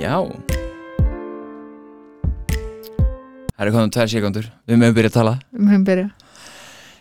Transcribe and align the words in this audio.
Já. 0.00 0.16
Það 3.52 3.66
er 3.66 3.72
komið 3.74 3.90
tvær 3.92 4.08
sekundur 4.08 4.46
Við 4.64 4.80
mögum 4.80 4.96
byrja 4.96 5.10
að 5.10 5.16
tala. 5.18 5.34
Við 5.52 5.68
höfum 5.74 5.84
byrjað. 5.90 6.26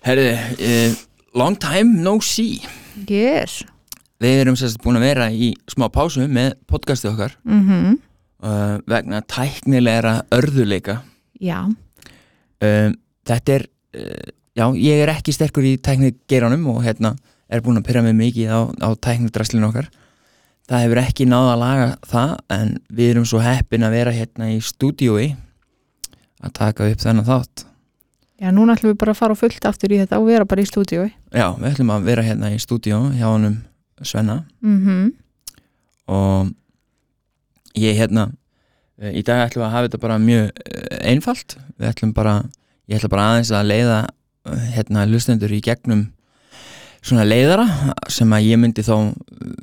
Herði, 0.03 0.27
uh, 0.67 0.99
long 1.39 1.55
time 1.59 2.03
no 2.03 2.17
see. 2.23 2.59
Yes. 3.07 3.61
Við 4.19 4.41
erum 4.43 4.59
sérst 4.59 4.81
búin 4.83 4.99
að 4.99 5.07
vera 5.07 5.29
í 5.31 5.53
smá 5.71 5.87
pásu 5.93 6.27
með 6.27 6.57
podcastið 6.67 7.13
okkar. 7.15 7.39
Mm 7.47 7.97
uh, 8.43 8.79
vegna 8.87 9.21
tæknilegra 9.27 10.21
örðuleika 10.35 10.99
Já. 11.39 11.63
um, 11.67 12.97
Þetta 13.27 13.55
er 13.55 13.65
uh, 13.95 14.27
Já, 14.57 14.65
ég 14.75 14.99
er 15.03 15.11
ekki 15.13 15.31
sterkur 15.31 15.63
í 15.63 15.77
tæknigeranum 15.79 16.65
og 16.73 16.81
hérna 16.83 17.13
er 17.49 17.61
búin 17.63 17.79
að 17.79 17.85
pyrra 17.87 18.01
mig 18.03 18.17
mikið 18.17 18.49
á, 18.51 18.59
á 18.67 18.89
tæknidraslinu 18.99 19.69
okkar 19.69 19.87
Það 20.69 20.83
hefur 20.83 21.01
ekki 21.01 21.25
náða 21.25 21.53
að 21.53 21.61
laga 21.63 21.87
það 22.05 22.33
en 22.53 22.75
við 22.93 23.11
erum 23.13 23.25
svo 23.25 23.39
heppin 23.41 23.85
að 23.87 23.95
vera 23.97 24.11
hérna 24.13 24.51
í 24.53 24.59
stúdíói 24.61 25.31
að 26.45 26.53
taka 26.59 26.89
upp 26.91 27.01
þennan 27.01 27.25
þátt. 27.25 27.63
Já, 28.39 28.51
núna 28.55 28.75
ætlum 28.77 28.93
við 28.93 28.99
bara 29.01 29.15
að 29.15 29.19
fara 29.19 29.37
fullt 29.39 29.65
aftur 29.67 29.95
í 29.95 29.97
þetta 29.99 30.19
og 30.21 30.29
vera 30.29 30.45
bara 30.47 30.61
í 30.61 30.69
stúdíói. 30.69 31.09
Já, 31.33 31.47
við 31.57 31.71
ætlum 31.71 31.89
að 31.95 32.05
vera 32.05 32.23
hérna 32.27 32.51
í 32.53 32.59
stúdíó 32.61 33.01
hjá 33.15 33.25
honum 33.31 33.57
Svenna. 34.05 34.43
Mm 34.61 35.09
og 36.09 36.47
ég 37.77 37.99
hérna 37.99 38.31
eh, 38.97 39.13
í 39.19 39.21
dag 39.21 39.43
ætlum 39.43 39.61
við 39.61 39.67
að 39.67 39.73
hafa 39.75 39.87
þetta 39.87 39.99
bara 40.01 40.21
mjög 40.21 40.47
eh, 40.65 40.95
einfalt. 41.11 41.57
Við 41.77 41.89
ætlum 41.91 42.13
bara, 42.17 42.35
ég 42.89 42.97
ætla 42.97 43.11
bara 43.13 43.27
aðeins 43.33 43.51
að 43.53 43.69
leiða 43.69 43.99
eh, 44.49 44.63
hérna 44.73 45.05
lustendur 45.05 45.53
í 45.53 45.61
gegnum 45.61 46.07
svona 47.01 47.23
leiðara 47.27 47.65
sem 48.11 48.33
að 48.35 48.47
ég 48.49 48.59
myndi 48.59 48.83
þá 48.85 48.95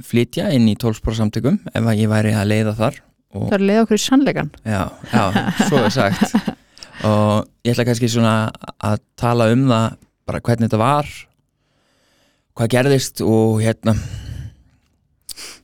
flytja 0.07 0.49
inn 0.57 0.69
í 0.71 0.77
tólspóra 0.81 1.19
samtökum 1.21 1.59
ef 1.73 1.83
að 1.85 2.01
ég 2.01 2.09
væri 2.11 2.33
að 2.35 2.49
leiða 2.53 2.75
þar 2.79 3.01
og 3.37 3.49
Það 3.51 3.57
er 3.57 3.61
að 3.61 3.67
leiða 3.69 3.83
okkur 3.85 3.99
í 3.99 4.05
sannleikan. 4.07 4.51
já, 4.65 4.83
já, 5.13 5.25
svo 5.69 5.83
er 5.85 5.93
sagt 5.93 6.37
og 7.11 7.47
ég 7.67 7.75
ætla 7.75 7.85
kannski 7.91 8.09
svona 8.09 8.35
að 8.81 9.01
tala 9.21 9.51
um 9.53 9.67
það 9.69 9.97
bara 10.27 10.41
hvernig 10.41 10.71
þetta 10.71 10.81
var 10.81 11.11
hvað 12.57 12.71
gerðist 12.73 13.21
og 13.27 13.61
hérna 13.61 13.93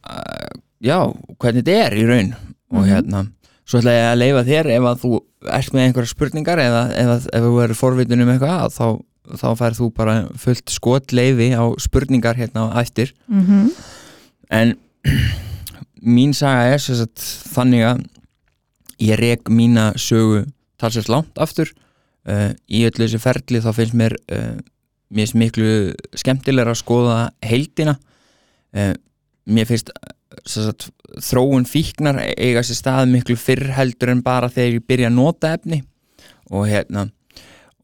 uh, 0.08 0.50
já, 0.84 0.98
hvernig 1.40 1.64
þetta 1.64 1.78
er 1.86 1.96
í 1.96 2.04
raun 2.08 2.34
og 2.72 2.82
Mhm. 2.82 2.88
hérna 2.90 3.22
svo 3.68 3.80
ætla 3.80 3.92
ég 3.96 4.06
að 4.10 4.18
leifa 4.20 4.42
þér 4.48 4.66
ef 4.76 4.82
að 4.90 5.00
þú 5.04 5.10
ert 5.52 5.72
með 5.72 5.84
einhverja 5.86 6.12
spurningar 6.12 6.58
eða 6.62 6.82
ef 6.92 7.26
þú 7.32 7.50
verður 7.56 7.78
forvitin 7.80 8.22
um 8.24 8.30
eitthvað 8.34 8.76
þá, 8.76 8.86
þá 9.28 9.48
færð 9.58 9.78
þú 9.80 9.88
bara 9.96 10.14
fullt 10.40 10.72
skotleifi 10.72 11.52
á 11.54 11.64
spurningar 11.80 12.38
hérna 12.38 12.70
á 12.72 12.82
eftir. 12.82 13.14
Mm 13.28 13.70
en 14.52 14.74
mín 16.02 16.34
saga 16.36 16.74
er 16.74 16.82
sagt, 16.82 17.22
þannig 17.54 17.86
að 17.86 18.02
ég 19.02 19.18
rek 19.20 19.50
mína 19.50 19.92
sögu 19.96 20.44
talsvægt 20.80 21.10
langt 21.12 21.40
aftur. 21.40 21.70
Uh, 22.22 22.52
í 22.70 22.84
öllu 22.86 23.02
þessu 23.02 23.18
ferli 23.18 23.58
þá 23.58 23.72
finnst 23.74 23.96
mér 23.98 24.14
uh, 24.30 24.58
mér 25.10 25.24
finnst 25.26 25.38
miklu 25.40 25.70
skemmtilegra 26.14 26.74
að 26.74 26.82
skoða 26.82 27.16
heildina. 27.42 27.96
Uh, 28.70 28.92
mér 29.50 29.66
finnst 29.66 29.90
sagt, 30.46 30.90
þróun 31.18 31.66
fíknar 31.68 32.20
eiga 32.36 32.62
sér 32.62 32.78
stað 32.78 33.10
miklu 33.10 33.36
fyrr 33.40 33.72
heldur 33.74 34.12
en 34.14 34.22
bara 34.22 34.50
þegar 34.52 34.78
ég 34.78 34.86
byrja 34.86 35.10
að 35.10 35.18
nota 35.18 35.56
efni. 35.56 35.82
Og 36.52 36.68
hérna 36.70 37.08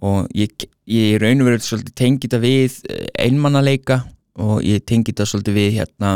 og 0.04 0.28
ég, 0.36 0.52
ég 0.86 1.18
raun 1.22 1.42
og 1.42 1.50
veru 1.50 1.82
tengi 1.98 2.26
þetta 2.26 2.40
við 2.42 2.80
eh, 2.88 3.06
einmannaleika 3.26 4.02
og 4.38 4.60
ég 4.62 4.84
tengi 4.86 5.10
þetta 5.10 5.26
svolítið 5.26 5.58
við 5.58 5.78
hérna 5.80 6.12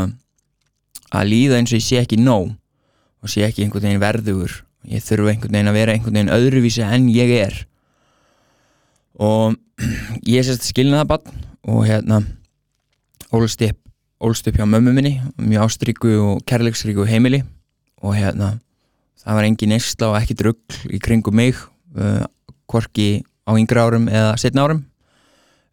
að 1.13 1.29
líða 1.29 1.59
eins 1.59 1.73
og 1.73 1.79
ég 1.81 1.85
sé 1.85 1.99
ekki 2.01 2.19
nóg 2.21 2.53
og 3.23 3.31
sé 3.31 3.43
ekki 3.45 3.63
einhvern 3.63 3.87
veginn 3.87 4.03
verðugur. 4.03 4.55
Ég 4.89 5.03
þurfa 5.03 5.33
einhvern 5.33 5.55
veginn 5.55 5.71
að 5.71 5.77
vera 5.77 5.95
einhvern 5.95 6.17
veginn 6.17 6.35
öðruvísi 6.35 6.83
en 6.83 7.09
ég 7.11 7.31
er. 7.37 7.59
Og 9.19 9.55
ég 10.35 10.45
sérst 10.47 10.67
skilnaða 10.71 11.09
bann 11.13 11.43
og 11.63 11.85
hérna 11.87 12.21
ólst 13.33 13.63
upp, 13.65 13.79
ólst 14.23 14.47
upp 14.47 14.59
hjá 14.59 14.67
mömmu 14.67 14.95
minni 14.95 15.15
mjög 15.37 15.67
ástríku 15.67 16.15
og 16.23 16.43
kærleiksríku 16.49 17.07
heimili. 17.07 17.43
Og 18.03 18.17
hérna 18.19 18.57
það 19.23 19.39
var 19.39 19.47
engin 19.47 19.71
neysla 19.71 20.11
og 20.11 20.19
ekki 20.19 20.39
drugg 20.39 20.79
í 20.91 20.99
kringum 21.03 21.39
mig 21.39 21.55
uh, 21.95 22.25
hvorki 22.67 23.23
á 23.43 23.51
yngri 23.55 23.79
árum 23.79 24.09
eða 24.11 24.35
setna 24.41 24.67
árum. 24.67 24.83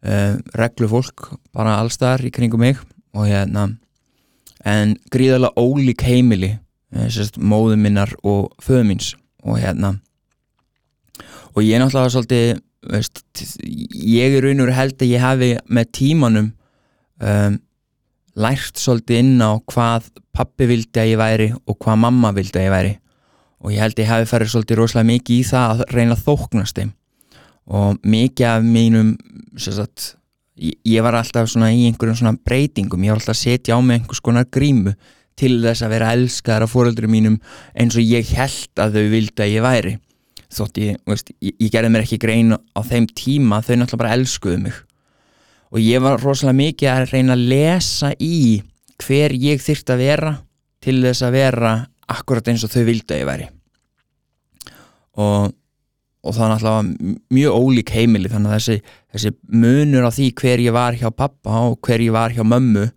Uh, 0.01 0.39
reglu 0.57 0.89
fólk 0.89 1.29
bara 1.53 1.77
allstaðar 1.77 2.25
í 2.25 2.31
kringum 2.33 2.63
mig 2.63 2.79
og 3.13 3.27
hérna 3.29 3.67
en 4.67 4.95
gríðarlega 5.13 5.57
ólík 5.57 6.03
heimili 6.05 6.51
eh, 6.53 7.07
sérst, 7.09 7.37
móðu 7.37 7.77
minnar 7.81 8.13
og 8.21 8.51
föðu 8.61 8.85
míns 8.91 9.11
og 9.41 9.59
hérna. 9.61 9.95
Og 11.55 11.65
ég 11.65 11.81
náttúrulega 11.81 12.13
svolítið 12.13 12.61
veist, 12.91 13.23
ég 13.91 14.37
er 14.37 14.45
raun 14.45 14.63
og 14.63 14.73
held 14.73 15.01
að 15.01 15.11
ég 15.11 15.21
hafi 15.23 15.51
með 15.69 15.91
tímanum 15.97 16.49
um, 17.21 17.57
lært 18.39 18.79
svolítið 18.79 19.21
inn 19.21 19.43
á 19.43 19.57
hvað 19.69 20.09
pappi 20.33 20.69
vildi 20.69 21.01
að 21.01 21.11
ég 21.11 21.21
væri 21.21 21.49
og 21.65 21.77
hvað 21.81 22.01
mamma 22.05 22.31
vildi 22.37 22.61
að 22.61 22.67
ég 22.67 22.75
væri. 22.75 22.95
Og 23.61 23.75
ég 23.75 23.83
held 23.83 23.97
að 23.97 24.05
ég 24.05 24.13
hafi 24.13 24.31
farið 24.31 24.53
svolítið 24.53 24.79
rosalega 24.79 25.11
mikið 25.11 25.37
í 25.37 25.49
það 25.51 25.73
að 25.73 25.83
reyna 25.97 26.17
að 26.17 26.25
þóknast 26.29 26.79
þeim 26.79 26.93
og 27.69 27.97
mikið 28.03 28.47
af 28.47 28.65
mínum 28.65 29.15
sagt, 29.59 30.15
ég, 30.57 30.77
ég 30.87 31.03
var 31.05 31.17
alltaf 31.19 31.51
í 31.53 31.87
einhverjum 31.87 32.17
svona 32.17 32.37
breytingum, 32.37 33.03
ég 33.03 33.13
var 33.13 33.21
alltaf 33.21 33.35
að 33.35 33.43
setja 33.43 33.77
á 33.77 33.79
mig 33.81 34.01
einhvers 34.01 34.23
konar 34.23 34.47
grímu 34.49 34.95
til 35.39 35.57
þess 35.63 35.85
að 35.85 35.93
vera 35.95 36.13
elskaðar 36.15 36.67
af 36.67 36.73
fóröldurum 36.73 37.13
mínum 37.13 37.37
eins 37.73 37.97
og 37.97 38.05
ég 38.05 38.33
held 38.35 38.81
að 38.81 38.97
þau 38.97 39.11
vildi 39.13 39.45
að 39.45 39.53
ég 39.53 39.65
væri. 39.65 39.93
Þótt 40.51 40.81
ég, 40.81 40.97
veist, 41.07 41.31
ég, 41.39 41.55
ég 41.55 41.71
gerði 41.71 41.93
mér 41.93 42.05
ekki 42.05 42.19
grein 42.21 42.53
á 42.53 42.81
þeim 42.83 43.07
tíma, 43.15 43.61
þau 43.63 43.77
náttúrulega 43.79 44.01
bara 44.03 44.17
elskuðu 44.17 44.59
mig. 44.65 44.81
Og 45.71 45.79
ég 45.79 46.03
var 46.03 46.19
rosalega 46.19 46.59
mikið 46.59 46.91
að 46.91 47.05
reyna 47.13 47.37
að 47.37 47.45
lesa 47.53 48.11
í 48.19 48.59
hver 49.01 49.33
ég 49.39 49.63
þyrft 49.63 49.93
að 49.93 50.03
vera 50.03 50.33
til 50.83 50.97
þess 51.05 51.23
að 51.23 51.37
vera 51.37 51.71
akkurat 52.11 52.51
eins 52.51 52.65
og 52.67 52.73
þau 52.73 52.83
vildi 52.89 53.15
að 53.15 53.21
ég 53.21 53.29
væri. 53.29 53.47
Og 55.21 55.53
og 56.21 56.35
það 56.35 56.43
er 56.45 56.51
náttúrulega 56.51 57.13
mjög 57.33 57.55
ólík 57.57 57.93
heimili 57.95 58.29
þannig 58.29 58.51
að 58.51 58.57
þessi, 58.59 58.97
þessi 59.13 59.31
munur 59.63 60.05
á 60.05 60.11
því 60.13 60.27
hver 60.41 60.61
ég 60.61 60.75
var 60.75 60.97
hjá 60.99 61.07
pappa 61.09 61.63
og 61.69 61.79
hver 61.85 62.03
ég 62.03 62.13
var 62.13 62.35
hjá 62.35 62.43
mömmu 62.45 62.89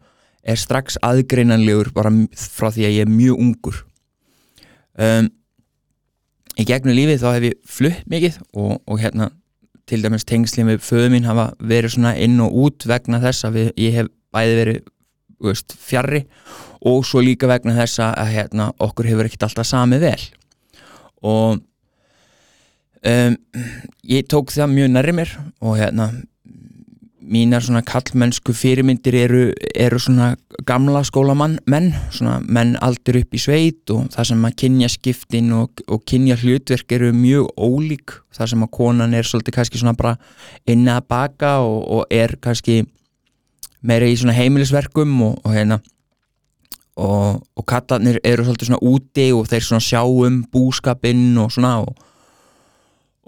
er 0.45 0.61
strax 0.61 0.99
aðgreinanlegur 1.05 1.93
bara 1.97 2.13
frá 2.37 2.69
því 2.69 2.85
að 2.85 2.99
ég 2.99 3.07
er 3.07 3.13
mjög 3.13 3.41
ungur. 3.41 3.79
Um, 5.01 5.31
í 6.61 6.67
gegnum 6.69 6.95
lífið 6.95 7.23
þá 7.23 7.31
hef 7.33 7.49
ég 7.49 7.57
flutt 7.65 8.05
mikið 8.13 8.37
og, 8.53 8.77
og 8.85 9.01
hérna 9.01 9.31
til 9.89 10.01
dæmis 10.05 10.25
tengslið 10.29 10.69
með 10.69 10.85
föðu 10.85 11.11
mín 11.13 11.29
hafa 11.29 11.51
verið 11.61 11.97
svona 11.97 12.15
inn 12.21 12.39
og 12.45 12.55
út 12.67 12.87
vegna 12.89 13.21
þess 13.25 13.49
að 13.49 13.59
við, 13.59 13.73
ég 13.81 13.99
hef 13.99 14.13
bæði 14.35 14.55
verið 14.61 14.79
veist, 15.45 15.75
fjarrri 15.81 16.25
og 16.85 17.05
svo 17.09 17.23
líka 17.25 17.49
vegna 17.49 17.75
þess 17.77 18.01
að 18.05 18.33
hérna, 18.37 18.71
okkur 18.85 19.09
hefur 19.09 19.29
ekkert 19.29 19.49
alltaf 19.49 19.69
samið 19.69 20.07
vel. 20.09 20.25
Og 21.25 21.61
um, 23.11 23.37
ég 24.09 24.29
tók 24.31 24.53
það 24.55 24.73
mjög 24.75 24.95
nærri 24.95 25.17
mér 25.17 25.35
og 25.61 25.77
hérna 25.79 26.13
mínar 27.25 27.63
svona 27.65 27.81
kallmennsku 27.87 28.53
fyrirmyndir 28.53 29.15
eru, 29.17 29.45
eru 29.75 29.99
svona 30.01 30.35
gamla 30.69 31.01
skólamann 31.07 31.57
menn, 31.71 31.93
svona 32.13 32.37
menn 32.45 32.75
aldur 32.85 33.23
upp 33.23 33.33
í 33.37 33.41
sveit 33.41 33.93
og 33.95 34.11
það 34.13 34.29
sem 34.31 34.45
að 34.45 34.57
kynja 34.61 34.91
skiptin 34.93 35.53
og, 35.57 35.85
og 35.89 36.05
kynja 36.09 36.37
hlutverk 36.41 36.93
eru 36.93 37.13
mjög 37.17 37.49
ólík, 37.57 38.19
það 38.35 38.53
sem 38.53 38.67
að 38.67 38.73
konan 38.77 39.17
er 39.17 39.29
svolítið 39.29 39.57
kannski 39.57 39.81
svona 39.81 39.97
bara 39.97 40.17
inni 40.69 40.93
að 40.93 41.09
baka 41.15 41.57
og, 41.65 41.81
og 41.97 42.13
er 42.13 42.37
kannski 42.45 42.83
meira 43.85 44.09
í 44.09 44.17
svona 44.21 44.37
heimilisverkum 44.37 45.17
og, 45.25 45.41
og 45.45 45.57
hérna 45.57 45.81
og, 47.01 47.41
kallarnir 47.67 48.21
eru 48.25 48.45
svolítið 48.45 48.71
svona 48.71 48.85
úti 48.85 49.31
og 49.35 49.49
þeir 49.51 49.69
svona 49.69 49.85
sjá 49.85 50.03
um 50.05 50.43
búskapinn 50.53 51.33
og 51.41 51.53
svona 51.57 51.79
og 51.87 51.97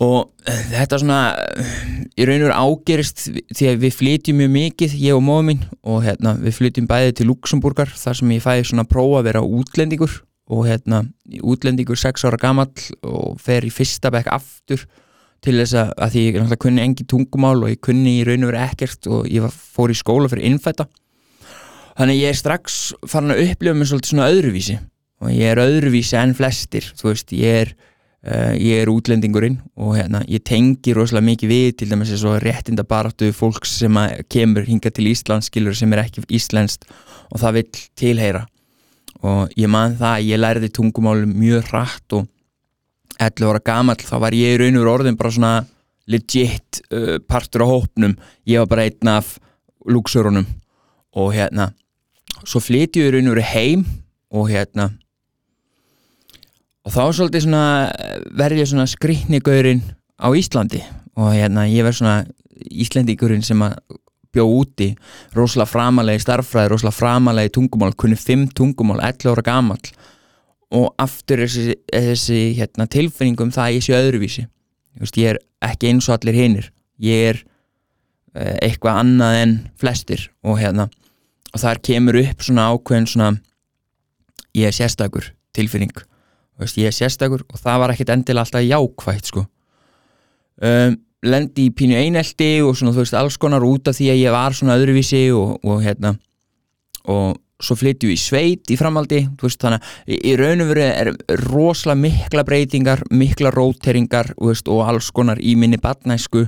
og 0.02 0.32
þetta 0.44 0.98
svona 1.00 1.20
í 2.16 2.26
raun 2.28 2.42
og 2.42 2.50
veru 2.50 2.56
ágerist 2.56 3.22
því 3.56 3.70
að 3.70 3.80
við 3.86 3.94
flytjum 3.96 4.40
mjög 4.42 4.52
mikið, 4.56 4.96
ég 5.00 5.16
og 5.16 5.24
móðum 5.24 5.50
mín 5.52 5.62
og 5.88 6.02
hérna, 6.04 6.34
við 6.40 6.58
flytjum 6.58 6.88
bæði 6.90 7.14
til 7.16 7.28
Luxemburgar 7.30 7.92
þar 7.96 8.18
sem 8.20 8.34
ég 8.36 8.44
fæði 8.44 8.66
svona 8.70 8.84
prófa 8.88 9.22
að 9.22 9.30
vera 9.30 9.44
útlendingur. 9.46 10.20
Og 10.46 10.68
hérna, 10.68 11.00
útlendingur 11.42 11.98
6 11.98 12.22
ára 12.28 12.38
gamall 12.38 12.84
og 13.02 13.40
fer 13.42 13.64
í 13.66 13.72
fyrsta 13.74 14.12
bekk 14.14 14.28
aftur 14.30 14.84
til 15.42 15.56
þess 15.58 15.74
að, 15.74 15.90
að 15.96 16.12
því 16.12 16.22
ég 16.22 16.36
náttúrulega 16.36 16.62
kunni 16.62 16.84
engi 16.84 17.06
tungumál 17.10 17.64
og 17.64 17.72
ég 17.72 17.80
kunni 17.82 18.18
í 18.20 18.22
raun 18.26 18.46
og 18.46 18.52
veru 18.52 18.62
ekkert 18.62 19.08
og 19.10 19.26
ég 19.32 19.42
var, 19.42 19.50
fór 19.50 19.90
í 19.90 19.98
skóla 19.98 20.30
fyrir 20.30 20.46
innfætta 20.50 20.86
þannig 21.96 22.20
ég 22.20 22.30
er 22.30 22.38
strax 22.38 22.78
farin 23.08 23.34
að 23.34 23.42
upplifa 23.46 23.74
mig 23.76 23.90
svolítið 23.90 24.12
svona 24.12 24.30
öðruvísi. 24.30 24.78
Og 25.24 25.32
ég 25.32 25.50
er 25.50 25.62
öðruvísi 25.62 26.18
enn 26.20 26.36
flestir 26.36 26.90
þú 26.94 27.10
veist, 27.10 27.32
ég 27.32 27.62
er 27.64 27.74
Uh, 28.26 28.56
ég 28.58 28.80
er 28.82 28.90
útlendingurinn 28.90 29.60
og 29.78 29.92
hérna, 29.94 30.24
ég 30.26 30.42
tengi 30.42 30.90
rosalega 30.96 31.28
mikið 31.28 31.50
við 31.52 31.66
til 31.78 31.86
dæmis 31.92 32.10
eins 32.10 32.24
og 32.26 32.40
réttinda 32.42 32.82
baráttu 32.82 33.28
fólks 33.30 33.76
sem 33.84 33.98
kemur 34.26 34.66
hinga 34.66 34.90
til 34.90 35.06
Íslands 35.12 35.46
skilur 35.46 35.76
sem 35.78 35.92
er 35.94 36.02
ekki 36.02 36.24
íslenskt 36.34 36.88
og 37.30 37.38
það 37.38 37.60
vil 37.60 37.84
tilheyra. 38.02 38.42
Og 39.22 39.54
ég 39.54 39.70
man 39.70 39.94
það 40.00 40.16
að 40.16 40.26
ég 40.26 40.42
lærði 40.42 40.72
tungumál 40.74 41.22
mjög 41.30 41.70
hratt 41.70 42.16
og 42.18 42.26
11 43.22 43.46
ára 43.52 43.62
gamall 43.70 44.02
þá 44.02 44.16
var 44.26 44.36
ég 44.36 44.56
í 44.56 44.60
raun 44.60 44.82
og 44.82 44.90
orðin 44.96 45.18
bara 45.22 45.32
svona 45.38 45.54
legit 46.10 46.82
uh, 46.90 47.16
partur 47.22 47.62
á 47.62 47.66
hópnum. 47.70 48.18
Ég 48.42 48.62
var 48.64 48.72
bara 48.74 48.90
einn 48.90 49.14
af 49.14 49.36
luxurunum. 49.86 50.46
Og 51.14 51.30
hérna 51.38 51.70
svo 52.42 52.58
flytjum 52.58 53.06
við 53.06 53.14
raun 53.14 53.30
og 53.30 53.36
veru 53.36 53.48
heim 53.54 53.86
og 54.34 54.50
hérna 54.50 54.90
og 56.86 56.94
þá 56.94 57.02
svolítið 57.18 57.46
svona 57.46 57.66
verði 58.38 58.62
ég 58.62 58.70
svona 58.70 58.88
skriknigaurin 58.90 59.82
á 60.22 60.28
Íslandi. 60.30 60.82
Og 61.18 61.32
hérna 61.34 61.66
ég 61.68 61.86
verð 61.86 62.00
svona 62.00 62.18
Íslendingurinn 62.70 63.44
sem 63.44 63.62
að 63.64 63.76
bjó 64.36 64.44
úti 64.52 64.90
rosalega 65.36 65.70
framalegi 65.70 66.22
starffræði, 66.24 66.70
rosalega 66.72 66.96
framalegi 66.96 67.54
tungumál, 67.56 67.94
kunni 67.96 68.18
fimm 68.20 68.46
tungumál 68.52 69.00
11 69.00 69.32
ára 69.32 69.44
gamall. 69.44 69.90
Og 70.76 70.90
aftur 71.00 71.44
þessi, 71.44 71.76
þessi 71.92 72.40
hérna, 72.58 72.88
tilfinningum 72.90 73.52
það 73.54 73.66
að 73.66 73.76
ég 73.76 73.86
sé 73.86 73.96
öðruvísi. 73.96 74.46
Just, 75.00 75.18
ég 75.20 75.34
er 75.34 75.42
ekki 75.64 75.90
eins 75.90 76.08
og 76.08 76.16
allir 76.16 76.36
hinnir 76.36 76.72
ég 77.02 77.30
er 77.30 77.40
uh, 78.36 78.56
eitthvað 78.64 79.02
annað 79.02 79.40
en 79.42 79.56
flestir. 79.80 80.28
Og 80.46 80.60
hérna 80.60 80.88
og 81.52 81.62
þar 81.62 81.80
kemur 81.84 82.18
upp 82.20 82.44
svona 82.44 82.68
ákveðin 82.72 83.08
svona 83.08 83.30
ég 84.56 84.68
er 84.68 84.76
sérstakur 84.76 85.30
tilfinning 85.56 85.94
Just, 86.60 86.78
ég 86.80 86.88
er 86.88 86.96
sérstakur 86.96 87.44
og 87.44 87.60
það 87.60 87.82
var 87.82 87.92
ekkit 87.92 88.12
endilega 88.14 88.46
alltaf 88.46 88.64
jákvægt 88.64 89.32
sko. 89.32 89.44
Um, 90.56 90.96
lendi 91.26 91.66
í 91.68 91.72
pínu 91.74 91.96
einelti 91.98 92.60
og 92.64 92.76
svona 92.78 92.94
þú 92.94 93.02
veist 93.02 93.16
alls 93.18 93.36
konar 93.40 93.64
út 93.66 93.90
af 93.90 93.96
því 93.98 94.12
að 94.12 94.22
ég 94.22 94.34
var 94.34 94.56
svona 94.56 94.76
öðruvísi 94.78 95.26
og, 95.36 95.58
og 95.66 95.82
hérna 95.84 96.14
og 97.12 97.36
svo 97.62 97.76
flytjum 97.78 98.10
við 98.10 98.16
í 98.16 98.20
sveit 98.20 98.72
í 98.72 98.76
framaldi 98.76 99.22
veist, 99.40 99.60
þannig 99.62 99.80
að 99.80 100.14
í 100.16 100.34
raun 100.36 100.64
og 100.64 100.70
veru 100.70 100.84
er 100.86 101.10
rosalega 101.46 102.02
mikla 102.02 102.44
breytingar 102.46 103.02
mikla 103.10 103.52
róteringar 103.54 104.34
veist, 104.36 104.68
og 104.68 104.84
alls 104.84 105.10
konar 105.16 105.40
í 105.40 105.56
minni 105.58 105.80
batnæsku 105.80 106.44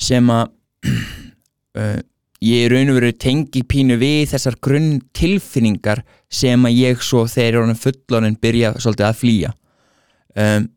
sem 0.00 0.30
að 0.32 0.48
uh, 1.80 2.00
ég 2.44 2.68
raun 2.72 2.92
og 2.92 2.98
veru 2.98 3.12
tengi 3.16 3.62
pínu 3.64 3.96
við 4.00 4.34
þessar 4.34 4.58
grunn 4.64 4.98
tilfinningar 5.16 6.04
sem 6.32 6.66
að 6.66 6.78
ég 6.78 7.02
svo 7.04 7.24
þegar 7.30 7.60
ég 7.60 7.72
er 7.72 7.82
fullorinn 7.86 8.38
byrja 8.40 8.74
svolítið 8.76 9.08
að 9.08 9.18
flýja. 9.20 9.52
Um, 10.34 10.68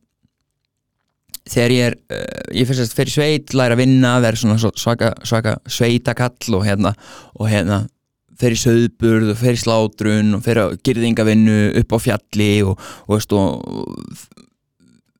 þegar 1.47 1.75
ég 1.75 1.89
er 1.89 1.97
uh, 2.13 2.41
ég 2.55 2.69
fyrst 2.69 2.85
að 2.85 2.97
fyrir 3.01 3.15
sveit, 3.15 3.53
læra 3.57 3.77
að 3.77 3.83
vinna 3.83 4.15
verður 4.23 4.43
svona 4.43 4.73
svaka, 4.79 5.13
svaka 5.27 5.57
sveitakall 5.67 6.59
og 6.59 6.65
hérna, 6.67 6.93
og 7.35 7.51
hérna 7.51 7.83
fyrir 8.37 8.59
söðburð 8.61 9.33
og 9.33 9.39
fyrir 9.41 9.61
slátrun 9.61 10.35
og 10.37 10.43
fyrir 10.45 10.75
girðingavinnu 10.85 11.61
upp 11.81 11.95
á 11.95 11.97
fjalli 12.03 12.51
og, 12.67 12.77
og, 13.07 13.15
veist, 13.15 13.33
og 13.33 13.65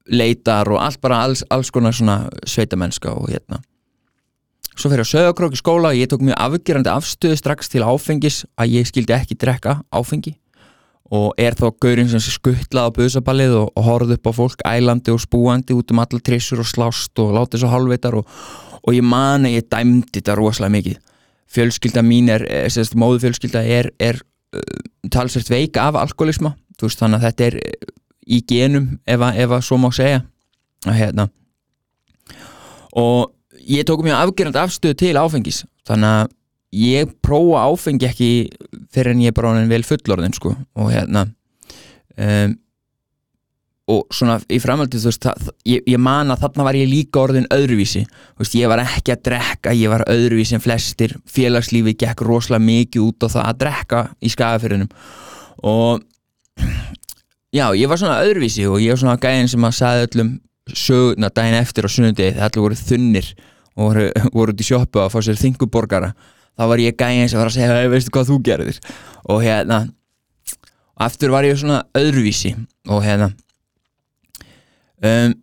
leitar 0.07 0.69
og 0.71 0.79
allt 0.83 1.01
bara 1.03 1.23
alls, 1.25 1.41
alls 1.51 1.73
konar 1.73 1.95
svona 1.97 2.27
sveitamennska 2.47 3.11
og 3.17 3.33
hérna 3.33 3.59
svo 4.77 4.91
fyrir 4.91 5.05
að 5.05 5.11
sögakrók 5.11 5.55
í 5.55 5.59
skóla 5.59 5.91
og 5.93 5.97
ég 5.97 6.09
tók 6.11 6.25
mjög 6.25 6.37
afgjörandi 6.43 6.91
afstöðu 6.91 7.37
strax 7.39 7.71
til 7.73 7.85
áfengis 7.85 8.43
að 8.59 8.75
ég 8.77 8.89
skildi 8.89 9.15
ekki 9.15 9.37
drekka 9.39 9.79
áfengi. 9.93 10.35
Og 11.07 11.31
er 11.39 11.55
þá 11.55 11.69
gaurinn 11.79 12.09
sem 12.11 12.19
skuttlaði 12.19 12.91
á 12.91 12.95
busaballið 12.97 13.55
og, 13.61 13.67
og 13.79 13.85
horfði 13.87 14.17
upp 14.17 14.27
á 14.27 14.33
fólk 14.35 14.63
ælandi 14.67 15.13
og 15.13 15.21
spúandi 15.23 15.75
út 15.77 15.93
um 15.93 16.01
alla 16.03 16.19
trissur 16.19 16.61
og 16.63 16.67
slást 16.67 17.21
og 17.23 17.31
látið 17.37 17.63
svo 17.63 17.71
halvveitar 17.71 18.17
og, 18.19 18.27
og 18.83 18.95
ég 18.95 19.05
mani, 19.07 19.55
ég 19.55 19.69
dæmdi 19.71 20.19
þetta 20.19 20.35
rosalega 20.35 20.75
mikið. 20.75 20.97
Fjölskylda 21.47 22.03
mín 22.03 22.27
er, 22.33 22.43
eh, 22.51 22.67
sérst, 22.67 22.97
móðu 22.99 23.23
fjölskylda 23.23 23.63
er, 23.63 23.87
er 24.03 24.19
uh, 24.19 24.61
talsvært 25.07 25.53
veik 25.53 25.79
af 25.79 25.95
alkoholisma 25.95 26.57
veist, 26.81 26.99
þannig 26.99 27.21
að 27.21 27.25
þetta 27.27 27.47
er 27.47 27.57
eh, 27.61 27.87
í 28.27 28.41
genum 28.47 28.89
ef 29.07 29.23
að, 29.23 29.39
ef 29.43 29.55
að 29.55 29.65
svo 29.65 29.79
má 29.81 29.89
segja. 29.95 30.21
Hérna. 30.87 31.27
Og 32.97 33.31
ég 33.67 33.87
tók 33.87 34.03
mjög 34.05 34.21
afgerandi 34.21 34.61
afstöðu 34.61 34.99
til 34.99 35.15
áfengis. 35.19 35.63
Þannig 35.87 36.13
að 36.13 36.35
ég 36.77 37.11
prófa 37.23 37.65
áfengi 37.67 38.07
ekki 38.07 38.29
fyrir 38.93 39.13
en 39.13 39.25
ég 39.25 39.33
er 39.33 39.37
bara 39.37 39.53
ánum 39.53 39.71
vel 39.71 39.83
fullorðin 39.87 40.35
sko. 40.35 40.53
Og 40.79 40.93
hérna 40.93 41.27
um, 42.15 42.55
og 43.87 44.11
svona 44.11 44.35
í 44.51 44.57
framhaldið 44.59 45.05
þú 45.05 45.07
veist 45.07 45.23
það, 45.23 45.51
ég, 45.71 45.85
ég 45.87 46.01
man 46.03 46.33
að 46.33 46.41
þarna 46.43 46.65
var 46.67 46.75
ég 46.75 46.89
líka 46.91 47.21
orðin 47.21 47.47
öðruvísi. 47.55 48.03
Veist, 48.39 48.57
ég 48.59 48.67
var 48.67 48.83
ekki 48.83 49.13
að 49.15 49.23
drekka, 49.29 49.75
ég 49.77 49.93
var 49.93 50.03
öðruvísi 50.11 50.57
en 50.57 50.63
flestir, 50.63 51.15
félagslífi 51.31 51.95
gekk 52.03 52.25
rosalega 52.27 52.67
mikið 52.67 53.05
út 53.05 53.23
á 53.23 53.27
það 53.37 53.45
að 53.45 53.61
drekka 53.63 54.03
í 54.19 54.33
skagafyrðunum 54.33 54.91
og 55.67 56.03
já, 57.55 57.71
ég 57.73 57.87
var 57.89 57.99
svona 57.99 58.19
öðruvísi 58.25 58.67
og 58.69 58.81
ég 58.83 58.93
var 58.93 59.01
svona 59.01 59.21
gæðin 59.21 59.51
sem 59.51 59.67
að 59.67 59.77
sagði 59.79 60.07
öllum 60.07 60.33
söguna 60.75 61.31
daginn 61.31 61.61
eftir 61.61 61.87
á 61.87 61.89
sunnundegi 61.89 62.35
þegar 62.35 62.49
allir 62.49 62.65
voru 62.65 62.79
þunnir 62.81 63.29
og 63.77 63.91
voru, 63.91 64.07
voru 64.35 64.55
út 64.55 64.63
í 64.63 64.67
sjópu 64.67 65.01
að 65.03 65.13
fá 65.13 65.19
sér 65.25 65.39
þinguborgara 65.39 66.13
þá 66.57 66.65
var 66.71 66.81
ég 66.81 66.97
gæðin 66.97 67.29
sem 67.29 67.39
var 67.39 67.51
að 67.51 67.57
segja 67.59 67.91
veistu 67.91 68.13
hvað 68.15 68.31
þú 68.31 68.39
gerðir? 68.45 68.79
Og 69.29 69.43
hérna 69.45 69.83
og 70.97 71.05
aftur 71.05 71.33
var 71.33 71.45
ég 71.45 71.59
svona 71.59 71.83
öðruvísi 71.97 72.55
og 72.89 73.03
hérna 73.05 73.29
um, 75.05 75.35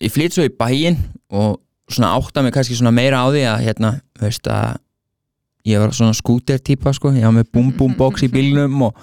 ég 0.00 0.12
flytt 0.12 0.36
svo 0.36 0.46
í 0.46 0.52
bæin 0.52 0.98
og 1.28 1.60
svona 1.92 2.14
átta 2.16 2.42
mig 2.42 2.54
kannski 2.56 2.78
svona 2.78 2.94
meira 2.94 3.20
á 3.22 3.28
því 3.28 3.44
að 3.50 3.62
hérna, 3.66 3.92
veist 4.20 4.48
að 4.50 4.80
ég 5.66 5.82
var 5.82 5.92
svona 5.94 6.16
skúter 6.16 6.58
típa 6.62 6.94
sko, 6.94 7.12
ég 7.14 7.26
var 7.26 7.36
með 7.36 7.94
box 7.98 8.24
í 8.26 8.30
bílnum 8.32 8.88
og, 8.88 8.96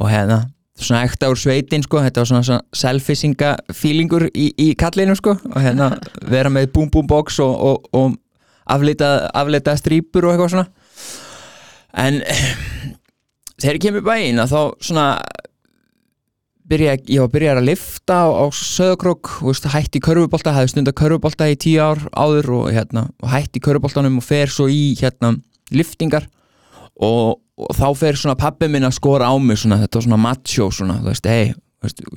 og 0.00 0.10
hérna 0.10 0.44
svona 0.80 1.04
ekta 1.06 1.30
úr 1.30 1.38
sveitin 1.38 1.84
sko, 1.84 2.00
þetta 2.02 2.22
var 2.22 2.30
svona, 2.30 2.46
svona 2.46 2.80
selfisinga 2.80 3.52
feelingur 3.74 4.26
í, 4.30 4.50
í 4.58 4.72
kallinu 4.78 5.14
sko. 5.18 5.36
Og 5.52 5.60
hérna 5.62 5.92
vera 6.34 6.52
með 6.52 6.72
bum 6.74 6.90
bum 6.92 7.06
box 7.10 7.38
og, 7.44 7.54
og, 7.54 7.88
og 7.94 8.18
afleita, 8.70 9.30
afleita 9.34 9.76
strýpur 9.78 10.28
og 10.28 10.34
eitthvað 10.34 10.54
svona. 10.56 10.68
En 12.04 12.20
þegar 13.60 13.78
ég 13.78 13.82
kemur 13.86 14.06
bæinn 14.06 14.42
að 14.42 14.54
þá 14.54 14.60
svona 14.90 15.08
byrja, 16.68 16.96
ég 17.12 17.20
var 17.20 17.28
að 17.28 17.34
byrja 17.36 17.54
að 17.54 17.66
lifta 17.68 18.18
á, 18.24 18.28
á 18.40 18.44
söðakrók, 18.56 19.30
hætti 19.72 20.00
körfubólta 20.02 20.54
hafði 20.56 20.72
stundar 20.72 20.96
körfubólta 20.96 21.48
í 21.52 21.58
tíu 21.60 21.82
ár 21.84 22.00
áður 22.16 22.50
og, 22.58 22.68
hérna, 22.72 23.06
og 23.20 23.30
hætti 23.32 23.62
körfubóltanum 23.64 24.18
og 24.20 24.24
fer 24.24 24.52
svo 24.52 24.66
í 24.72 24.94
hérna, 24.98 25.34
liftingar 25.74 26.26
og, 26.96 27.40
og 27.54 27.74
þá 27.76 27.86
fer 27.98 28.18
svona 28.18 28.38
pappi 28.38 28.68
minn 28.70 28.86
að 28.86 28.96
skora 28.98 29.28
á 29.30 29.34
mig 29.38 29.60
svona, 29.60 29.80
þetta 29.84 30.00
var 30.00 30.06
svona 30.08 30.20
macho 30.20 30.70
svona, 30.74 30.98
þú 31.02 31.12
veist, 31.12 31.28
hei, 31.30 31.52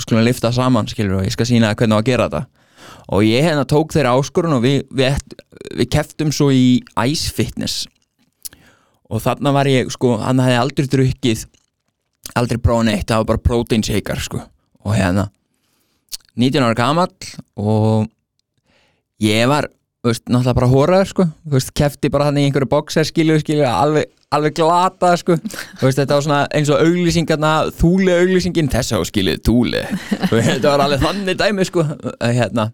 skulum 0.01 0.23
lifta 0.25 0.51
saman 0.55 0.89
skilur 0.89 1.19
og 1.19 1.27
ég 1.27 1.35
skal 1.35 1.49
sína 1.49 1.73
hvernig 1.75 1.97
á 1.97 2.01
að 2.01 2.07
gera 2.09 2.29
þetta. 2.29 2.63
Og 3.13 3.23
ég 3.23 3.43
hérna 3.45 3.67
tók 3.67 3.93
þeirra 3.95 4.15
áskorun 4.17 4.57
og 4.57 4.63
við, 4.63 4.81
við, 4.95 5.19
við 5.77 5.89
keftum 5.93 6.31
svo 6.35 6.49
í 6.55 6.79
Ice 7.07 7.31
Fitness. 7.35 7.85
Og 9.07 9.21
þarna 9.23 9.53
var 9.55 9.69
ég, 9.71 9.91
sko, 9.93 10.17
hann 10.19 10.41
hefði 10.43 10.59
aldrei 10.59 10.89
drukkið 10.91 11.45
aldrei 12.35 12.59
prófað 12.59 12.89
neitt, 12.89 13.07
það 13.07 13.21
var 13.21 13.29
bara 13.31 13.43
protein 13.45 13.85
shaker, 13.85 14.19
sko. 14.23 14.41
Og 14.83 14.95
hérna 14.97 15.29
19 16.37 16.63
ára 16.63 16.77
gamall 16.77 17.13
og 17.57 18.07
ég 19.23 19.47
var, 19.49 19.69
veist, 20.05 20.25
náttúrulega 20.27 20.57
bara 20.59 20.71
hóraður, 20.71 21.11
sko, 21.13 21.27
veist, 21.53 21.73
kefti 21.77 22.11
bara 22.13 22.29
hann 22.29 22.39
í 22.41 22.45
einhverju 22.47 22.69
boxer, 22.71 23.07
skilju, 23.07 23.39
skilju, 23.43 23.65
alveg 23.67 24.11
alveg 24.35 24.57
glata, 24.59 25.13
sko, 25.19 25.37
veist, 25.79 25.99
þetta 25.99 26.17
var 26.17 26.25
svona 26.25 26.39
eins 26.55 26.71
og 26.73 26.81
auglýsingarna, 26.83 27.51
þúli 27.77 28.11
auglýsingin. 28.11 28.69
Þess 28.71 28.95
að 28.97 29.05
skiljið 29.11 29.43
þúli. 29.47 29.83
Þetta 30.31 30.73
var 30.73 30.83
alveg 30.83 31.03
þannig 31.03 31.37
dæmi, 31.39 31.67
sko 31.67 31.85
hérna. 32.21 32.69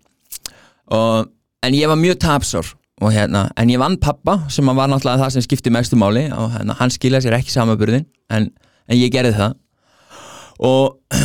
Og, 0.93 1.29
en 1.63 1.77
ég 1.77 1.91
var 1.91 1.99
mjög 1.99 2.19
tapsár 2.23 2.73
og 3.03 3.11
hérna, 3.13 3.47
en 3.59 3.71
ég 3.71 3.81
vann 3.81 3.97
pappa 4.01 4.39
sem 4.53 4.67
var 4.67 4.89
náttúrulega 4.89 5.23
það 5.23 5.35
sem 5.35 5.45
skipti 5.45 5.71
mestu 5.73 5.97
máli 5.99 6.27
og 6.31 6.53
hérna, 6.53 6.75
hann 6.79 6.93
skiljaði 6.93 7.27
sér 7.27 7.37
ekki 7.39 7.53
samaburðin 7.53 8.05
en, 8.33 8.49
en 8.87 8.99
ég 8.99 9.11
gerði 9.13 9.33
það. 9.37 9.57
Og 10.63 11.17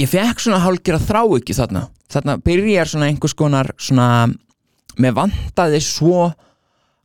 ég 0.00 0.10
fekk 0.10 0.44
svona 0.44 0.60
hálfgerða 0.64 1.08
þrá 1.08 1.22
ekki 1.38 1.56
þarna. 1.56 1.88
Þarna 2.10 2.36
byrjar 2.44 2.90
svona 2.90 3.10
einhvers 3.10 3.36
konar 3.38 3.72
svona, 3.80 4.28
með 5.00 5.18
vantaði 5.20 5.82
svo 5.84 6.30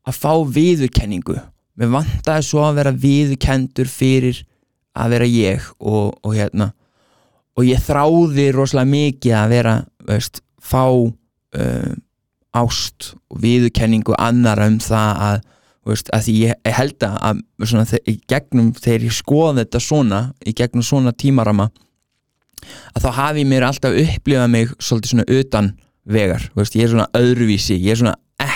að 0.06 0.20
fá 0.20 0.32
viðurkenningu 0.56 1.38
með 1.80 1.96
vantaði 1.98 2.48
svo 2.48 2.64
að 2.66 2.80
vera 2.80 2.96
viðurkendur 3.06 3.90
fyrir 3.92 4.42
að 4.96 5.16
vera 5.16 5.28
ég 5.28 5.70
og, 5.80 6.16
og 6.24 6.36
hérna. 6.36 6.72
Og 7.56 7.68
ég 7.68 7.84
þráði 7.84 8.50
rosalega 8.56 8.92
mikið 8.92 9.36
að 9.40 9.54
vera 9.56 9.76
veist, 10.08 10.42
fá 10.60 10.86
uh, 10.88 11.92
ást 12.56 13.14
og 13.32 13.42
viðurkenningu 13.44 14.16
annara 14.20 14.68
um 14.72 14.78
það 14.84 15.24
að, 15.28 15.40
veist, 15.88 16.12
að 16.16 16.28
því 16.28 16.36
ég 16.42 16.76
held 16.80 17.08
að 17.08 17.42
svona, 17.64 17.86
í 18.08 18.18
gegnum 18.30 18.72
þegar 18.76 19.08
ég 19.08 19.16
skoða 19.16 19.58
þetta 19.64 19.84
svona 19.84 20.22
í 20.46 20.56
gegnum 20.56 20.86
svona 20.86 21.16
tímarama 21.16 21.70
að 22.96 23.04
þá 23.04 23.10
hafi 23.20 23.44
mér 23.48 23.68
alltaf 23.68 23.98
upplifað 24.00 24.52
mig 24.52 24.72
svolítið 24.80 25.12
svona 25.12 25.28
utan 25.40 25.74
vegar. 26.06 26.48
Veist, 26.58 26.78
ég 26.78 26.88
er 26.88 26.94
svona 26.94 27.10
öðruvísi, 27.18 27.78
ég 27.82 27.96
er 27.96 28.02
svona 28.02 28.16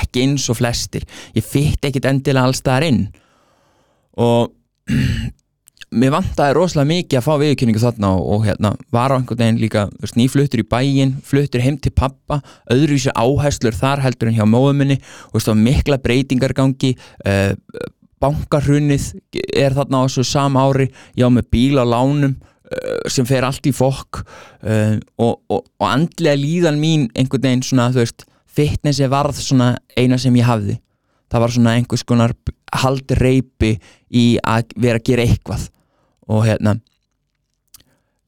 ekki 0.10 0.25
eins 0.25 0.50
og 0.51 0.60
flestir, 0.60 1.06
ég 1.38 1.46
fyrt 1.46 1.86
ekkit 1.86 2.10
endilega 2.10 2.50
alls 2.50 2.63
þar 2.66 2.88
inn. 2.89 3.04
Og 4.20 4.50
mér 5.89 6.13
vantaði 6.13 6.54
rosalega 6.54 6.89
mikið 6.89 7.18
að 7.18 7.25
fá 7.25 7.32
viðkynningu 7.42 7.82
þarna 7.82 8.12
og, 8.18 8.25
og 8.34 8.44
hérna 8.46 8.74
var 8.94 9.13
á 9.13 9.18
einhvern 9.18 9.39
veginn 9.42 9.62
líka 9.62 9.86
nýfluttur 10.18 10.62
í 10.62 10.68
bæinn, 10.70 11.16
fluttur 11.25 11.63
heim 11.66 11.80
til 11.82 11.94
pappa 11.96 12.42
öðruvísi 12.70 13.13
áherslur 13.18 13.78
þar 13.78 14.04
heldur 14.06 14.30
en 14.30 14.38
hjá 14.38 14.46
móðuminni 14.50 15.00
og 15.34 15.48
mikla 15.58 15.98
breytingar 16.04 16.54
í 16.54 16.60
gangi 16.60 16.92
uh, 17.25 17.56
bankarhunnið 18.22 19.10
er 19.56 19.74
þarna 19.78 20.04
á 20.04 20.06
þessu 20.06 20.28
sama 20.28 20.68
ári 20.68 20.89
já 21.18 21.25
með 21.32 21.50
bíl 21.56 21.82
á 21.82 21.86
lánum 21.88 22.36
uh, 22.36 23.10
sem 23.10 23.25
fer 23.25 23.48
allt 23.48 23.66
í 23.66 23.74
fokk 23.74 24.22
uh, 24.22 24.98
og, 25.18 25.39
og, 25.50 25.63
og 25.66 25.88
andlega 25.89 26.38
líðan 26.38 26.82
mín 26.82 27.10
einhvern 27.16 27.48
veginn 27.48 27.66
svona, 27.66 27.89
þú 27.96 28.04
veist 28.04 28.28
fitnessi 28.60 29.08
varð 29.12 29.39
svona 29.39 29.74
eina 29.98 30.20
sem 30.20 30.36
ég 30.36 30.48
hafði. 30.48 30.80
Það 31.30 31.44
var 31.44 31.54
svona 31.54 31.74
einhvers 31.78 32.06
konar 32.08 32.34
haldreipi 32.84 33.75
í 34.10 34.25
að 34.44 34.74
vera 34.75 35.00
að 35.00 35.10
gera 35.10 35.25
eitthvað. 35.25 35.68
Og 36.30 36.46
hérna 36.46 36.75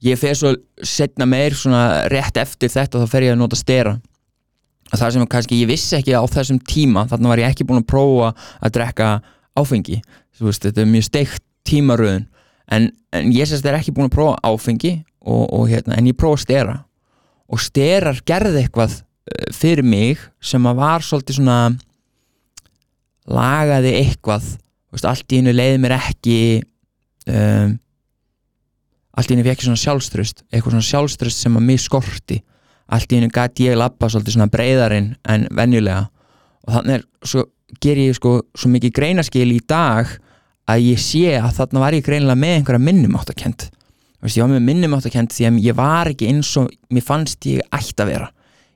ég 0.05 0.17
fer 0.17 0.38
svo 0.38 0.53
setna 0.85 1.27
meir 1.29 1.55
svona 1.57 2.07
rétt 2.11 2.39
eftir 2.41 2.71
þetta 2.73 2.97
og 2.97 3.05
þá 3.05 3.13
fer 3.13 3.27
ég 3.27 3.35
að 3.35 3.41
nota 3.41 3.59
stera. 3.59 3.97
Það 4.91 5.13
sem 5.15 5.27
kannski 5.33 5.61
ég 5.61 5.69
vissi 5.69 5.95
ekki 5.97 6.17
á 6.17 6.23
þessum 6.27 6.59
tíma 6.67 7.05
þannig 7.09 7.31
var 7.31 7.43
ég 7.43 7.53
ekki 7.53 7.67
búin 7.67 7.83
að 7.83 7.91
prófa 7.93 8.31
að 8.59 8.73
drekka 8.77 9.11
áfengi. 9.57 10.01
Veist, 10.41 10.65
þetta 10.65 10.81
er 10.81 10.89
mjög 10.89 11.05
steikt 11.05 11.43
tímaröðun 11.69 12.25
en, 12.73 12.89
en 13.13 13.31
ég 13.31 13.47
sérst 13.47 13.67
er 13.69 13.77
ekki 13.77 13.93
búin 13.93 14.09
að 14.09 14.17
prófa 14.17 14.39
áfengi 14.41 14.95
og, 15.21 15.45
og 15.53 15.69
hérna, 15.69 15.95
en 15.97 16.09
ég 16.09 16.17
prófa 16.17 16.41
stera. 16.41 16.75
Og 17.51 17.61
sterar 17.61 18.19
gerði 18.25 18.65
eitthvað 18.65 19.01
fyrir 19.55 19.85
mig 19.85 20.21
sem 20.43 20.65
að 20.67 20.81
var 20.81 21.05
svolítið 21.05 21.39
svona 21.39 21.59
lagaði 23.31 23.93
eitthvað 24.00 24.47
veist, 24.91 25.07
allt 25.07 25.31
í 25.31 25.39
hennu 25.39 25.53
leiði 25.55 25.81
mér 25.81 25.95
ekki 25.97 26.38
um, 27.29 27.75
allt 29.15 29.31
í 29.31 29.35
hennu 29.35 29.45
fekk 29.47 29.65
svona 29.67 29.81
sjálfströst 29.81 30.45
eitthvað 30.50 30.77
svona 30.77 30.89
sjálfströst 30.89 31.45
sem 31.45 31.59
að 31.59 31.67
mig 31.67 31.81
skorti. 31.83 32.41
Allt 32.91 33.11
í 33.11 33.19
hennu 33.19 33.31
gæti 33.31 33.69
ég 33.69 33.79
lappa 33.79 34.09
svolítið 34.11 34.35
svona 34.35 34.51
breyðarinn 34.51 35.13
en 35.31 35.45
venjulega. 35.55 36.09
Og 36.67 36.75
þannig 36.75 36.97
er, 36.97 37.05
svo 37.23 37.45
ger 37.81 38.00
ég 38.01 38.17
sko 38.17 38.39
svo 38.57 38.71
mikið 38.71 38.95
greinaskil 38.97 39.47
í 39.53 39.61
dag 39.63 40.09
að 40.71 40.88
ég 40.89 41.00
sé 41.01 41.38
að 41.39 41.55
þarna 41.59 41.83
var 41.85 41.95
ég 41.95 42.05
greinilega 42.05 42.39
með 42.39 42.57
einhverja 42.57 42.83
minnumáttakent 42.83 43.69
ég 44.21 44.43
var 44.43 44.51
með 44.51 44.65
minnumáttakent 44.67 45.33
því 45.33 45.47
að 45.47 45.59
ég 45.65 45.77
var 45.77 46.11
ekki 46.11 46.29
eins 46.29 46.51
og 46.59 46.69
mér 46.93 47.05
fannst 47.05 47.47
ég 47.50 47.63
ætti 47.73 48.03
að 48.03 48.11
vera 48.11 48.27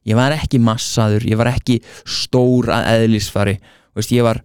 ég 0.06 0.18
var 0.18 0.36
ekki 0.36 0.62
massaður, 0.64 1.26
ég 1.28 1.40
var 1.40 1.52
ekki 1.54 1.80
stór 2.06 2.72
að 2.74 2.92
eðlisfari. 2.96 3.58
Veist, 3.96 4.12
ég 4.14 4.26
var 4.26 4.42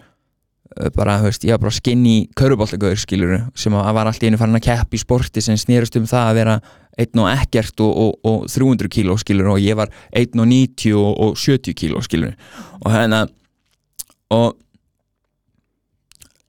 bara, 0.94 1.18
veist, 1.24 1.44
ég 1.44 1.54
var 1.56 1.64
bara 1.64 1.74
skinny 1.74 2.28
kaurubáltagöður 2.38 3.00
skilur 3.02 3.34
sem 3.58 3.74
var 3.74 4.06
alltaf 4.06 4.22
einu 4.22 4.38
farin 4.38 4.58
að 4.58 4.68
kepp 4.68 4.94
í 4.94 5.00
sporti 5.02 5.42
sem 5.42 5.58
snýrust 5.58 5.98
um 5.98 6.06
það 6.08 6.28
að 6.28 6.38
vera 6.38 6.56
einn 7.00 7.22
og 7.22 7.28
ekkert 7.32 7.82
og, 7.84 7.90
og, 8.04 8.16
og 8.26 8.48
300 8.50 8.90
kíló 8.92 9.16
skilur 9.20 9.52
og 9.54 9.60
ég 9.62 9.78
var 9.78 9.90
einn 10.16 10.42
og 10.42 10.48
90 10.50 10.96
og, 10.98 11.12
og 11.26 11.38
70 11.38 11.76
kíló 11.78 12.02
skilur 12.04 12.34
og 12.80 12.92
hérna 12.94 13.24
og 14.34 14.58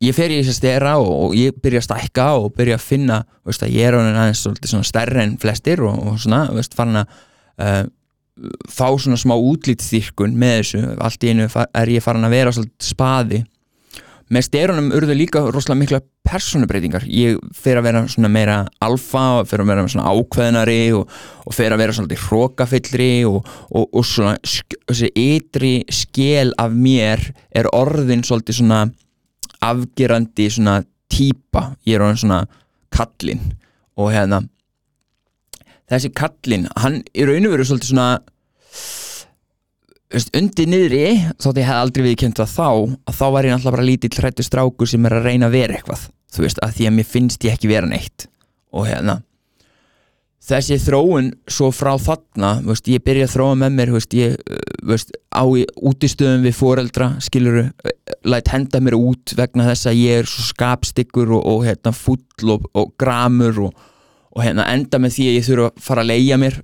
ég 0.01 0.18
fer 0.18 0.34
í 0.34 0.41
þess 0.41 0.53
að 0.53 0.60
stera 0.60 0.96
og 1.01 1.34
ég 1.38 1.58
byrja 1.62 1.82
að 1.82 1.88
stækka 1.89 2.27
og 2.41 2.53
byrja 2.58 2.77
að 2.77 2.86
finna 2.86 3.22
veist, 3.48 3.65
að 3.65 3.74
ég 3.77 3.89
er 3.89 3.98
aðeins 4.01 4.46
svona 4.46 4.88
stærri 4.88 5.24
en 5.24 5.36
flestir 5.41 5.82
og 5.86 6.13
svona, 6.22 6.46
veist, 6.53 6.77
farin 6.77 7.03
að 7.03 7.18
uh, 7.62 7.84
fá 8.70 8.88
svona 8.96 9.20
smá 9.20 9.36
útlýttþýrkun 9.36 10.36
með 10.40 10.58
þessu, 10.62 10.84
allt 11.04 11.26
í 11.26 11.34
einu 11.34 11.48
er 11.50 11.92
ég 11.92 12.04
farin 12.04 12.28
að 12.28 12.38
vera 12.38 12.54
svolítið 12.56 12.92
spaði. 12.94 13.42
Með 14.32 14.46
styrunum 14.48 14.94
urðu 14.96 15.16
líka 15.20 15.42
rosalega 15.44 15.80
mikla 15.82 16.00
personubreitingar, 16.24 17.04
ég 17.12 17.40
fer 17.52 17.82
að 17.82 17.88
vera 17.90 18.04
svona 18.08 18.30
meira 18.32 18.56
alfa 18.80 19.42
fer 19.50 19.64
að 19.64 19.72
vera 19.74 19.84
svona 19.92 20.14
ákveðnari 20.14 20.78
og, 20.96 21.12
og 21.44 21.58
fer 21.58 21.76
að 21.76 21.82
vera 21.84 21.96
svona 21.98 22.20
hrókafyllri 22.22 23.12
og, 23.28 23.50
og, 23.68 23.90
og 23.92 24.08
svona 24.08 24.38
þessi 24.40 25.12
ytri 25.20 25.74
skil 25.92 26.54
af 26.62 26.72
mér 26.72 27.26
er 27.52 27.68
orðin 27.76 28.24
svolítið 28.24 28.62
svona 28.62 28.86
afgerandi 29.68 30.48
svona 30.56 30.80
týpa, 31.12 31.74
ég 31.84 32.00
er 32.00 32.06
orðin 32.06 32.24
svona 32.24 32.42
kallinn 32.96 33.44
og 34.00 34.14
hérna 34.16 34.46
þessi 35.91 36.13
kallinn, 36.15 36.69
hann 36.79 37.01
er 37.13 37.29
raun 37.29 37.48
og 37.50 37.55
veru 37.55 37.67
svolítið 37.67 37.91
svona 37.91 38.10
undir 40.36 40.67
niðri 40.67 41.03
þótt 41.39 41.60
ég 41.62 41.67
hef 41.67 41.77
aldrei 41.77 42.05
viðkjönd 42.10 42.39
það 42.41 42.55
þá 42.55 42.69
að 43.07 43.17
þá 43.19 43.25
var 43.36 43.48
ég 43.48 43.53
náttúrulega 43.53 43.75
bara 43.77 43.88
lítill 43.88 44.15
hrættu 44.17 44.45
strákur 44.45 44.89
sem 44.91 45.05
er 45.07 45.17
að 45.17 45.27
reyna 45.29 45.48
að 45.48 45.55
vera 45.55 45.77
eitthvað 45.77 46.07
þú 46.31 46.45
veist, 46.45 46.62
að 46.63 46.77
því 46.77 46.88
að 46.88 46.95
mér 46.98 47.12
finnst 47.12 47.45
ég 47.48 47.55
ekki 47.55 47.69
vera 47.71 47.89
neitt. 47.91 48.27
Og 48.71 48.88
hérna 48.88 49.19
þessi 50.41 50.79
þróun 50.81 51.29
svo 51.51 51.69
frá 51.75 51.91
þarna 52.01 52.55
veist, 52.65 52.88
ég 52.89 53.03
byrja 53.05 53.27
að 53.27 53.33
þróa 53.36 53.57
með 53.62 53.75
mér 53.77 53.91
veist, 53.93 54.15
ég, 54.17 54.38
veist, 54.88 55.13
á 55.29 55.45
útistöðum 55.45 56.48
við 56.48 56.57
foreldra, 56.57 57.12
skiluru 57.21 57.67
lætt 58.25 58.50
henda 58.51 58.81
mér 58.81 58.98
út 58.98 59.36
vegna 59.38 59.69
þess 59.69 59.91
að 59.91 60.01
ég 60.01 60.24
er 60.24 60.29
svo 60.29 60.48
skapstyggur 60.50 61.36
og, 61.38 61.45
og 61.45 61.65
hérna, 61.67 61.93
full 61.93 62.55
og, 62.55 62.65
og 62.74 62.93
gramur 63.00 63.67
og, 63.67 63.88
og 64.32 64.44
hérna, 64.46 64.68
enda 64.72 65.00
með 65.02 65.18
því 65.18 65.28
að 65.28 65.38
ég 65.38 65.48
þurfa 65.48 65.70
að 65.72 65.86
fara 65.88 66.06
að 66.06 66.12
leia 66.14 66.40
mér 66.42 66.60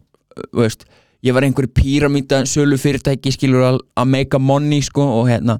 veist 0.56 0.86
ég 1.26 1.34
var 1.34 1.48
einhverju 1.48 1.74
píramíta 1.76 2.44
sölu 2.48 2.78
fyrirtæki 2.80 3.34
skilur 3.34 3.66
að, 3.72 3.80
að 3.98 4.12
make 4.14 4.38
a 4.38 4.42
money 4.42 4.84
sko 4.86 5.06
og 5.20 5.32
hérna 5.32 5.58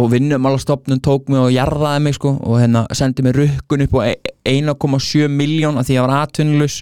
og 0.00 0.12
vinnumálastofnun 0.12 1.02
tók 1.04 1.28
mig 1.28 1.40
og 1.42 1.50
jarðaði 1.52 2.04
mig 2.04 2.16
sko 2.16 2.36
og 2.38 2.60
hérna 2.62 2.84
sendi 2.96 3.24
mig 3.26 3.34
rukkun 3.36 3.84
upp 3.84 3.96
á 4.00 4.14
1,7 4.48 5.28
miljón 5.28 5.80
að 5.80 5.90
því 5.90 5.96
að 5.96 5.98
ég 5.98 6.06
var 6.06 6.14
atvinnulus 6.22 6.76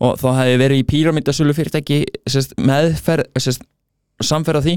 og 0.00 0.18
þá 0.20 0.28
hefði 0.40 0.58
verið 0.62 0.80
í 0.80 0.86
píramíta 0.88 1.34
sölu 1.34 1.54
fyrirtæki 1.56 2.00
sest, 2.30 2.54
meðferð, 2.58 3.28
sest, 3.40 3.64
samferða 4.22 4.64
því. 4.64 4.74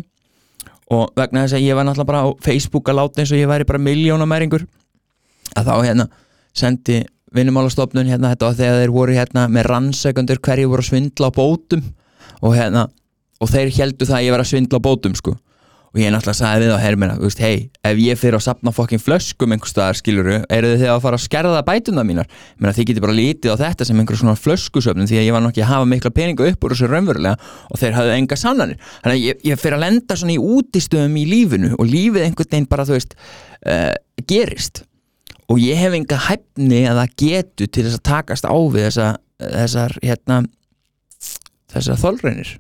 Og 0.94 1.12
vegna 1.20 1.44
þess 1.44 1.58
að 1.58 1.66
ég 1.66 1.78
var 1.78 1.88
náttúrulega 1.88 2.12
bara 2.12 2.24
á 2.24 2.28
Facebook 2.44 2.90
að 2.90 3.00
láta 3.02 3.22
eins 3.22 3.34
og 3.34 3.42
ég 3.42 3.50
væri 3.50 3.68
bara 3.68 3.82
miljónamæringur 3.84 4.64
að 5.58 5.68
þá 5.68 5.74
hérna 5.84 6.06
sendi 6.56 7.02
vinnumálastofnun 7.36 8.08
hérna 8.08 8.36
og 8.36 8.56
þegar 8.56 8.84
þeir 8.84 8.94
voru 8.96 9.18
hérna 9.18 9.48
með 9.52 9.68
rannsækundur 9.72 10.40
hverju 10.44 10.70
voru 10.72 10.86
að 10.86 10.92
svindla 10.92 11.32
á 11.32 11.36
bótum 11.36 11.84
og 12.42 12.56
hérna 12.56 12.88
og 13.42 13.52
þeir 13.52 13.74
heldu 13.76 14.08
það 14.08 14.20
að 14.20 14.26
ég 14.26 14.34
var 14.34 14.44
að 14.44 14.50
svindla 14.54 14.80
á 14.80 14.86
bótum 14.88 15.18
sko. 15.18 15.36
Og 15.96 16.02
ég 16.02 16.12
náttúrulega 16.12 16.38
sagði 16.38 16.66
við 16.68 16.74
á 16.76 16.84
hermina 16.84 17.14
hei, 17.40 17.70
ef 17.88 18.00
ég 18.04 18.20
fyrir 18.20 18.38
að 18.38 18.44
sapna 18.44 18.74
fokkin 18.76 19.02
flöskum 19.02 19.54
einhver 19.56 19.70
staðar, 19.72 19.98
skiluru, 19.98 20.36
eru 20.52 20.74
þið 20.76 20.92
að 20.92 21.00
fara 21.06 21.18
að 21.18 21.24
skerða 21.24 21.62
bætuna 21.66 22.04
mínar, 22.06 22.28
ég 22.28 22.60
meina 22.62 22.74
þið 22.76 22.88
getur 22.90 23.06
bara 23.06 23.16
lítið 23.18 23.56
á 23.56 23.62
þetta 23.64 23.88
sem 23.88 24.02
einhver 24.04 24.20
svona 24.20 24.36
flöskusöfnum 24.38 25.08
því 25.08 25.22
að 25.22 25.26
ég 25.30 25.38
var 25.38 25.46
nokkið 25.46 25.64
að 25.64 25.72
hafa 25.72 25.88
mikla 25.94 26.12
peninga 26.14 26.50
upp 26.52 26.68
úr 26.68 26.76
þessu 26.76 26.92
raunverulega 26.92 27.50
og 27.72 27.82
þeir 27.82 27.98
hafðu 27.98 28.14
enga 28.18 28.38
sannanir. 28.38 28.84
Þannig 29.00 29.16
að 29.16 29.26
ég, 29.30 29.42
ég 29.48 29.64
fyrir 29.64 29.80
að 29.80 29.86
lenda 29.88 30.20
svona 30.20 30.36
í 30.36 30.44
útistöðum 30.58 31.18
í 31.18 31.26
lífinu 31.32 31.72
og 31.80 31.90
lífið 31.96 32.28
einhvern 32.28 32.52
veginn 32.52 32.70
bara 32.76 32.86
þú 32.86 33.00
veist, 33.00 33.18
uh, 33.64 33.96
gerist 34.28 34.84
og 35.48 35.60
ég 35.64 35.80
hef 35.80 35.96
enga 35.96 36.20
hæfni 36.28 36.84
að 36.90 37.02
það 37.02 37.18
getu 37.24 37.68
til 37.68 37.88
þess 37.88 38.00
að 38.00 38.08
takast 38.12 38.48
á 38.48 38.56
við 38.56 38.88
þessa, 38.90 39.10
þessar, 39.44 40.00
hérna, 40.04 40.40
þessar 41.74 42.02
þólreinir 42.04 42.58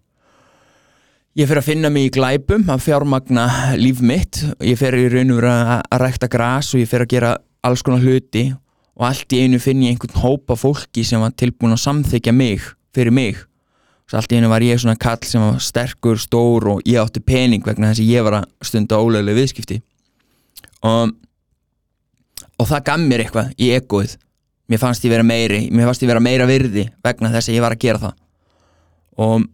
ég 1.37 1.45
fer 1.45 1.59
að 1.59 1.67
finna 1.67 1.89
mig 1.93 2.07
í 2.07 2.13
glæpum 2.15 2.65
að 2.73 2.85
fjármagna 2.87 3.45
líf 3.77 3.99
mitt. 4.01 4.39
Ég 4.65 4.79
fer 4.79 4.95
í 4.97 5.05
raun 5.11 5.35
og 5.35 5.41
vera 5.41 5.81
að 5.85 6.01
rækta 6.01 6.29
græs 6.33 6.71
og 6.73 6.81
ég 6.81 6.89
fer 6.89 7.05
að 7.05 7.11
gera 7.13 7.35
alls 7.67 7.83
konar 7.85 8.01
hluti. 8.01 8.49
Og 8.97 9.05
allt 9.05 9.35
í 9.37 9.43
einu 9.45 9.59
finn 9.61 9.83
ég 9.85 9.93
einhvern 9.93 10.17
hópa 10.23 10.57
fólki 10.57 11.03
sem 11.05 11.21
var 11.21 11.35
tilbúin 11.37 11.75
að 11.75 11.83
samþykja 11.83 12.33
mig 12.33 12.65
fyrir 12.95 13.13
mig. 13.13 13.43
Og 14.07 14.17
allt 14.17 14.33
í 14.33 14.39
einu 14.39 14.49
var 14.49 14.65
ég 14.65 14.81
svona 14.81 14.97
kall 14.97 15.21
sem 15.29 15.43
var 15.43 15.61
sterkur, 15.61 16.17
stór 16.17 16.71
og 16.73 16.89
ég 16.89 16.97
átti 17.03 17.21
pening 17.21 17.61
vegna 17.65 17.91
þess 17.91 18.01
að 18.01 18.13
ég 18.15 18.25
var 18.25 18.39
að 18.39 18.49
stunda 18.65 18.97
ólega 18.97 19.37
viðskipti. 19.37 19.77
Og, 20.87 21.13
og 22.57 22.69
það 22.69 22.85
gaf 22.89 23.03
mér 23.03 23.23
eitthvað 23.23 23.51
í 23.57 23.71
egoið. 23.77 24.15
Mér 24.67 24.81
fannst 24.81 25.05
ég 25.05 25.13
vera 25.13 25.23
meiri, 25.23 25.67
mér 25.71 25.87
fannst 25.87 26.03
ég 26.03 26.09
vera 26.11 26.23
meira 26.23 26.47
virði 26.49 26.87
vegna 27.05 27.31
þess 27.31 27.51
að 27.51 27.57
ég 27.57 27.63
var 27.63 27.75
að 27.75 27.83
gera 27.85 28.01
það. 28.01 28.15
Og 29.23 29.45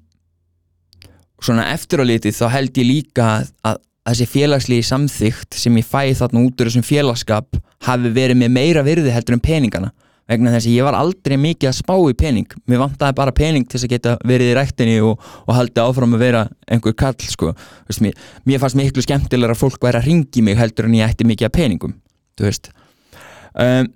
svona 1.43 1.67
eftir 1.73 2.01
á 2.01 2.05
litið 2.07 2.37
þá 2.39 2.45
held 2.55 2.79
ég 2.79 2.87
líka 2.87 3.27
að, 3.37 3.51
að 3.69 3.81
þessi 4.09 4.29
félagslegi 4.31 4.87
samþygt 4.87 5.59
sem 5.59 5.77
ég 5.79 5.87
fæði 5.87 6.15
þarna 6.21 6.45
út 6.47 6.63
úr 6.63 6.71
þessum 6.71 6.87
félagskap 6.87 7.59
hafi 7.87 8.13
verið 8.15 8.39
með 8.39 8.55
meira 8.55 8.83
virði 8.85 9.13
heldur 9.13 9.37
en 9.37 9.43
peningana. 9.43 9.91
Vegna 10.31 10.53
þess 10.53 10.69
að 10.69 10.77
ég 10.77 10.85
var 10.87 10.95
aldrei 10.95 11.35
mikið 11.35 11.67
að 11.67 11.77
spá 11.81 11.93
í 11.99 12.13
pening. 12.15 12.53
Mér 12.71 12.79
vantaði 12.85 13.15
bara 13.17 13.33
pening 13.35 13.65
til 13.67 13.75
þess 13.75 13.87
að 13.89 13.91
geta 13.91 14.13
verið 14.23 14.53
í 14.53 14.55
rættinni 14.55 15.01
og, 15.03 15.19
og 15.19 15.57
haldi 15.57 15.83
áfram 15.83 16.15
að 16.15 16.23
vera 16.23 16.45
einhver 16.71 16.95
kall 16.95 17.27
sko. 17.27 17.51
Veist, 17.89 18.01
mér, 18.01 18.15
mér 18.47 18.63
fannst 18.63 18.79
miklu 18.79 19.03
skemmtilegar 19.03 19.53
að 19.53 19.65
fólk 19.65 19.83
væri 19.83 19.99
að 19.99 20.07
ringi 20.07 20.45
mig 20.47 20.55
heldur 20.57 20.87
en 20.87 20.95
ég 20.95 21.11
ætti 21.11 21.27
mikið 21.27 21.51
að 21.51 21.55
peningum 21.59 21.97
þú 22.37 22.47
veist 22.47 22.71
um, 23.59 23.91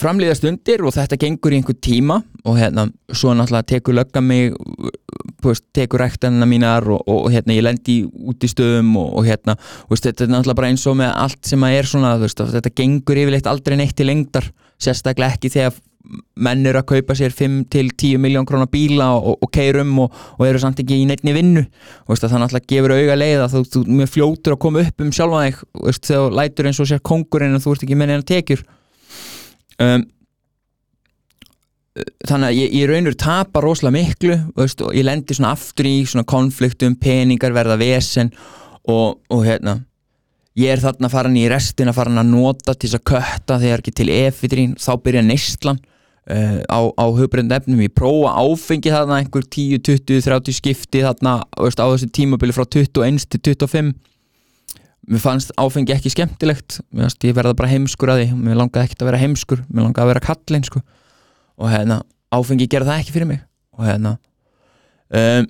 framlýðast 0.00 0.46
undir 0.48 0.84
og 0.86 0.94
þetta 0.96 1.18
gengur 1.20 1.52
í 1.52 1.60
einhver 1.60 1.76
tíma 1.76 2.20
og 2.48 2.56
hérna 2.56 2.86
svo 3.12 3.34
náttúrulega 3.36 3.68
tekur 3.74 3.98
lögga 3.98 4.22
mig 4.24 4.54
veist, 5.44 5.66
tekur 5.76 6.00
rektanina 6.00 6.48
mínar 6.48 6.86
og, 6.88 7.02
og, 7.04 7.26
og 7.26 7.34
hérna 7.34 7.56
ég 7.56 7.66
lendi 7.66 7.98
út 8.08 8.44
í 8.44 8.50
stöðum 8.50 8.94
og, 9.00 9.12
og 9.20 9.28
hérna 9.28 9.56
veist, 9.90 10.06
þetta 10.06 10.26
er 10.26 10.32
náttúrulega 10.32 10.60
bara 10.62 10.72
eins 10.72 10.86
og 10.88 10.98
með 11.00 11.12
allt 11.26 11.52
sem 11.52 11.66
að 11.66 11.76
er 11.76 11.90
svona 11.92 12.16
veist, 12.22 12.40
þetta 12.56 12.74
gengur 12.80 13.22
yfirleitt 13.24 13.50
aldrei 13.50 13.76
neitt 13.80 13.96
til 13.98 14.08
lengdar 14.08 14.48
sérstaklega 14.80 15.36
ekki 15.36 15.52
þegar 15.52 15.76
menn 16.40 16.64
eru 16.66 16.80
að 16.80 16.86
kaupa 16.94 17.14
sér 17.18 17.34
5 17.36 17.56
til 17.72 17.90
10 17.92 18.20
miljón 18.22 18.46
krónar 18.48 18.70
bíla 18.72 19.10
og, 19.18 19.36
og 19.44 19.50
keirum 19.52 19.92
og, 20.04 20.14
og 20.38 20.46
eru 20.46 20.60
samt 20.62 20.80
ekki 20.82 21.02
í 21.02 21.08
neittni 21.08 21.34
vinnu. 21.36 21.64
Og 22.06 22.14
veist, 22.14 22.24
það 22.24 22.44
náttúrulega 22.44 22.70
gefur 22.72 22.94
auga 22.96 23.18
leið 23.18 23.44
að 23.44 23.56
þú, 23.56 23.64
þú 23.74 23.82
mjög 23.98 24.12
fljótur 24.14 24.56
að 24.56 24.62
koma 24.64 24.84
upp 24.86 25.04
um 25.04 25.12
sjálfa 25.14 25.42
þig 25.44 25.60
þegar 26.08 26.38
lætur 26.40 26.70
eins 26.70 26.80
og 26.80 26.88
sér 26.90 27.04
kongurinn 27.10 27.54
en 27.56 27.64
þú 27.64 27.74
ert 27.74 27.84
ekki 27.86 28.00
með 28.00 28.12
neina 28.12 28.26
tekjur. 28.30 28.64
Um, 29.80 30.06
þannig 32.28 32.48
að 32.48 32.56
ég, 32.56 32.74
ég 32.78 32.90
raunur 32.90 33.18
tapa 33.18 33.62
rosalega 33.64 33.96
miklu 33.98 34.40
veist, 34.56 34.82
og 34.84 34.96
ég 34.96 35.06
lendi 35.06 35.36
svona 35.36 35.52
aftur 35.56 35.88
í 35.90 35.98
konfliktum, 36.28 36.96
peningar 37.00 37.54
verða 37.56 37.76
vesen 37.80 38.32
og, 38.88 39.20
og 39.28 39.44
hérna 39.44 39.80
ég 40.60 40.74
er 40.74 40.82
þarna 40.82 41.10
farin 41.12 41.38
í 41.40 41.46
restina 41.50 41.94
farin 41.96 42.20
að 42.20 42.32
nota 42.32 42.74
til 42.74 42.88
þess 42.90 43.00
að 43.00 43.06
kötta 43.12 43.58
þegar 43.62 43.82
ekki 43.82 43.96
til 44.00 44.10
efitrín, 44.14 44.76
þá 44.80 44.92
byrja 45.04 45.24
neistlan 45.24 45.80
uh, 45.80 46.60
á, 46.68 46.80
á 46.94 47.04
höfbreynd 47.16 47.54
efnum. 47.56 47.82
Ég 47.84 47.94
prófa 47.96 48.36
áfengi 48.42 48.92
þarna 48.92 49.20
einhver 49.22 49.46
10, 49.46 49.82
20, 49.88 50.22
30 50.28 50.58
skipti 50.60 51.04
þarna 51.06 51.40
veist, 51.56 51.80
á 51.80 51.86
þessi 51.88 52.10
tímabili 52.20 52.56
frá 52.56 52.66
21 52.68 53.28
til 53.38 53.42
25 53.56 53.92
mér 55.10 55.22
fannst 55.22 55.52
áfengi 55.58 55.94
ekki 55.94 56.12
skemmtilegt. 56.12 56.80
Fannst 56.94 57.24
ég 57.26 57.36
verða 57.36 57.56
bara 57.58 57.70
heimskur 57.72 58.12
að 58.12 58.22
því. 58.22 58.40
Mér 58.46 58.58
langaði 58.60 58.88
ekkert 58.88 59.04
að 59.04 59.10
vera 59.10 59.22
heimskur, 59.22 59.62
mér 59.68 59.88
langaði 59.88 60.04
að 60.04 60.12
vera 60.12 60.26
kallinn 60.26 60.66
sko. 60.66 60.82
Og 61.60 61.72
hérna 61.72 62.00
áfengi 62.34 62.68
gera 62.70 62.88
það 62.88 63.02
ekki 63.02 63.16
fyrir 63.16 63.30
mig. 63.30 63.40
Og 63.76 63.86
hérna 63.88 64.16
um, 65.10 65.48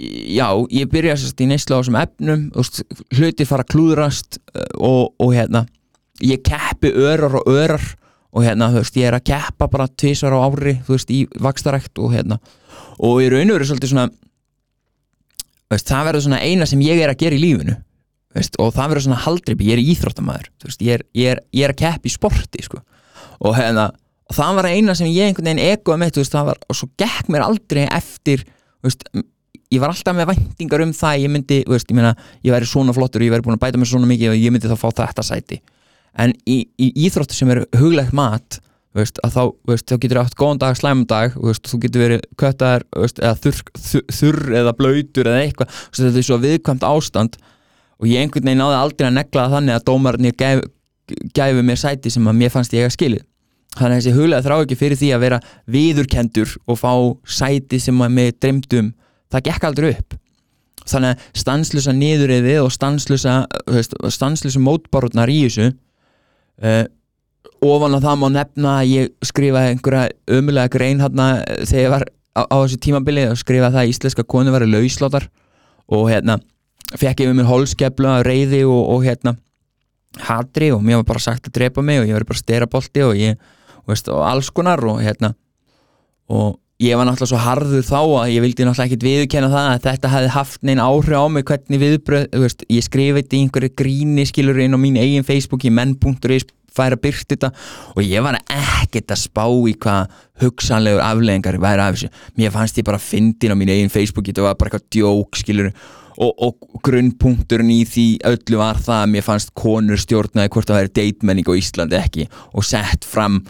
já, 0.00 0.48
ég 0.72 0.88
byrja 0.90 1.18
sérst 1.18 1.42
í 1.42 1.48
neyslu 1.50 1.76
á 1.76 1.80
þessum 1.80 1.98
efnum 2.00 2.46
hlutir 3.16 3.48
fara 3.48 3.66
klúðrast 3.66 4.40
uh, 4.54 4.64
og, 4.78 5.12
og 5.20 5.34
hérna 5.36 5.66
ég 6.24 6.42
keppi 6.44 6.92
örar 6.92 7.40
og 7.40 7.50
örar 7.50 7.84
og 8.30 8.44
hérna, 8.46 8.70
þú 8.70 8.82
veist, 8.84 8.98
ég 9.00 9.08
er 9.08 9.16
að 9.16 9.26
keppa 9.26 9.66
bara 9.70 9.88
tvísvar 9.90 10.36
á 10.36 10.38
ári, 10.38 10.76
þú 10.86 10.94
veist, 10.94 11.10
í 11.10 11.20
vakstarækt 11.42 11.98
og 11.98 12.12
hérna, 12.14 12.38
og 13.02 13.22
í 13.24 13.30
raun 13.32 13.50
og 13.50 13.58
veru 13.58 13.66
svolítið 13.66 13.90
svona 13.90 14.10
veist, 15.70 15.88
það 15.88 16.10
verður 16.10 16.26
svona 16.26 16.42
eina 16.44 16.68
sem 16.70 16.84
ég 16.84 17.00
er 17.02 17.10
að 17.10 17.24
gera 17.24 17.38
í 17.38 17.42
lífinu 17.42 17.74
veist, 18.36 18.54
og 18.62 18.70
það 18.76 18.92
verður 18.92 19.06
svona 19.08 19.24
haldripi, 19.24 19.66
ég 19.70 19.78
er 19.78 19.82
íþróttamæður 19.94 20.52
veist, 20.66 20.84
ég, 20.86 21.00
er, 21.00 21.04
ég, 21.18 21.34
er, 21.34 21.42
ég 21.56 21.66
er 21.66 21.74
að 21.74 21.82
keppa 21.82 22.06
í 22.10 22.14
sporti 22.14 22.62
sko. 22.66 22.84
og 23.42 23.58
hérna, 23.58 23.88
og 24.30 24.38
það 24.38 24.60
var 24.60 24.70
eina 24.70 24.96
sem 24.98 25.10
ég 25.10 25.30
einhvern 25.30 25.50
veginn 25.50 25.64
ekoði 25.72 26.02
með, 26.04 26.14
þú 26.14 26.22
veist, 26.22 26.36
það 26.36 26.50
var 26.52 26.62
og 26.68 26.78
svo 26.78 26.90
gekk 27.02 27.34
mér 27.34 27.46
aldrei 27.48 27.82
eftir 27.88 28.46
veist, 28.84 29.06
ég 29.70 29.82
var 29.82 29.92
alltaf 29.92 30.16
með 30.16 30.32
væntingar 30.32 30.82
um 30.84 30.94
það 30.96 31.24
ég 31.24 31.32
myndi, 31.34 31.60
veist, 31.68 31.90
ég 31.90 31.98
meina, 31.98 32.14
ég 32.42 32.54
væri 32.54 32.68
svona 32.68 32.94
flottur 32.96 33.22
ég 33.22 33.34
væri 33.34 33.46
búin 33.46 33.58
að 33.58 33.66
bæta 33.66 33.78
mér 33.78 33.90
svona 33.90 34.08
mikið 34.10 34.32
og 34.32 34.40
ég 34.40 34.54
myndi 34.54 34.70
þá 34.70 34.78
fá 34.80 34.88
þetta 35.02 35.26
sæti. 35.26 35.60
En 36.18 36.34
í, 36.42 36.64
í 36.74 36.90
íþróttu 37.06 37.36
sem 37.38 37.52
er 37.54 37.62
huglegt 37.78 38.14
mat 38.16 38.58
veist, 38.96 39.20
þá, 39.22 39.52
veist, 39.68 39.86
þá 39.86 40.02
getur 40.02 40.18
þú 40.18 40.24
átt 40.24 40.36
góðan 40.38 40.60
dag, 40.64 40.78
slæmum 40.78 41.06
dag 41.10 41.36
þú 41.38 41.80
getur 41.84 42.04
verið 42.04 42.26
köttar 42.40 42.84
eða 42.98 43.36
þurr, 43.38 43.62
þurr, 43.78 44.04
þurr 44.18 44.58
eða 44.62 44.74
blöytur 44.78 45.30
eða 45.30 45.44
eitthvað, 45.44 45.80
þetta 45.94 46.18
er 46.22 46.26
svo 46.26 46.38
viðkvæmt 46.42 46.86
ástand. 46.88 47.38
Og 48.00 48.08
ég 48.08 48.24
einhvern 48.24 48.48
veginn 48.48 48.62
náði 48.64 48.78
aldrei 48.80 49.10
að 49.10 49.18
negla 49.18 49.48
þannig 49.52 49.76
að 49.76 49.86
dómarnir 49.90 50.36
gæf, 50.40 50.62
gæfi 51.36 51.66
mér 51.66 51.80
sæti 51.80 52.10
sem 52.10 52.30
að 52.30 52.38
mér 52.40 52.54
fannst 52.54 52.74
ég 52.74 52.88
að 52.88 52.96
skilið. 52.96 53.26
Þannig 53.76 53.92
að 53.92 54.00
þessi 54.00 54.14
huglega 54.16 54.42
þrá 54.46 54.54
ekki 54.56 54.78
fyrir 54.80 54.98
því 54.98 55.10
að 55.14 55.22
vera 55.22 55.40
viðurkendur 55.70 56.54
og 56.66 56.78
fá 56.80 56.92
sæti 57.38 57.78
sem 57.78 58.00
að 58.02 58.16
mig 58.16 58.32
dreymdum 58.40 58.88
það 59.30 59.46
gekk 59.48 59.66
aldrei 59.68 59.90
upp. 59.94 60.16
Þannig 60.90 61.10
að 61.12 61.26
stanslusa 61.42 61.92
niðurriði 61.94 62.54
og 62.62 62.70
stanslusa 62.74 63.34
stanslusa 64.10 64.62
mótbarurnar 64.64 65.30
í 65.30 65.42
þessu 65.44 65.68
uh, 65.70 66.86
ofan 67.60 67.98
að 67.98 68.06
það 68.06 68.22
má 68.22 68.28
nefna 68.34 68.76
að 68.80 68.94
ég 68.94 69.10
skrifaði 69.28 69.74
einhverja 69.74 70.38
ömulega 70.38 70.72
grein 70.72 71.02
hérna 71.04 71.28
þegar 71.68 71.82
ég 71.82 71.92
var 71.92 72.06
á, 72.08 72.42
á 72.48 72.56
þessu 72.62 72.80
tímabili 72.86 73.26
og 73.28 73.38
skrifaði 73.40 73.76
það 73.76 73.82
að 73.84 73.92
íslenska 73.92 74.24
konu 74.24 74.54
var 74.54 74.66
lauslótar 74.66 75.28
og 75.90 76.08
hérna 76.08 76.38
fekk 76.96 77.24
ég 77.24 77.30
um 77.30 77.38
mér 77.38 77.50
holskeplu 77.50 78.08
að 78.10 78.26
reyði 78.26 78.64
og, 78.64 78.80
og 78.94 79.04
hérna 79.04 79.36
hatri 80.26 80.72
og 80.74 80.82
mér 80.82 81.02
var 81.02 81.10
bara 81.12 81.22
sagt 81.22 81.50
að 81.50 81.58
drepa 81.60 81.84
mig 81.84 82.00
og 82.00 82.08
ég 82.08 82.16
var 82.16 82.26
bara 82.26 82.40
sterabolti 82.40 83.04
og 83.06 83.14
ég 83.18 83.38
veist, 83.86 84.08
og 84.10 84.24
alls 84.26 84.50
konar 84.54 84.82
og 84.88 85.02
hérna 85.04 85.34
og 86.30 86.56
ég 86.80 86.96
var 86.96 87.04
náttúrulega 87.04 87.30
svo 87.34 87.40
harður 87.44 87.84
þá 87.84 87.98
að 88.00 88.30
ég 88.32 88.44
vildi 88.44 88.64
náttúrulega 88.64 88.88
ekkit 88.88 89.04
viðkenna 89.04 89.50
það 89.52 89.66
að 89.72 89.82
þetta 89.84 90.12
hefði 90.14 90.30
haft 90.36 90.62
neina 90.64 90.86
áhrif 90.88 91.20
á 91.20 91.26
mig 91.28 91.44
hvernig 91.50 91.82
viðbröð, 91.82 92.24
veist, 92.40 92.64
ég 92.72 92.86
skrifið 92.86 93.20
þetta 93.20 93.36
í 93.36 93.42
einhverju 93.44 93.74
gríni 93.82 94.24
skilur 94.28 94.62
inn 94.64 94.76
á 94.76 94.80
mín 94.80 94.96
eigin 95.00 95.26
Facebook 95.28 95.66
í 95.68 95.74
menn.is 95.76 96.48
færa 96.70 96.96
byrkt 97.00 97.34
þetta. 97.34 97.50
Og 97.98 98.04
ég 98.06 98.22
var 98.24 98.38
ekkert 98.46 99.10
að 99.10 99.22
spá 99.24 99.44
í 99.44 99.74
hvað 99.82 100.12
hugsanlegur 100.40 101.02
afleggingar 101.02 101.58
væri 101.60 101.82
af 101.84 101.96
þessu. 101.96 102.10
Mér 102.38 102.54
fannst 102.54 102.78
ég 102.78 102.86
bara 102.86 103.00
að 103.00 103.08
fyndin 103.08 103.52
á 103.52 103.56
mín 103.58 103.72
eigin 103.74 103.92
Facebook 103.92 104.30
þetta 104.30 104.46
var 104.46 104.54
bara 104.60 104.70
eitthvað 104.70 104.86
djók 104.94 105.40
skilur 105.40 105.72
og, 106.20 106.30
og 106.30 106.80
grunnpunkturinn 106.86 107.72
í 107.74 107.80
því 107.88 108.06
öllu 108.30 108.60
var 108.60 108.80
það 108.80 109.02
að 109.02 109.12
mér 109.14 109.26
fannst 109.26 109.52
konur 109.58 110.00
stjórnaði 110.00 110.52
hvort 110.54 110.70
það 110.70 110.80
væri 110.80 110.94
deitmenning 111.00 111.50
á 111.50 111.54
Íslandi 111.58 111.98
ekki 111.98 112.26
og 112.52 112.66
sett 112.66 113.08
fram 113.08 113.42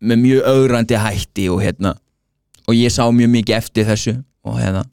með 0.00 0.22
mjög 0.24 0.48
augrandi 0.54 1.00
hætti 1.00 1.48
og 1.52 1.62
hérna 1.64 1.94
og 2.66 2.76
ég 2.76 2.92
sá 2.92 3.04
mjög 3.08 3.30
mikið 3.36 3.56
eftir 3.56 3.88
þessu 3.88 4.16
hérna. 4.56 4.84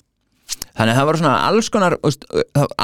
Þannig 0.77 0.93
að 0.93 0.97
það 0.99 1.07
var 1.09 1.19
svona 1.19 1.35
alls 1.47 1.69
konar 1.73 1.95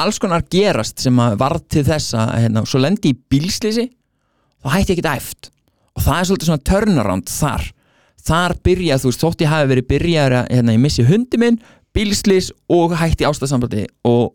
alls 0.02 0.18
konar 0.22 0.44
gerast 0.50 1.02
sem 1.04 1.20
var 1.38 1.58
til 1.70 1.84
þess 1.86 2.16
að 2.18 2.32
hérna, 2.42 2.64
svo 2.66 2.80
lendi 2.82 3.12
í 3.14 3.18
bílslýsi 3.30 3.86
þá 4.64 4.68
hætti 4.74 4.96
ég 4.96 4.98
ekki 4.98 5.12
eftir 5.14 5.52
og 5.94 6.02
það 6.02 6.18
er 6.18 6.28
svolítið 6.28 6.50
svona 6.50 6.66
turnaround 6.70 7.30
þar. 7.30 7.68
Þar 8.24 8.54
byrjað, 8.64 9.02
þú 9.02 9.10
veist, 9.10 9.22
þótt 9.22 9.44
ég 9.44 9.52
hafi 9.52 9.70
verið 9.70 9.86
byrjaður 9.90 10.36
að 10.38 10.46
hérna, 10.56 10.74
ég 10.74 10.82
missi 10.82 11.04
hundi 11.06 11.40
minn 11.40 11.60
bílslýs 11.94 12.50
og 12.72 12.96
hætti 12.98 13.26
ástæðsambandi 13.28 13.84
og, 14.08 14.32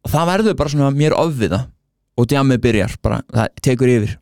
og 0.00 0.12
það 0.12 0.30
verður 0.30 0.58
bara 0.60 0.72
svona 0.72 0.90
mér 0.94 1.16
ofviða. 1.18 1.64
Og 2.18 2.28
djamið 2.28 2.62
byrjar 2.64 2.96
bara, 3.04 3.20
það 3.32 3.60
tekur 3.64 3.90
yfir. 3.92 4.16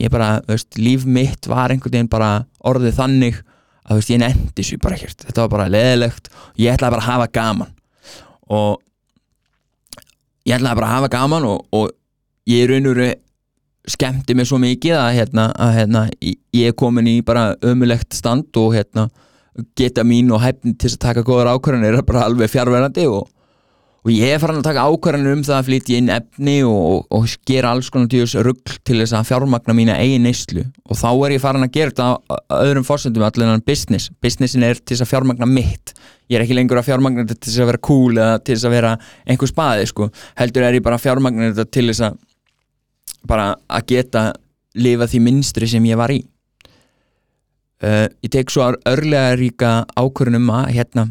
Ég 0.00 0.12
bara, 0.12 0.30
veist, 0.46 0.78
líf 0.78 1.06
mitt 1.08 1.48
var 1.50 1.72
einhvern 1.72 1.94
veginn 1.96 2.10
bara 2.10 2.30
orðið 2.66 2.96
þannig 2.98 3.40
að 3.84 3.94
þú 3.94 3.98
veist, 4.00 4.12
ég 4.12 4.22
nefndi 4.22 4.66
svo 4.66 4.78
bara 4.82 4.98
ekkert 4.98 5.26
þetta 5.26 5.44
var 5.44 5.52
bara 5.54 5.72
leðilegt 5.72 6.30
og 6.34 6.60
ég 6.60 6.74
ætlaði 6.74 6.96
bara 6.96 7.04
að 7.04 7.10
hafa 7.10 7.30
gaman. 7.38 7.72
Og 8.50 8.82
ég 10.46 10.56
ætlaði 10.56 10.80
bara 10.80 10.90
að 10.90 10.96
hafa 10.98 11.10
gaman 11.14 11.48
og, 11.48 11.66
og 11.76 11.90
ég 12.50 12.70
raun 12.70 12.90
og 12.90 13.00
raun 13.00 13.26
skemmti 13.90 14.36
mig 14.36 14.46
svo 14.46 14.60
mikið 14.60 14.96
að, 14.98 15.10
hérna, 15.16 15.48
að 15.56 15.74
hérna, 15.78 16.04
ég 16.20 16.68
er 16.68 16.76
komin 16.78 17.08
í 17.08 17.16
bara 17.26 17.54
ömulegt 17.66 18.14
stand 18.14 18.56
og 18.60 18.74
hérna, 18.76 19.08
geta 19.78 20.04
mín 20.06 20.30
og 20.34 20.42
hæfni 20.44 20.74
til 20.78 20.92
að 20.92 21.00
taka 21.06 21.24
góðar 21.26 21.54
ákvarðanir 21.54 21.98
er 21.98 22.06
bara 22.06 22.26
alveg 22.28 22.52
fjárverandi 22.52 23.06
og, 23.10 23.24
og 24.00 24.10
ég 24.14 24.32
er 24.32 24.40
farin 24.40 24.62
að 24.62 24.68
taka 24.70 24.86
ákvarðanir 24.88 25.34
um 25.36 25.42
það 25.44 25.56
að 25.58 25.66
flytja 25.66 25.98
inn 26.00 26.12
efni 26.14 26.54
og, 26.64 27.02
og 27.12 27.26
gera 27.48 27.74
alls 27.74 27.90
konar 27.92 28.08
tíus 28.08 28.32
rugg 28.40 28.72
til 28.86 28.96
þess 28.96 29.12
að 29.18 29.26
fjármagna 29.28 29.74
mína 29.76 29.98
eigin 30.00 30.24
neyslu. 30.24 30.64
Og 30.88 30.96
þá 30.96 31.10
er 31.12 31.34
ég 31.34 31.42
farin 31.42 31.66
að 31.66 31.74
gera 31.74 31.92
þetta 31.92 32.38
öðrum 32.56 32.86
fórsöndum 32.88 33.26
allir 33.26 33.52
en 33.52 33.66
business, 33.66 34.08
businessin 34.24 34.64
er 34.64 34.80
til 34.80 34.94
þess 34.94 35.04
að 35.04 35.12
fjármagna 35.12 35.50
mitt. 35.50 35.92
Ég 36.32 36.38
er 36.38 36.46
ekki 36.46 36.56
lengur 36.56 36.80
að 36.80 36.88
fjármagna 36.88 37.26
þetta 37.26 37.36
til 37.36 37.50
þess 37.50 37.60
að 37.60 37.70
vera 37.72 37.84
cool 37.90 38.16
eða 38.16 38.40
til 38.40 38.56
þess 38.56 38.70
að 38.70 38.76
vera 38.78 38.94
einhver 39.26 39.52
spaði 39.52 39.86
sko. 39.92 40.10
heldur 40.40 40.64
er 40.64 40.80
ég 40.80 40.86
bara 40.88 40.96
að 40.96 41.04
fjármagna 41.04 41.50
þetta 41.50 41.76
til 41.76 41.86
þess 41.90 42.04
að 42.08 42.18
bara 43.28 43.46
að 43.68 43.86
geta 43.92 44.26
lifa 44.80 45.10
því 45.10 45.24
minstri 45.28 45.68
sem 45.68 45.84
ég 45.90 46.00
var 46.00 46.14
í. 46.14 46.22
Uh, 47.80 48.08
ég 48.24 48.32
tek 48.32 48.52
svo 48.52 48.72
örlega 48.88 49.36
ríka 49.40 49.70
ákvörnum 49.96 50.48
að 50.52 50.72
hérna 50.76 51.06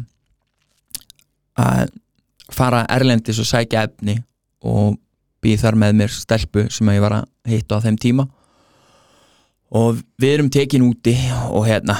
að 1.58 1.90
fara 2.54 2.84
erlendis 2.90 3.40
og 3.42 3.48
sækja 3.48 3.86
efni 3.88 4.16
og 4.66 4.98
býð 5.40 5.64
þar 5.64 5.78
með 5.80 5.96
mér 6.00 6.14
stelpu 6.14 6.66
sem 6.72 6.90
ég 6.92 7.02
var 7.02 7.20
að 7.20 7.28
hitta 7.48 7.80
á 7.80 7.84
þeim 7.84 7.98
tíma. 8.00 8.26
Og 9.70 10.00
við 10.20 10.34
erum 10.34 10.50
tekin 10.52 10.84
úti 10.88 11.14
og 11.50 11.64
hérna 11.68 11.96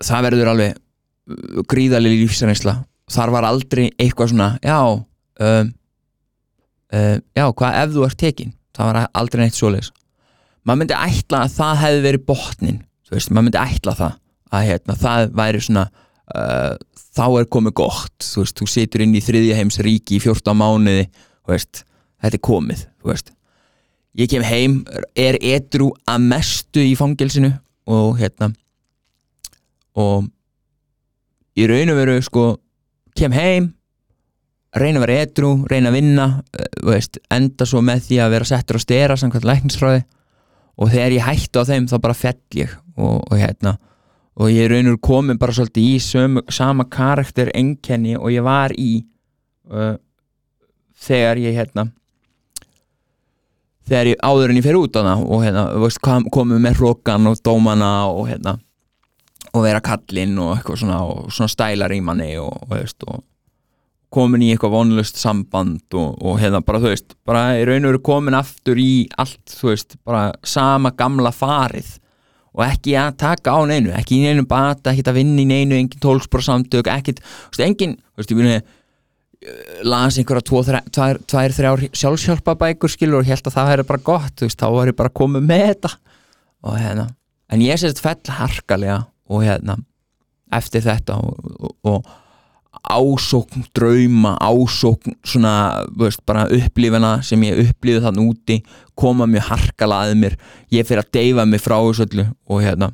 það 0.00 0.26
verður 0.28 0.52
alveg 0.52 1.66
gríðarlega 1.70 2.20
lífsreynsla. 2.24 2.76
Þar 3.10 3.32
var 3.34 3.48
aldrei 3.48 3.88
eitthvað 3.98 4.32
svona 4.32 4.50
já 4.62 4.78
um, 4.86 5.72
uh, 6.94 7.16
já 7.36 7.46
hvað 7.48 7.80
ef 7.80 7.96
þú 7.96 8.06
ert 8.06 8.20
tekin 8.20 8.54
það 8.76 8.92
var 8.92 9.10
aldrei 9.18 9.42
neitt 9.44 9.58
svoleiðis. 9.58 9.90
Maður 10.64 10.82
myndi 10.82 11.00
ætla 11.00 11.42
að 11.46 11.56
það 11.56 11.82
hefði 11.84 12.06
verið 12.06 12.26
botnin 12.28 12.80
veist, 13.10 13.30
maður 13.30 13.48
myndi 13.48 13.60
ætla 13.60 13.96
það 13.98 14.16
að 14.50 14.66
hérna, 14.66 14.96
það 14.98 15.32
væri 15.38 15.62
svona 15.64 15.84
uh, 16.34 16.74
þá 17.16 17.26
er 17.40 17.50
komið 17.52 17.76
gott 17.82 18.24
þú, 18.24 18.44
veist, 18.44 18.56
þú 18.58 18.68
situr 18.70 19.04
inn 19.04 19.16
í 19.16 19.24
þriðja 19.24 19.58
heims 19.58 19.80
ríki 19.84 20.18
í 20.18 20.22
14 20.22 20.56
mánuði 20.56 21.06
veist, 21.50 21.84
þetta 22.22 22.38
er 22.38 22.44
komið 22.46 22.86
ég 24.20 24.30
kem 24.30 24.46
heim 24.46 24.80
er 25.18 25.38
edru 25.40 25.90
að 26.08 26.26
mestu 26.32 26.82
í 26.82 26.94
fangilsinu 26.98 27.52
og 27.90 28.18
hérna 28.20 28.50
og 29.98 30.28
í 31.58 31.66
raun 31.66 31.92
og 31.92 31.98
veru 31.98 32.16
sko 32.24 32.46
kem 33.18 33.34
heim 33.34 33.72
reyna 34.76 35.00
að 35.00 35.06
vera 35.06 35.22
edru, 35.24 35.50
reyna 35.66 35.90
að 35.90 35.96
vinna 35.98 36.26
veist, 36.86 37.18
enda 37.32 37.66
svo 37.66 37.82
með 37.82 38.04
því 38.06 38.20
að 38.22 38.34
vera 38.36 38.48
settur 38.52 38.78
á 38.78 38.80
stera 38.82 39.16
samkvæmt 39.18 39.48
lækningsfræði 39.48 40.04
og 40.80 40.92
þegar 40.92 41.16
ég 41.16 41.26
hætti 41.26 41.62
á 41.62 41.68
þeim 41.68 41.88
þá 41.90 41.96
bara 41.98 42.16
fell 42.16 42.38
ég 42.56 42.74
og, 42.94 43.18
og 43.26 43.34
hérna 43.34 43.74
og 44.40 44.48
ég 44.48 44.70
raunur 44.72 44.96
komin 45.04 45.36
bara 45.40 45.52
svolítið 45.52 45.84
í 45.84 45.96
sömu, 46.00 46.42
sama 46.48 46.86
karakter 46.88 47.50
enkenni 47.54 48.14
og 48.16 48.30
ég 48.32 48.44
var 48.46 48.72
í 48.72 49.02
uh, 49.68 49.96
þegar 51.00 51.40
ég 51.42 51.58
hérna 51.58 51.90
þegar 53.90 54.10
ég 54.12 54.20
áður 54.24 54.52
en 54.52 54.60
ég 54.60 54.66
fer 54.66 54.78
út 54.78 54.96
á 54.96 55.02
það 55.02 55.24
og 55.26 55.44
hérna, 55.44 55.64
veist, 55.82 56.00
kom- 56.04 56.28
komið 56.32 56.62
með 56.66 56.78
hrókan 56.80 57.30
og 57.30 57.40
dómana 57.44 57.90
og 58.10 58.28
hérna 58.30 58.56
og 59.50 59.64
vera 59.64 59.80
kallinn 59.82 60.36
og 60.38 60.52
eitthvað 60.54 60.82
svona 60.84 61.00
og 61.10 61.32
svona 61.34 61.50
stælar 61.50 61.94
í 61.96 62.00
manni 62.04 62.30
og, 62.38 62.52
og, 62.62 62.70
veist, 62.76 63.02
og 63.08 63.24
komin 64.14 64.42
í 64.46 64.52
eitthvað 64.54 64.76
vonlust 64.76 65.18
samband 65.18 65.82
og, 65.98 66.14
og 66.22 66.38
hérna 66.42 66.62
bara 66.66 66.80
þú 66.82 66.92
veist 66.92 67.16
bara 67.26 67.44
í 67.58 67.64
raun 67.66 67.84
og 67.86 67.92
veru 67.92 68.02
komin 68.12 68.38
aftur 68.38 68.78
í 68.78 69.08
allt 69.18 69.56
þú 69.56 69.72
veist, 69.72 69.98
bara 70.06 70.30
sama 70.46 70.94
gamla 70.98 71.32
farið 71.34 71.96
og 72.56 72.64
ekki 72.66 72.96
að 72.98 73.16
taka 73.22 73.54
á 73.54 73.60
neinu 73.68 73.94
ekki 73.94 74.18
í 74.18 74.24
neinu 74.26 74.46
bata, 74.48 74.92
ekki 74.92 75.06
að 75.06 75.20
vinna 75.20 75.44
í 75.44 75.48
neinu 75.48 75.78
engin 75.78 76.02
tólspora 76.02 76.46
samtök, 76.48 76.90
ekkit 76.90 77.22
þú 77.22 77.54
veist, 77.54 77.64
engin, 77.66 77.96
þú 78.14 78.22
veist, 78.22 78.34
ég 78.34 78.40
muni 78.40 78.60
las 79.88 80.18
einhverja 80.20 80.44
tvo, 80.44 80.60
þrjá, 80.66 80.80
tvær, 80.92 81.20
tvær, 81.30 81.54
þrjár 81.56 81.84
sjálfsjálpa 81.96 82.56
bækur 82.60 82.92
skilur 82.92 83.22
og 83.22 83.30
held 83.30 83.46
að 83.48 83.54
það 83.56 83.70
væri 83.70 83.86
bara 83.88 84.04
gott, 84.10 84.34
þú 84.36 84.48
veist, 84.48 84.60
þá 84.60 84.74
var 84.74 84.90
ég 84.90 84.98
bara 84.98 85.12
komið 85.16 85.46
með 85.48 85.62
þetta. 85.70 85.92
Og 86.68 86.76
hérna 86.76 87.06
en 87.50 87.64
ég 87.64 87.80
sést 87.80 88.02
fell 88.02 88.34
harkalega 88.36 88.98
og 89.30 89.46
hérna 89.46 89.78
eftir 90.54 90.84
þetta 90.84 91.16
og, 91.22 91.54
og, 91.56 91.72
og 91.88 92.10
ásókn 92.82 93.66
drauma, 93.76 94.36
ásókn 94.40 95.18
svona, 95.24 95.84
veist, 95.98 96.22
bara 96.26 96.46
upplifina 96.48 97.18
sem 97.26 97.42
ég 97.48 97.60
upplifið 97.66 98.06
þann 98.06 98.22
úti 98.24 98.60
koma 98.98 99.28
mjög 99.28 99.50
harkala 99.50 100.04
að 100.06 100.16
mér. 100.22 100.38
Ég 100.72 100.88
fyrir 100.88 101.04
að 101.04 101.12
deyfa 101.18 101.46
mig 101.48 101.62
frá 101.62 101.76
þessu 101.78 102.08
öllu 102.08 102.26
og 102.48 102.64
hérna 102.64 102.92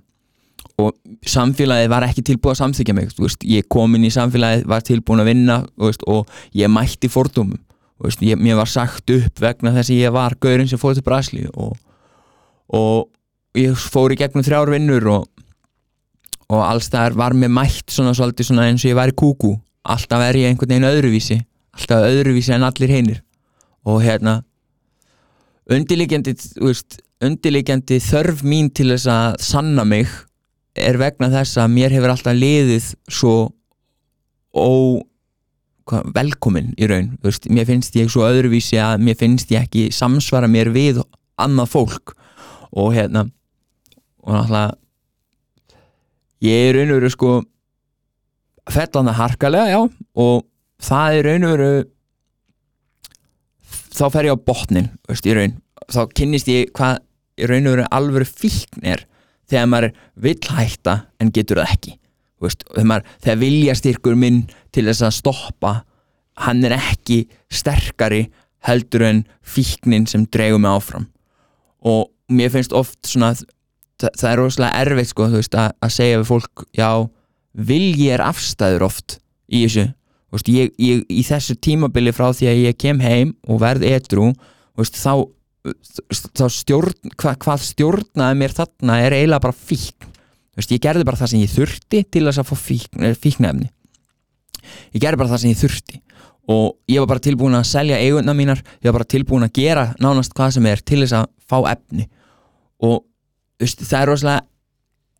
og 0.80 0.92
samfélagið 1.24 1.88
var 1.88 2.04
ekki 2.04 2.24
tilbúið 2.26 2.52
að 2.52 2.58
samþykja 2.60 2.94
mig 2.96 3.12
veist, 3.16 3.44
ég 3.48 3.68
kom 3.72 3.94
inn 3.96 4.04
í 4.04 4.12
samfélagið, 4.12 4.66
var 4.68 4.84
tilbúin 4.84 5.22
að 5.22 5.30
vinna 5.30 5.60
veist, 5.80 6.04
og 6.04 6.28
ég 6.56 6.70
mætti 6.72 7.08
fordómum 7.12 7.56
ég, 8.20 8.36
mér 8.36 8.58
var 8.60 8.68
sagt 8.68 9.10
upp 9.14 9.40
vegna 9.40 9.72
þess 9.76 9.92
að 9.92 10.02
ég 10.02 10.12
var 10.12 10.36
gaurinn 10.40 10.68
sem 10.68 10.80
fór 10.80 10.96
til 10.96 11.04
Brasli 11.06 11.46
og, 11.54 11.78
og 12.68 13.08
ég 13.56 13.76
fór 13.80 14.12
í 14.12 14.20
gegnum 14.20 14.44
þrjár 14.44 14.74
vinnur 14.74 15.08
og, 15.14 15.30
og 16.52 16.64
alls 16.66 16.90
þar 16.92 17.16
var 17.16 17.36
mér 17.36 17.54
mætt 17.56 17.88
svona 17.92 18.12
svona 18.16 18.68
eins 18.68 18.84
og 18.84 18.92
ég 18.92 19.00
var 19.00 19.12
í 19.12 19.16
kúkú 19.16 19.56
alltaf 19.92 20.24
er 20.26 20.38
ég 20.40 20.50
einhvern 20.50 20.74
veginn 20.74 20.88
öðruvísi. 20.90 21.40
Alltaf 21.76 22.06
öðruvísi 22.08 22.54
en 22.56 22.66
allir 22.66 22.92
hinir. 22.92 23.22
Og 23.86 24.02
hérna 24.02 24.40
veist, 25.70 27.00
undirliggjandi 27.24 27.98
þörf 28.04 28.42
mín 28.46 28.70
til 28.74 28.90
þess 28.92 29.08
að 29.10 29.36
sanna 29.42 29.84
mig 29.88 30.10
er 30.76 30.98
vegna 31.00 31.30
þess 31.32 31.58
að 31.62 31.72
mér 31.72 31.94
hefur 31.96 32.12
alltaf 32.12 32.36
liðið 32.36 32.90
svo 33.08 33.36
ó 34.56 34.68
velkomin 35.86 36.72
í 36.76 36.88
raun 36.90 37.12
veist, 37.22 37.46
mér 37.48 37.68
finnst 37.68 37.94
ég 37.96 38.10
svo 38.10 38.26
öðruvísi 38.26 38.78
að 38.82 39.04
mér 39.06 39.18
finnst 39.18 39.52
ég 39.54 39.66
ekki 39.66 39.88
samsvara 39.94 40.50
mér 40.50 40.72
við 40.74 41.00
annað 41.40 41.72
fólk. 41.72 42.16
Og 42.76 42.92
hérna 42.96 43.26
og 44.26 44.34
náttúrulega 44.34 44.74
ég 46.44 46.68
er 46.68 46.76
raun 46.76 46.92
og 46.92 47.00
veru 47.00 47.12
sko 47.14 47.30
fellana 48.72 49.14
harkalega, 49.16 49.70
já 49.70 49.80
og 50.22 50.46
það 50.82 51.18
er 51.18 51.28
raun 51.30 51.46
og 51.46 51.54
veru 51.56 51.84
þá 53.96 54.06
fer 54.12 54.28
ég 54.28 54.36
á 54.36 54.46
botnin 54.48 54.88
veist, 55.08 55.26
í 55.26 55.36
raun, 55.36 55.58
þá 55.92 56.00
kynnist 56.16 56.50
ég 56.52 56.72
hvað 56.76 56.98
í 57.36 57.48
raun 57.50 57.68
og 57.68 57.76
veru 57.76 57.86
alvöru 57.98 58.28
fíkn 58.28 58.86
er 58.86 59.06
þegar 59.50 59.70
maður 59.70 59.94
vill 60.26 60.56
hætta 60.56 60.96
en 61.22 61.32
getur 61.34 61.60
það 61.60 61.72
ekki. 61.76 61.94
Veist, 62.42 62.64
þegar, 62.68 62.88
maður, 62.90 63.12
þegar 63.24 63.42
viljastyrkur 63.42 64.18
minn 64.18 64.40
til 64.74 64.86
þess 64.88 65.06
að 65.06 65.16
stoppa 65.20 65.72
hann 66.44 66.64
er 66.68 66.76
ekki 66.76 67.22
sterkari 67.48 68.26
heldur 68.66 69.06
en 69.06 69.22
fíknin 69.46 70.08
sem 70.10 70.26
dregur 70.28 70.60
mig 70.60 70.74
áfram. 70.74 71.06
Og 71.86 72.10
mér 72.28 72.50
finnst 72.52 72.74
oft 72.76 72.98
svona 73.06 73.32
það, 73.36 74.10
það 74.10 74.30
er 74.30 74.40
rosalega 74.42 74.82
erfitt 74.82 75.12
sko, 75.12 75.28
veist, 75.32 75.56
að, 75.56 75.76
að 75.80 75.94
segja 75.94 76.20
við 76.20 76.28
fólk 76.32 76.66
já, 76.76 76.90
vilji 77.56 78.10
er 78.12 78.24
afstæður 78.24 78.86
oft 78.90 79.18
í 79.48 79.64
þessu. 79.64 79.86
Veist, 80.34 80.50
ég, 80.52 80.72
ég, 80.82 81.04
í 81.08 81.22
þessu 81.24 81.56
tímabili 81.62 82.12
frá 82.14 82.28
því 82.34 82.50
að 82.50 82.62
ég 82.66 82.78
kem 82.80 83.00
heim 83.00 83.32
og 83.48 83.62
verð 83.62 83.86
edru 83.88 84.32
veist, 84.76 84.98
þá, 84.98 85.24
þá 86.36 86.46
stjórn, 86.52 87.14
hva, 87.14 87.36
hvað 87.40 87.62
stjórnaði 87.70 88.40
mér 88.42 88.56
þarna 88.56 88.98
er 89.04 89.16
eiginlega 89.16 89.46
bara 89.46 89.56
fíkn. 89.56 90.10
Veist, 90.56 90.72
ég 90.72 90.82
gerði 90.82 91.06
bara 91.06 91.20
það 91.20 91.32
sem 91.32 91.44
ég 91.44 91.52
þurfti 91.52 92.02
til 92.10 92.24
þess 92.26 92.42
að 92.42 92.50
fá 92.50 92.60
fíkn, 92.60 93.06
eh, 93.06 93.16
fíknefni. 93.16 93.70
Ég 94.96 95.00
gerði 95.04 95.20
bara 95.22 95.32
það 95.32 95.42
sem 95.44 95.52
ég 95.52 95.62
þurfti. 95.62 96.02
Og 96.52 96.76
ég 96.90 97.02
var 97.02 97.10
bara 97.10 97.24
tilbúin 97.26 97.58
að 97.58 97.66
selja 97.66 97.98
eiguna 97.98 98.34
mínar 98.36 98.60
ég 98.62 98.86
var 98.86 99.00
bara 99.00 99.10
tilbúin 99.10 99.46
að 99.46 99.56
gera 99.58 99.86
nánast 100.02 100.34
hvað 100.34 100.52
sem 100.56 100.68
er 100.70 100.82
til 100.82 101.00
þess 101.02 101.16
að 101.18 101.30
fá 101.42 101.58
efni. 101.72 102.06
Og 102.86 103.02
veist, 103.60 103.82
það 103.82 104.00
er 104.00 104.10
rosalega 104.12 104.46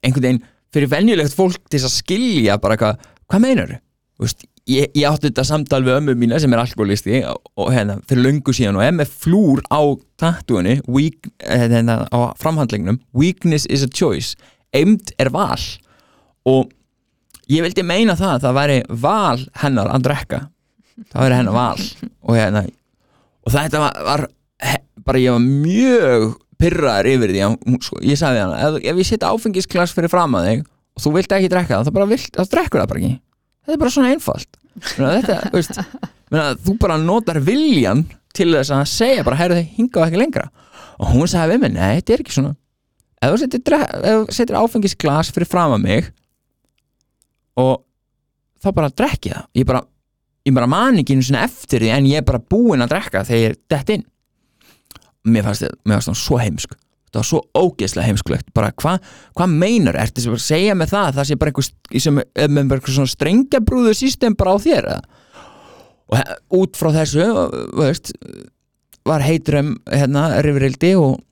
einhvern 0.07 0.27
veginn 0.29 0.45
fyrir 0.77 0.93
venjulegt 0.93 1.37
fólk 1.37 1.73
til 1.73 1.81
að 1.81 1.95
skilja 1.95 2.61
bara 2.61 2.77
hvað, 2.81 3.03
hvað 3.31 3.45
meinar 3.47 3.75
veist, 4.21 4.47
ég, 4.69 4.91
ég 4.97 5.07
átti 5.09 5.31
þetta 5.31 5.45
samtal 5.47 5.83
við 5.87 5.99
ömmu 6.01 6.17
mína 6.19 6.41
sem 6.43 6.53
er 6.53 6.63
alkoholisti 6.63 7.23
og, 7.31 7.41
og 7.61 7.73
hérna, 7.75 7.99
fyrir 8.09 8.27
löngu 8.27 8.55
síðan 8.57 8.79
og 8.81 8.97
með 8.99 9.13
flúr 9.25 9.63
á 9.71 9.81
tattúinu 10.21 10.79
weak, 10.89 11.31
hérna, 11.45 12.03
á 12.11 12.19
framhandlingnum 12.41 13.01
weakness 13.17 13.67
is 13.67 13.85
a 13.85 13.91
choice. 13.91 14.37
Eimt 14.77 15.13
er 15.21 15.31
val. 15.33 15.61
Og 16.47 16.73
ég 17.53 17.65
vildi 17.65 17.85
meina 17.87 18.17
það 18.19 18.35
að 18.35 18.47
það 18.47 18.59
væri 18.61 18.79
val 19.05 19.45
hennar 19.63 19.93
að 19.93 20.09
drekka. 20.09 20.41
Það 21.13 21.23
væri 21.23 21.39
hennar 21.41 21.57
val. 21.57 21.87
Og, 22.27 22.35
hérna, 22.37 22.65
og 23.45 23.55
þetta 23.55 23.85
var, 23.85 24.03
var 24.09 24.27
bara 25.07 25.23
ég 25.23 25.37
var 25.37 25.45
mjög 25.45 26.33
pyrraður 26.61 27.09
yfir 27.13 27.33
því 27.35 27.43
að 27.45 27.57
sko, 27.85 28.01
ég 28.07 28.19
sagði 28.21 28.43
hana, 28.43 28.59
ef, 28.65 28.77
ef 28.81 29.01
ég 29.01 29.09
setja 29.09 29.31
áfengisklass 29.33 29.95
fyrir 29.97 30.13
fram 30.13 30.37
að 30.39 30.51
þig 30.51 30.63
og 30.67 31.05
þú 31.05 31.13
vilt 31.17 31.35
ekki 31.37 31.51
drekka 31.53 31.81
það 31.81 31.89
þá, 31.91 32.05
vilt, 32.13 32.29
þá 32.37 32.53
drekkur 32.55 32.83
það 32.83 32.93
bara 32.93 33.03
ekki. 33.03 33.17
Þetta 33.67 33.75
er 33.75 33.83
bara 33.83 33.95
svona 33.97 34.13
einfalt. 34.15 34.61
Þetta, 34.77 35.39
veist, 35.53 35.81
þú 36.65 36.77
bara 36.81 37.01
notar 37.01 37.41
viljan 37.45 38.05
til 38.37 38.51
þess 38.55 38.73
að 38.77 38.85
segja 38.93 39.27
bara, 39.27 39.41
heyrðu 39.41 39.59
þið, 39.61 39.69
hingað 39.81 40.07
ekki 40.07 40.23
lengra. 40.23 40.47
Og 40.97 41.13
hún 41.13 41.29
sagði 41.29 41.57
við 41.57 41.65
mig, 41.65 41.75
nei, 41.77 41.99
þetta 41.99 42.15
er 42.15 42.25
ekki 42.25 42.37
svona. 42.37 42.55
Ef 43.27 43.35
þú 43.35 44.37
setur 44.37 44.61
áfengisglas 44.61 45.33
fyrir 45.35 45.49
fram 45.51 45.77
að 45.77 45.85
mig 45.85 46.11
og 47.61 47.81
þá 48.63 48.69
bara 48.77 48.93
drekki 48.93 49.33
það. 49.33 49.47
Ég 49.57 49.69
bara, 49.69 49.81
ég 50.47 50.57
bara 50.57 50.69
man 50.71 51.01
ekki 51.01 51.17
einu 51.17 51.25
sinni 51.27 51.41
eftir 51.45 51.85
því 51.85 51.93
en 51.97 52.09
ég 52.09 52.21
er 52.21 52.29
bara 52.29 52.41
búinn 52.41 52.85
að 52.85 52.93
drekka 52.93 53.25
þegar 53.29 53.43
ég 53.43 53.53
er 53.53 53.59
dett 53.73 53.93
inn 53.97 54.05
mér 55.27 55.47
fannst 55.47 55.67
það 55.87 56.19
svo 56.23 56.39
heimsk. 56.41 56.75
Það 57.13 57.21
var 57.21 57.29
svo 57.29 57.41
ógeðslega 57.57 58.09
heimskulegt. 58.11 58.49
Bara 58.57 58.73
hvað 58.77 59.05
hva 59.39 59.47
meinar, 59.49 59.97
ertu 60.03 60.21
sem 60.23 60.33
bara 60.35 60.43
að 60.43 60.49
segja 60.49 60.75
með 60.77 60.91
það 60.93 61.15
það 61.17 61.29
sé 61.31 61.37
bara 61.41 61.53
einhver, 61.53 62.25
er 62.37 62.51
með 62.53 62.67
bara 64.37 64.53
á 64.53 64.57
þér 64.67 64.91
og 66.07 66.27
út 66.55 66.77
frá 66.79 66.93
þessu 66.95 67.25
veist, 67.79 68.13
var 69.07 69.25
heitrum 69.27 69.73
hérna 69.91 70.29
rifrildi 70.45 70.93
og 70.99 71.23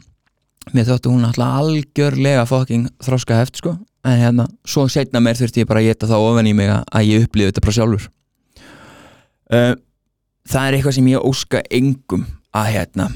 mér 0.74 0.88
þóttu 0.88 1.12
hún 1.12 1.26
alltaf 1.28 1.59
algjörlega 1.61 2.46
fucking 2.48 2.88
þroska 3.04 3.37
heft 3.42 3.61
sko. 3.61 3.76
En 4.04 4.18
hérna, 4.20 4.46
svo 4.68 4.87
setna 4.92 5.20
mér 5.22 5.37
þurfti 5.38 5.62
ég 5.62 5.68
bara 5.68 5.80
að 5.83 5.90
geta 5.90 6.09
þá 6.11 6.16
ofan 6.18 6.48
í 6.50 6.54
mig 6.57 6.68
að- 6.70 6.85
ég 7.09 7.26
upplifi 7.26 7.50
þetta 7.52 7.64
bara 7.64 7.76
sjálfur. 7.78 8.09
Það 10.44 10.66
er 10.68 10.76
eitthvað 10.76 10.94
sem 10.98 11.07
ég 11.12 11.24
óska 11.24 11.62
engum 11.70 12.26
að 12.54 12.70
hérna 12.74 13.07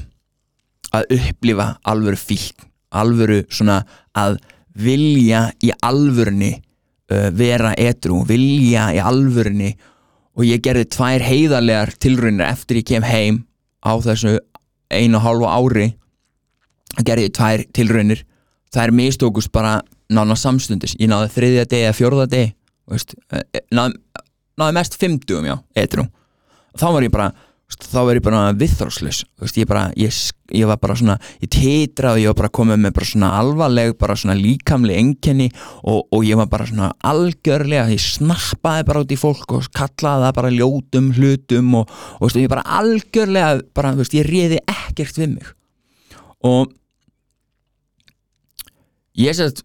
að 0.95 1.13
upplifa 1.17 1.73
alvöru 1.87 2.19
fíkn 2.19 2.67
alvöru 2.89 3.43
svona 3.53 3.83
að 4.17 4.39
vilja 4.79 5.49
í 5.61 5.69
alvörunni 5.85 6.55
uh, 6.55 7.29
vera 7.35 7.75
edru, 7.77 8.23
vilja 8.25 8.87
í 8.95 9.01
alvörunni. 9.03 9.75
Og 10.39 10.47
ég 10.47 10.63
gerði 10.63 10.87
tvær 10.89 11.21
heiðarlegar 11.25 11.91
tilraunir 11.99 12.47
eftir 12.47 12.79
ég 12.79 12.87
kem 12.89 13.05
heim 13.05 13.43
á 13.85 13.93
þessu 14.01 14.37
einu 14.89 15.19
og 15.19 15.25
hálfa 15.25 15.55
ári. 15.59 15.87
Gerði 17.05 17.29
tvær 17.35 17.65
tilraunir. 17.75 18.23
Þær 18.73 18.93
mistókust 18.95 19.51
bara 19.53 19.81
nána 20.09 20.37
samstundis. 20.39 20.95
Ég 20.97 21.11
náði 21.11 21.29
þriðja 21.35 21.67
degi 21.69 21.89
eða 21.89 21.97
fjórða 21.97 22.29
degi 22.31 22.53
veist, 22.89 23.15
eh, 23.31 23.43
eh, 23.53 23.65
náði, 23.75 23.99
náði 24.59 24.75
mest 24.77 24.97
fimmtugum 24.99 25.47
já, 25.47 25.57
etru 25.77 26.05
þá 26.77 26.87
var 26.93 27.05
ég 27.05 27.13
bara 27.13 27.29
þá 27.69 27.99
var 28.01 28.17
ég 28.17 28.23
bara 28.25 28.41
viðþórslaus 28.57 29.21
veist, 29.39 29.57
ég, 29.59 29.73
ég, 29.99 30.15
ég 30.57 30.69
var 30.69 30.79
bara 30.81 30.95
svona 30.97 31.17
ég 31.39 31.51
titra 31.53 32.15
og 32.15 32.21
ég 32.21 32.31
var 32.31 32.37
bara 32.41 32.51
komið 32.57 32.81
með 32.81 32.95
bara 32.97 33.09
svona 33.11 33.29
alvarleg 33.37 33.93
bara 33.99 34.17
svona 34.17 34.35
líkamli 34.39 34.97
enkenni 34.97 35.49
og, 35.83 36.07
og 36.09 36.25
ég 36.25 36.39
var 36.39 36.49
bara 36.49 36.65
svona 36.69 36.89
algjörlega 37.05 37.91
ég 37.93 38.01
snappaði 38.01 38.87
bara 38.89 39.03
út 39.05 39.13
í 39.13 39.19
fólk 39.19 39.55
og 39.55 39.69
kallaði 39.77 40.25
það 40.25 40.35
bara 40.39 40.53
ljótum 40.55 41.11
hlutum 41.17 41.77
og, 41.81 41.95
og 42.17 42.25
veist, 42.25 42.41
ég 42.41 42.51
bara 42.51 42.65
algjörlega 42.79 43.61
bara, 43.77 43.93
veist, 43.99 44.17
ég 44.17 44.27
réði 44.27 44.61
ekkert 44.65 45.21
við 45.21 45.35
mig. 45.37 45.53
Og 46.45 46.73
ég 49.19 49.35
sést 49.37 49.61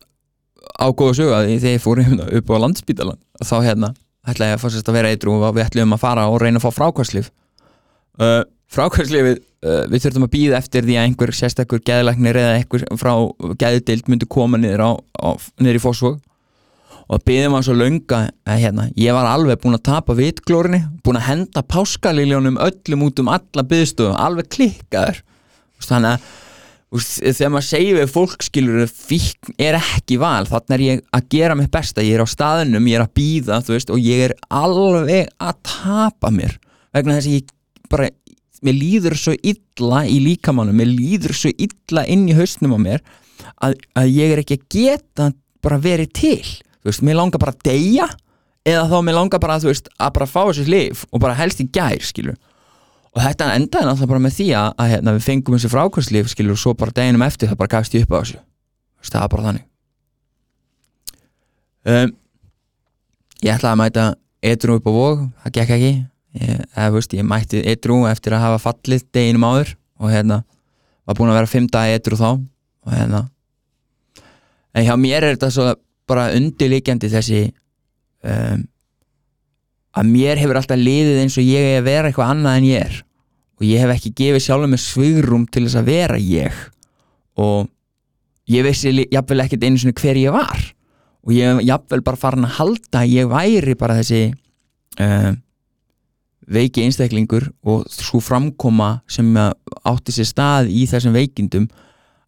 á 0.80 0.86
góða 0.90 1.16
sögu 1.16 1.36
að 1.36 1.52
þegar 1.54 1.76
ég 1.76 1.84
fór 1.84 2.02
hérna 2.02 2.28
upp 2.38 2.50
á 2.52 2.56
landsbítalan 2.64 3.20
þá 3.40 3.56
hérna 3.62 3.94
ætlaði 4.24 4.50
ég 4.50 4.58
að 4.58 4.62
fannst 4.62 4.88
að 4.88 4.96
vera 4.96 5.10
eitru 5.12 5.34
og 5.36 5.54
við 5.54 5.66
ætlaðum 5.66 5.96
að 5.96 6.02
fara 6.02 6.28
og 6.32 6.40
reyna 6.42 6.60
að 6.60 6.66
fá 6.66 6.78
frákvæmslif 6.78 7.30
uh, 8.20 8.42
frákvæmslifið 8.74 9.38
uh, 9.38 9.82
við 9.90 10.04
þurftum 10.04 10.28
að 10.28 10.34
býða 10.34 10.60
eftir 10.60 10.86
því 10.86 10.98
að 10.98 11.08
einhver 11.08 11.34
sérstakur 11.38 11.82
geðlæknir 11.86 12.38
eða 12.42 12.60
einhver 12.60 12.86
frá 13.00 13.12
geðdild 13.60 14.08
myndi 14.10 14.28
koma 14.30 14.60
niður, 14.60 14.84
á, 14.84 14.90
á, 15.20 15.28
niður 15.62 15.80
í 15.80 15.84
fósvög 15.84 16.22
og 17.04 17.20
býðum 17.28 17.58
að 17.58 17.66
svo 17.66 17.74
lönga 17.76 18.20
að 18.48 18.62
hérna, 18.62 18.86
ég 18.96 19.16
var 19.16 19.28
alveg 19.28 19.60
búin 19.60 19.76
að 19.76 19.84
tapa 19.90 20.16
vitglórinni, 20.16 20.80
búin 21.04 21.18
að 21.20 21.26
henda 21.28 21.62
páskaliljónum 21.68 22.56
öllum 22.64 23.04
út 23.08 23.20
um 23.20 23.28
alla 23.34 23.64
byðstöðum 23.68 24.16
alveg 24.16 24.48
klikkaður. 24.54 25.20
Þannig 25.84 26.14
að 26.14 26.32
þegar 26.94 27.52
maður 27.52 27.66
segir 27.66 27.98
við 27.98 28.12
fólk 28.14 28.44
skilur 28.46 28.88
fíkn 28.88 29.56
er 29.60 29.76
ekki 29.80 30.18
val. 30.22 30.46
Þannig 30.48 30.76
er 30.76 30.84
ég 30.86 31.02
að 31.18 31.28
gera 31.34 31.58
mitt 31.58 31.72
besta 31.74 32.04
ég 32.04 32.16
er 32.16 32.24
á 32.24 32.28
staðunum, 32.30 32.88
ég 32.88 33.00
er 33.00 33.04
að 33.04 33.14
býða 33.18 33.60
veist, 33.68 33.92
og 33.92 34.00
ég 34.00 34.28
er 34.30 34.36
alveg 34.48 35.32
að 35.42 35.58
tapa 35.66 36.32
mér 36.32 36.56
vegna 36.94 37.18
þess 37.18 37.28
að 37.28 37.36
ég 37.36 37.53
bara 37.94 38.10
mér 38.64 38.76
líður 38.78 39.16
svo 39.20 39.34
illa 39.44 40.04
í 40.08 40.18
líkamannum 40.24 40.76
mér 40.78 40.90
líður 40.90 41.36
svo 41.36 41.52
illa 41.52 42.04
inn 42.10 42.26
í 42.30 42.36
hausnum 42.36 42.76
á 42.76 42.80
mér 42.80 43.04
að, 43.60 43.76
að 43.96 44.12
ég 44.14 44.34
er 44.34 44.42
ekki 44.42 44.58
að 44.58 44.66
geta 44.72 45.30
bara 45.64 45.80
verið 45.80 46.12
til. 46.16 46.44
Þú 46.82 46.90
veist, 46.90 47.04
mér 47.04 47.18
langar 47.20 47.40
bara 47.42 47.54
að 47.54 47.64
deyja 47.66 48.08
eða 48.64 48.88
þá 48.88 48.96
mér 49.04 49.16
langar 49.18 49.42
bara 49.42 49.58
að, 49.58 49.64
þú 49.64 49.72
veist, 49.72 49.92
að 50.00 50.12
bara 50.18 50.28
fá 50.28 50.40
þessu 50.40 50.66
lif 50.68 51.04
og 51.10 51.22
bara 51.24 51.36
helst 51.38 51.60
í 51.60 51.68
gær, 51.72 52.00
skilur 52.04 52.36
og 53.14 53.22
þetta 53.22 53.52
endaði 53.54 53.86
náttúrulega 53.86 54.10
bara 54.10 54.24
með 54.24 54.34
því 54.38 54.48
að, 54.58 54.72
að 54.82 54.90
hérna, 54.90 55.14
við 55.14 55.26
fengum 55.28 55.54
þessu 55.54 55.70
frákvæmslif, 55.70 56.30
skilur 56.32 56.56
og 56.56 56.60
svo 56.60 56.74
bara 56.78 56.94
deginum 56.96 57.22
eftir 57.26 57.50
það 57.50 57.60
bara 57.60 57.72
gafst 57.76 57.94
ég 57.94 58.06
upp 58.06 58.16
á 58.16 58.18
þessu. 58.18 58.40
Það 59.04 59.20
var 59.20 59.30
bara 59.34 59.44
þannig. 59.46 59.66
Um, 61.84 62.14
ég 63.44 63.54
ætlaði 63.54 63.70
að 63.70 63.80
mæta 63.82 64.06
edru 64.50 64.78
upp 64.80 64.88
á 64.88 64.92
vóg, 64.96 65.22
það 65.44 65.54
gekk 65.58 65.74
ekki 65.76 65.92
ég, 66.40 66.64
eða, 66.74 66.90
veist, 66.94 67.14
ég 67.14 67.26
mætti 67.26 67.62
edru 67.70 68.02
eftir 68.10 68.36
að 68.36 68.44
hafa 68.48 68.62
fallið 68.68 69.06
deginum 69.14 69.46
áður 69.46 69.74
og 70.00 70.12
hérna 70.12 70.42
var 71.04 71.18
búin 71.18 71.32
að 71.32 71.40
vera 71.40 71.50
fimm 71.50 71.70
dagi 71.70 71.96
edru 71.98 72.18
þá 72.18 72.28
og 72.34 72.92
hérna. 72.92 73.24
En 74.74 74.86
hjá 74.86 74.94
mér 74.98 75.22
er 75.22 75.36
þetta 75.36 75.50
svo 75.54 75.66
bara 76.10 76.30
undirlikjandi 76.36 77.10
þessi 77.12 77.42
um, 78.26 78.64
að 79.94 80.10
mér 80.10 80.40
hefur 80.42 80.58
alltaf 80.58 80.80
liðið 80.80 81.20
eins 81.22 81.36
og 81.38 81.46
ég 81.46 81.68
er 81.70 81.82
að 81.82 81.88
vera 81.88 82.10
eitthvað 82.10 82.32
annað 82.34 82.58
en 82.58 82.68
ég 82.68 82.86
er. 82.88 82.96
Og 83.60 83.66
ég 83.68 83.84
hef 83.84 83.92
ekki 83.94 84.14
gefið 84.18 84.44
sjálf 84.48 84.70
með 84.70 84.82
svigrum 84.82 85.44
til 85.46 85.64
þess 85.66 85.78
að 85.78 85.90
vera 85.92 86.18
ég. 86.18 86.56
Og 87.38 87.68
ég 88.50 88.66
vissi 88.66 88.92
jafnvel 89.12 89.44
ekkert 89.44 89.66
einu 89.66 89.80
svona 89.80 90.00
hver 90.00 90.18
ég 90.18 90.34
var. 90.34 90.64
Og 91.24 91.36
ég 91.36 91.52
hef 91.52 91.62
jafnvel 91.68 92.02
bara 92.04 92.20
farin 92.20 92.48
að 92.48 92.56
halda 92.58 93.04
að 93.04 93.14
ég 93.14 93.30
væri 93.30 93.76
bara 93.78 94.00
þessi 94.00 94.22
um, 94.98 95.38
veiki 96.50 96.84
einstaklingur 96.84 97.48
og 97.64 97.86
svo 97.92 98.20
framkoma 98.22 98.98
sem 99.10 99.30
átti 99.36 100.14
sér 100.14 100.28
stað 100.28 100.70
í 100.72 100.84
þessum 100.90 101.16
veikindum 101.16 101.68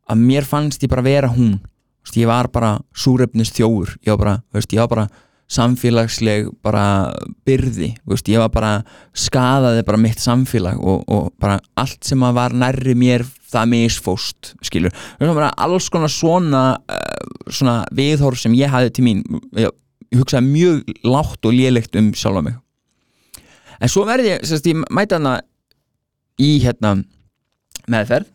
að 0.06 0.22
mér 0.22 0.46
fannst 0.46 0.84
ég 0.84 0.92
bara 0.92 1.04
vera 1.06 1.30
hún. 1.32 1.58
Veist, 2.06 2.18
ég 2.20 2.28
var 2.30 2.48
bara 2.54 2.76
súrefnist 2.94 3.56
þjóur 3.56 3.96
ég 4.06 4.12
var 4.14 4.20
bara, 4.20 4.34
veist, 4.54 4.74
ég 4.74 4.82
var 4.84 4.92
bara 4.92 5.06
samfélagsleg 5.52 6.48
bara 6.64 7.14
byrði. 7.46 7.92
Veist, 8.08 8.28
ég 8.30 8.42
var 8.42 8.50
bara, 8.54 8.72
skadaði 9.14 9.84
bara 9.86 10.00
mitt 10.02 10.22
samfélag 10.22 10.80
og, 10.82 11.04
og 11.06 11.32
bara 11.42 11.60
allt 11.78 12.02
sem 12.06 12.22
var 12.34 12.54
nærri 12.54 12.96
mér 12.98 13.24
það 13.46 13.72
misfóst, 13.74 14.54
skilur. 14.66 14.94
Alls 15.22 15.90
konar 15.92 16.10
svona, 16.10 16.64
uh, 16.90 17.50
svona 17.50 17.80
viðhorf 17.94 18.42
sem 18.42 18.54
ég 18.58 18.72
hafði 18.72 18.94
til 18.96 19.06
mín. 19.06 19.24
Ég 19.58 19.74
hugsaði 20.14 20.50
mjög 20.50 20.94
látt 21.06 21.46
og 21.46 21.54
lélegt 21.54 21.98
um 21.98 22.12
sjálfa 22.14 22.46
mig 22.46 22.58
en 23.80 23.92
svo 23.92 24.06
verði 24.08 24.34
ég, 24.34 24.46
sérst, 24.46 24.68
ég 24.70 24.80
mæti 24.94 25.18
hana 25.18 25.38
í 26.40 26.56
hérna 26.64 26.96
meðferð 27.90 28.30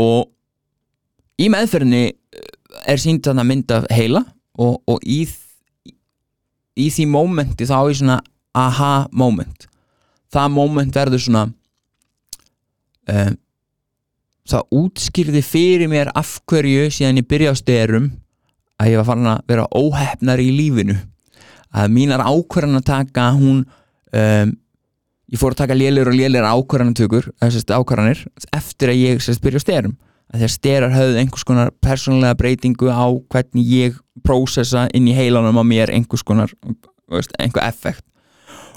og 0.00 0.30
í 1.40 1.48
meðferðinni 1.52 2.04
er 2.86 3.00
sínt 3.00 3.28
að 3.28 3.44
mynda 3.46 3.82
heila 3.92 4.22
og, 4.58 4.80
og 4.88 5.02
í, 5.04 5.24
í 6.76 6.88
því 6.92 7.06
mómenti 7.12 7.68
þá 7.68 7.78
er 7.80 7.98
svona 8.00 8.20
aha 8.56 9.06
moment. 9.12 9.66
Það 10.32 10.52
móment 10.54 10.96
verður 10.96 11.22
svona 11.22 11.42
um, 13.12 13.36
það 14.46 14.78
útskýrði 14.80 15.42
fyrir 15.44 15.90
mér 15.90 16.12
af 16.16 16.38
hverju 16.48 16.88
síðan 16.94 17.20
ég 17.20 17.28
byrja 17.28 17.52
á 17.52 17.56
styrum 17.58 18.10
að 18.80 18.92
ég 18.92 19.00
var 19.00 19.08
farin 19.08 19.30
að 19.30 19.44
vera 19.50 19.68
óhefnar 19.76 20.42
í 20.42 20.50
lífinu. 20.54 20.96
Að 21.76 21.92
mínar 21.92 22.24
ákvarðan 22.24 22.80
að 22.80 22.88
taka 22.88 23.30
hún 23.36 23.64
um, 23.64 24.54
ég 25.32 25.40
fór 25.40 25.54
að 25.54 25.62
taka 25.62 25.76
lélir 25.76 26.08
og 26.08 26.16
lélir 26.16 26.46
ákvarðanatökur 26.46 27.30
ákvarðanir 27.42 28.24
eftir 28.56 28.92
að 28.92 29.00
ég 29.02 29.22
sérst 29.24 29.42
byrja 29.44 29.62
á 29.62 29.66
styrum 29.66 29.96
að 30.34 30.48
styrar 30.50 30.94
höfðu 30.94 31.20
einhvers 31.20 31.46
konar 31.46 31.70
persónulega 31.84 32.38
breytingu 32.38 32.90
á 32.90 33.06
hvernig 33.30 33.70
ég 33.70 34.00
prósessa 34.26 34.86
inn 34.94 35.06
í 35.06 35.14
heilanum 35.14 35.58
á 35.58 35.64
mér 35.66 35.92
einhvers 35.94 36.24
konar 36.26 36.50
einhver 37.38 37.62
effekt. 37.62 38.02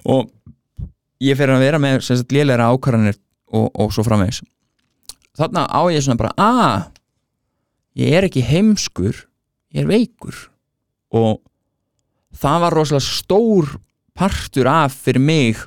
Og 0.06 0.30
ég 1.20 1.38
fer 1.38 1.50
að 1.50 1.66
vera 1.66 1.82
með 1.82 2.06
lélæra 2.30 2.70
ákvarðanir 2.70 3.18
og, 3.50 3.70
og 3.74 3.94
svo 3.94 4.06
framvegs 4.06 4.44
þarna 5.40 5.66
á 5.72 5.82
ég 5.92 6.04
svona 6.04 6.20
bara 6.20 6.34
að 6.36 6.44
ah, 6.44 6.88
ég 8.00 8.16
er 8.18 8.28
ekki 8.28 8.44
heimskur 8.44 9.26
ég 9.74 9.84
er 9.84 9.90
veikur. 9.90 10.36
Og 11.16 11.40
það 12.36 12.64
var 12.66 12.76
rosalega 12.76 13.06
stór 13.06 13.76
partur 14.18 14.70
af 14.70 14.96
fyrir 15.06 15.24
mig 15.24 15.62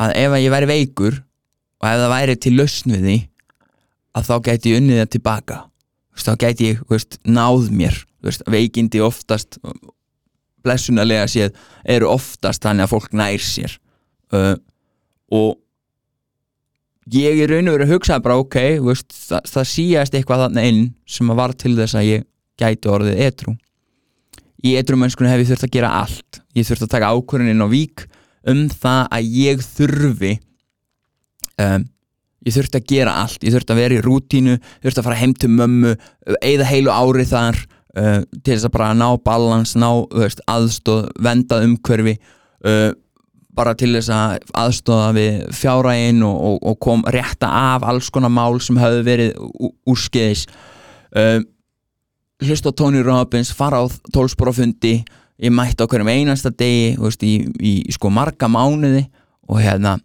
að 0.00 0.14
ef 0.18 0.34
að 0.34 0.42
ég 0.42 0.54
væri 0.54 0.70
veikur 0.70 1.18
og 1.80 1.88
ef 1.88 2.00
það 2.02 2.12
væri 2.14 2.36
til 2.40 2.54
lausn 2.58 2.94
við 2.94 3.06
því 3.08 3.16
að 4.14 4.28
þá 4.28 4.34
gæti 4.48 4.72
ég 4.72 4.80
unnið 4.80 5.00
það 5.00 5.10
tilbaka. 5.14 5.58
Veist, 6.14 6.28
þá 6.28 6.44
gæti 6.44 6.70
ég 6.70 6.84
veist, 6.90 7.18
náð 7.26 7.68
mér. 7.74 7.98
Veist, 8.24 8.44
veikindi 8.50 9.02
oftast 9.04 9.58
blessunarlega 10.64 11.26
séð 11.28 11.58
eru 11.96 12.08
oftast 12.12 12.64
þannig 12.64 12.86
að 12.86 12.94
fólk 12.94 13.16
nær 13.16 13.42
sér. 13.42 13.74
Uh, 14.34 14.54
og 15.34 15.58
ég 17.12 17.42
er 17.44 17.52
raun 17.52 17.68
og 17.68 17.76
verið 17.76 17.90
að 17.90 17.98
hugsa 17.98 18.22
bara 18.24 18.38
ok, 18.40 18.60
það, 19.12 19.50
það 19.50 19.68
síast 19.74 20.16
eitthvað 20.16 20.46
þarna 20.46 20.64
inn 20.70 20.86
sem 21.06 21.34
var 21.36 21.52
til 21.58 21.74
þess 21.76 21.98
að 21.98 22.08
ég 22.08 22.26
gæti 22.60 22.90
orðið 22.90 23.22
etru 23.26 23.58
í 24.64 24.74
etrumennskunni 24.80 25.30
hef 25.30 25.42
ég 25.42 25.50
þurft 25.50 25.66
að 25.66 25.74
gera 25.76 25.92
allt. 26.00 26.40
Ég 26.56 26.66
þurft 26.68 26.86
að 26.86 26.92
taka 26.94 27.12
ákvörðin 27.12 27.64
á 27.64 27.68
vík 27.68 28.06
um 28.50 28.64
það 28.72 29.02
að 29.16 29.30
ég 29.38 29.62
þurfi 29.64 30.32
um, 31.60 31.86
ég 32.44 32.56
þurfti 32.56 32.80
að 32.80 32.90
gera 32.90 33.14
allt, 33.22 33.44
ég 33.44 33.54
þurfti 33.54 33.74
að 33.74 33.80
vera 33.80 33.96
í 33.96 34.02
rútínu 34.04 34.58
þurfti 34.82 35.00
að 35.00 35.06
fara 35.08 35.20
heim 35.20 35.32
til 35.38 35.50
mömmu 35.54 35.94
eða 36.44 36.68
heilu 36.68 36.92
ári 36.92 37.24
þar 37.28 37.60
uh, 37.96 38.20
til 38.40 38.52
þess 38.52 38.68
að 38.68 38.74
bara 38.76 38.90
ná 38.96 39.08
balans, 39.24 39.74
ná 39.78 39.88
veist, 40.12 40.44
aðstóð, 40.50 41.08
vendað 41.24 41.66
umhverfi 41.70 42.18
uh, 42.18 42.92
bara 43.54 43.74
til 43.78 43.92
þess 43.94 44.10
að 44.10 44.36
aðstóða 44.58 45.10
við 45.16 45.42
fjárægin 45.54 46.22
og, 46.26 46.36
og, 46.50 46.60
og 46.70 46.78
kom 46.82 47.04
rétta 47.14 47.48
af 47.48 47.86
alls 47.86 48.10
konar 48.12 48.32
mál 48.34 48.58
sem 48.62 48.78
hafði 48.82 49.04
verið 49.06 49.36
úrskeiðis. 49.90 50.48
Uh, 51.14 51.38
hlusta 52.42 52.74
á 52.74 52.76
Tony 52.76 53.04
Robbins 53.06 53.52
fara 53.54 53.78
á 53.78 53.84
tólsporafundi 54.12 54.98
ég 55.42 55.54
mætti 55.54 55.82
á 55.82 55.90
hverjum 55.90 56.10
einasta 56.12 56.52
degi 56.54 56.94
veist, 57.00 57.24
í, 57.26 57.42
í, 57.58 57.72
sko 57.94 58.10
marga 58.12 58.48
mánuði 58.50 59.06
og 59.50 59.60
hérna 59.62 59.96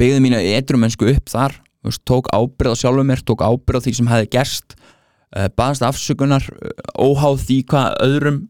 byggði 0.00 0.22
mínu 0.24 0.40
edrumennsku 0.54 1.10
upp 1.12 1.28
þar 1.32 1.58
veist, 1.84 2.02
tók 2.08 2.30
ábyrð 2.32 2.74
á 2.74 2.80
sjálfum 2.80 3.10
mér, 3.10 3.22
tók 3.22 3.44
ábyrð 3.44 3.82
á 3.82 3.84
því 3.84 3.94
sem 3.98 4.10
hefði 4.10 4.30
gerst 4.32 4.76
uh, 4.76 5.48
baðast 5.56 5.84
afsökunar 5.86 6.48
uh, 6.48 6.72
óháð 6.96 7.44
því 7.44 7.60
hvað 7.70 8.00
öðrum 8.06 8.40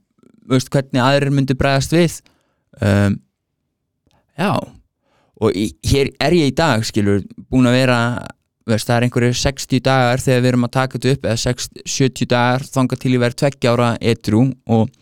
veist, 0.51 0.71
hvernig 0.71 1.03
aðrir 1.03 1.35
myndi 1.35 1.57
bregast 1.57 1.95
við. 1.95 2.21
Um, 2.83 3.19
já 4.39 4.53
og 4.55 5.57
í, 5.59 5.69
hér 5.87 6.13
er 6.23 6.37
ég 6.37 6.53
í 6.53 6.57
dag 6.57 6.85
skilur, 6.87 7.23
búin 7.51 7.69
að 7.69 7.79
vera 7.81 7.99
veist, 8.69 8.89
það 8.89 8.97
er 8.97 9.07
einhverju 9.07 9.39
60 9.43 9.83
dagar 9.85 10.23
þegar 10.23 10.43
við 10.43 10.51
erum 10.53 10.67
að 10.69 10.75
taka 10.79 10.99
þetta 10.99 11.15
upp 11.15 11.29
eða 11.29 11.41
60, 11.45 11.87
70 11.95 12.31
dagar 12.33 12.67
þanga 12.77 12.99
til 13.01 13.13
ég 13.15 13.23
verið 13.25 13.41
tveggjára 13.43 13.89
edru 14.13 14.45
og 14.71 14.93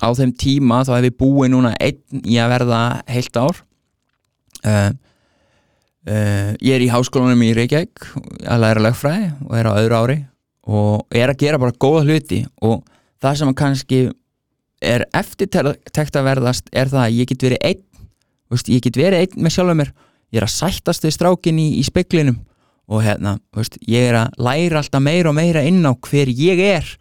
á 0.00 0.08
þeim 0.16 0.32
tíma 0.40 0.82
þá 0.88 0.96
hef 0.96 1.08
ég 1.10 1.20
búið 1.20 1.52
núna 1.52 1.74
einn 1.78 2.24
í 2.24 2.40
að 2.40 2.52
verða 2.56 2.80
heilt 3.10 3.40
ár. 3.40 3.62
Uh, 4.60 4.90
Uh, 6.00 6.56
ég 6.64 6.78
er 6.78 6.80
í 6.80 6.88
háskólanum 6.88 7.42
í 7.44 7.50
Reykjavík 7.52 8.06
að 8.48 8.62
læra 8.62 8.80
lögfræði 8.80 9.26
og 9.44 9.50
er 9.58 9.66
á 9.68 9.72
öðru 9.76 9.98
ári 9.98 10.14
og 10.64 11.12
er 11.12 11.28
að 11.28 11.42
gera 11.42 11.58
bara 11.60 11.76
góða 11.76 12.06
hluti 12.06 12.38
og 12.64 12.86
það 13.20 13.36
sem 13.36 13.50
kannski 13.60 13.98
er 14.80 15.04
eftirtekt 15.12 16.16
að 16.16 16.24
verðast 16.24 16.72
er 16.72 16.88
það 16.88 17.02
að 17.04 17.18
ég 17.18 17.28
get 17.28 17.44
verið 17.44 17.60
einn 17.68 17.82
veist, 18.48 18.70
ég 18.72 18.80
get 18.80 18.96
verið 18.96 19.26
einn 19.26 19.44
með 19.44 19.54
sjálfur 19.58 19.78
mér. 19.82 19.92
Ég 20.32 20.40
er 20.40 20.46
að 20.46 20.54
sættast 20.54 21.04
við 21.04 21.14
strákinni 21.18 21.66
í, 21.68 21.76
í 21.82 21.84
speklinum 21.84 22.40
og 22.88 23.04
hérna, 23.04 23.36
veist, 23.52 23.76
ég 23.84 24.08
er 24.08 24.22
að 24.22 24.40
læra 24.40 24.80
alltaf 24.80 25.04
meira 25.04 25.34
og 25.34 25.36
meira 25.36 25.66
inn 25.68 25.84
á 25.84 25.92
hver 25.92 26.32
ég 26.32 26.64
er 26.64 26.94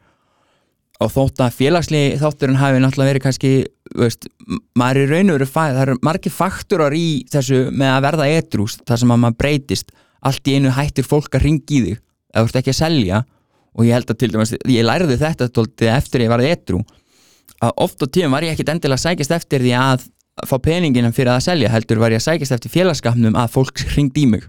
og 0.99 1.12
þótt 1.13 1.41
að 1.45 1.55
félagslegi 1.55 2.19
þátturinn 2.19 2.59
hafi 2.59 2.81
náttúrulega 2.83 3.13
verið 3.13 3.23
kannski 3.23 3.51
veist, 3.95 4.27
maður 4.77 4.99
er 4.99 5.05
í 5.05 5.15
raun 5.15 5.31
og 5.31 5.38
veru 5.38 5.47
fæð 5.47 5.73
það 5.77 5.83
eru 5.85 5.97
margir 6.03 6.35
faktorar 6.35 6.95
í 6.97 7.07
þessu 7.31 7.59
með 7.71 7.93
að 7.93 8.05
verða 8.07 8.29
edrús, 8.35 8.77
þar 8.83 9.01
sem 9.01 9.13
að 9.15 9.21
maður 9.23 9.39
breytist. 9.39 9.93
Allt 10.19 10.49
í 10.51 10.57
einu 10.59 10.73
hættir 10.75 11.07
fólk 11.07 11.38
að 11.39 11.45
ringi 11.45 11.77
í 11.77 11.83
þig 11.85 11.99
ef 11.99 12.41
þú 12.41 12.49
ert 12.49 12.59
ekki 12.59 12.73
að 12.73 12.79
selja. 12.81 13.23
Og 13.79 13.88
ég 13.88 13.95
held 13.95 14.12
að 14.12 14.19
til 14.19 14.31
dæmis, 14.33 14.53
ég 14.67 14.83
lærði 14.83 15.19
þetta 15.21 15.47
tóltið 15.55 15.91
eftir 15.93 16.25
ég 16.25 16.33
varð 16.33 16.49
edrú 16.49 16.83
að 17.63 17.75
oft 17.85 18.03
á 18.03 18.07
tíum 18.07 18.35
var 18.35 18.43
ég 18.43 18.55
ekkit 18.55 18.71
endilega 18.73 18.99
að 18.99 19.05
sækjast 19.05 19.35
eftir 19.35 19.63
því 19.63 19.73
að 19.79 20.07
fá 20.47 20.55
peningina 20.63 21.12
fyrir 21.15 21.33
að 21.33 21.45
selja 21.47 21.71
heldur 21.71 21.99
var 21.99 22.13
ég 22.15 22.21
að 22.21 22.27
sækjast 22.27 22.55
eftir 22.55 22.73
félagskapnum 22.75 23.35
að 23.39 23.53
fólk 23.55 23.83
ringdi 23.95 24.23
í 24.23 24.31
mig. 24.31 24.47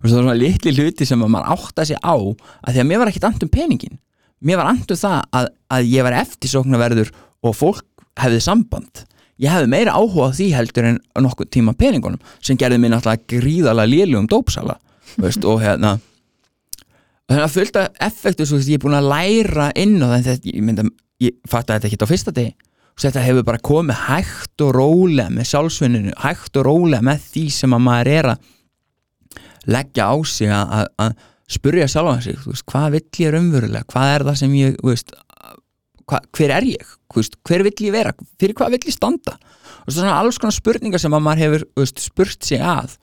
Og 0.00 0.06
var 0.06 0.12
svona 0.12 0.36
litli 0.36 0.72
hluti 0.76 1.08
sem 1.08 1.20
að 1.24 1.32
maður 1.32 1.52
átta 1.56 1.86
sig 1.88 2.00
á 2.00 2.16
að 2.16 2.72
því 2.72 2.82
að 2.82 2.88
mér 2.88 3.02
var 3.02 3.12
ekkit 3.12 3.28
andum 3.28 3.52
peningin 3.52 4.00
mér 4.44 4.60
var 4.60 4.72
andum 4.72 4.98
það 4.98 5.22
að, 5.36 5.48
að 5.76 5.88
ég 5.90 6.06
var 6.06 6.18
eftirsóknarverður 6.20 7.12
og 7.46 7.56
fólk 7.56 8.04
hefði 8.20 8.42
samband. 8.44 9.04
Ég 9.40 9.52
hefði 9.52 9.70
meira 9.72 9.96
áhuga 9.96 10.28
á 10.28 10.36
því 10.36 10.50
heldur 10.52 10.88
en 10.90 11.00
nokkuð 11.24 11.50
tíma 11.56 11.74
peningunum 11.78 12.20
sem 12.44 12.58
gerði 12.60 12.80
mér 12.82 12.94
náttúrulega 12.94 13.28
gríðalega 13.32 13.88
lélugum 13.88 14.28
dópsala 14.28 14.76
veist, 15.20 15.44
og 15.48 15.62
hérna 15.62 15.96
þannig 17.30 17.46
að 17.46 17.54
fullt 17.54 17.78
af 17.80 18.02
effektu 18.10 18.46
svo 18.48 18.58
veist, 18.58 18.68
ég 18.68 18.80
er 18.80 18.84
búin 18.84 18.98
að 18.98 19.08
læra 19.12 19.70
inn 19.80 19.96
á 20.02 20.06
það 20.10 20.26
þetta, 20.28 20.52
ég, 20.52 20.66
mynda, 20.66 20.84
ég 21.24 21.38
fatt 21.48 21.72
þetta 21.72 21.88
ekki 21.88 22.00
á 22.04 22.12
fyrsta 22.12 22.34
degi. 22.36 22.54
Og 22.90 23.04
þetta 23.06 23.24
hefur 23.24 23.46
bara 23.48 23.64
komið 23.64 24.00
hægt 24.10 24.64
og 24.66 24.72
rólega 24.76 25.32
með 25.32 25.48
sjálfsvinninu, 25.54 26.14
hægt 26.20 26.58
og 26.60 26.66
rólega 26.66 27.06
með 27.06 27.22
því 27.30 27.44
sem 27.54 27.76
að 27.76 27.84
maður 27.86 28.10
er 28.12 28.30
að 28.34 28.48
leggja 29.70 30.08
á 30.10 30.16
sig 30.28 30.52
að, 30.52 31.14
spurja 31.50 31.88
sjálfa 31.90 32.20
sig, 32.24 32.38
þú 32.38 32.54
veist, 32.54 32.66
hvað 32.70 32.96
vill 32.96 33.24
ég 33.24 33.34
raunverulega, 33.34 33.88
hvað 33.90 34.14
er 34.14 34.24
það 34.28 34.38
sem 34.40 34.56
ég 34.58 34.80
veist, 34.86 35.12
hva, 36.10 36.20
hver 36.36 36.54
er 36.56 36.66
ég? 36.68 36.96
Veist, 37.16 37.36
hver 37.46 37.64
vill 37.66 37.86
ég 37.86 37.94
vera, 37.94 38.14
fyrir 38.40 38.56
hvað 38.58 38.76
vill 38.76 38.90
ég 38.90 38.96
standa? 38.96 39.36
Og 39.84 39.94
svona 39.94 40.16
alls 40.20 40.38
konar 40.38 40.54
spurningar 40.54 41.02
sem 41.02 41.14
að 41.16 41.24
maður 41.26 41.44
hefur 41.46 41.90
spurt 41.98 42.46
sig 42.46 42.62
að. 42.62 42.94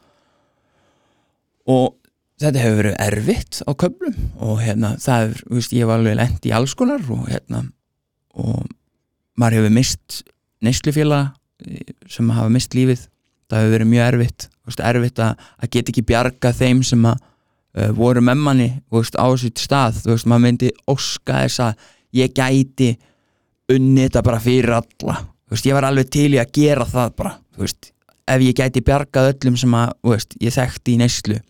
Og 1.67 1.97
þetta 2.39 2.63
hefur 2.63 2.79
verið 2.83 2.97
erfitt 3.07 3.61
á 3.65 3.71
köflum 3.73 4.17
og 4.45 4.61
hérna, 4.63 4.93
það 5.01 5.39
veist, 5.51 5.75
ég 5.75 5.89
var 5.89 5.99
alveg 5.99 6.19
lent 6.19 6.47
í 6.47 6.53
alls 6.55 6.75
konar 6.77 7.03
og 7.11 7.27
hérna 7.31 7.65
og 8.37 8.67
maður 9.37 9.61
hefur 9.61 9.73
mist 9.75 10.21
neyslufélag 10.63 11.33
sem 12.11 12.29
hafa 12.31 12.51
mist 12.53 12.77
lífið. 12.77 13.07
Það 13.47 13.63
hefur 13.63 13.75
verið 13.77 13.91
mjög 13.91 14.11
erfitt 14.11 14.47
erfitt 14.67 15.19
að, 15.23 15.43
að 15.63 15.69
geta 15.71 15.93
ekki 15.93 16.05
bjarga 16.07 16.53
þeim 16.55 16.83
sem 16.85 17.05
að 17.07 17.21
uh, 17.75 17.91
voru 17.97 18.23
með 18.23 18.43
manni 18.45 18.69
veist, 18.93 19.17
á 19.19 19.25
þessu 19.25 19.51
stað, 19.59 20.01
þú 20.03 20.13
veist, 20.13 20.29
maður 20.29 20.45
myndi 20.45 20.71
óska 20.89 21.43
þess 21.45 21.63
að 21.67 21.89
ég 22.17 22.33
gæti 22.37 22.93
unni 23.73 24.05
þetta 24.05 24.23
bara 24.25 24.41
fyrir 24.43 24.77
alla. 24.79 25.19
Veist, 25.51 25.67
ég 25.67 25.75
var 25.77 25.87
alveg 25.87 26.11
til 26.11 26.29
í 26.35 26.41
að 26.41 26.53
gera 26.55 26.87
það 26.87 27.15
bara, 27.19 27.33
þú 27.55 27.65
veist, 27.65 27.91
ef 28.27 28.43
ég 28.43 28.57
gæti 28.57 28.83
bjargað 28.83 29.33
öllum 29.33 29.59
sem 29.59 29.75
að, 29.79 29.91
þú 30.03 30.15
veist, 30.15 30.37
ég 30.43 30.55
þekkti 30.55 30.95
í 30.95 31.01
neyslu. 31.01 31.41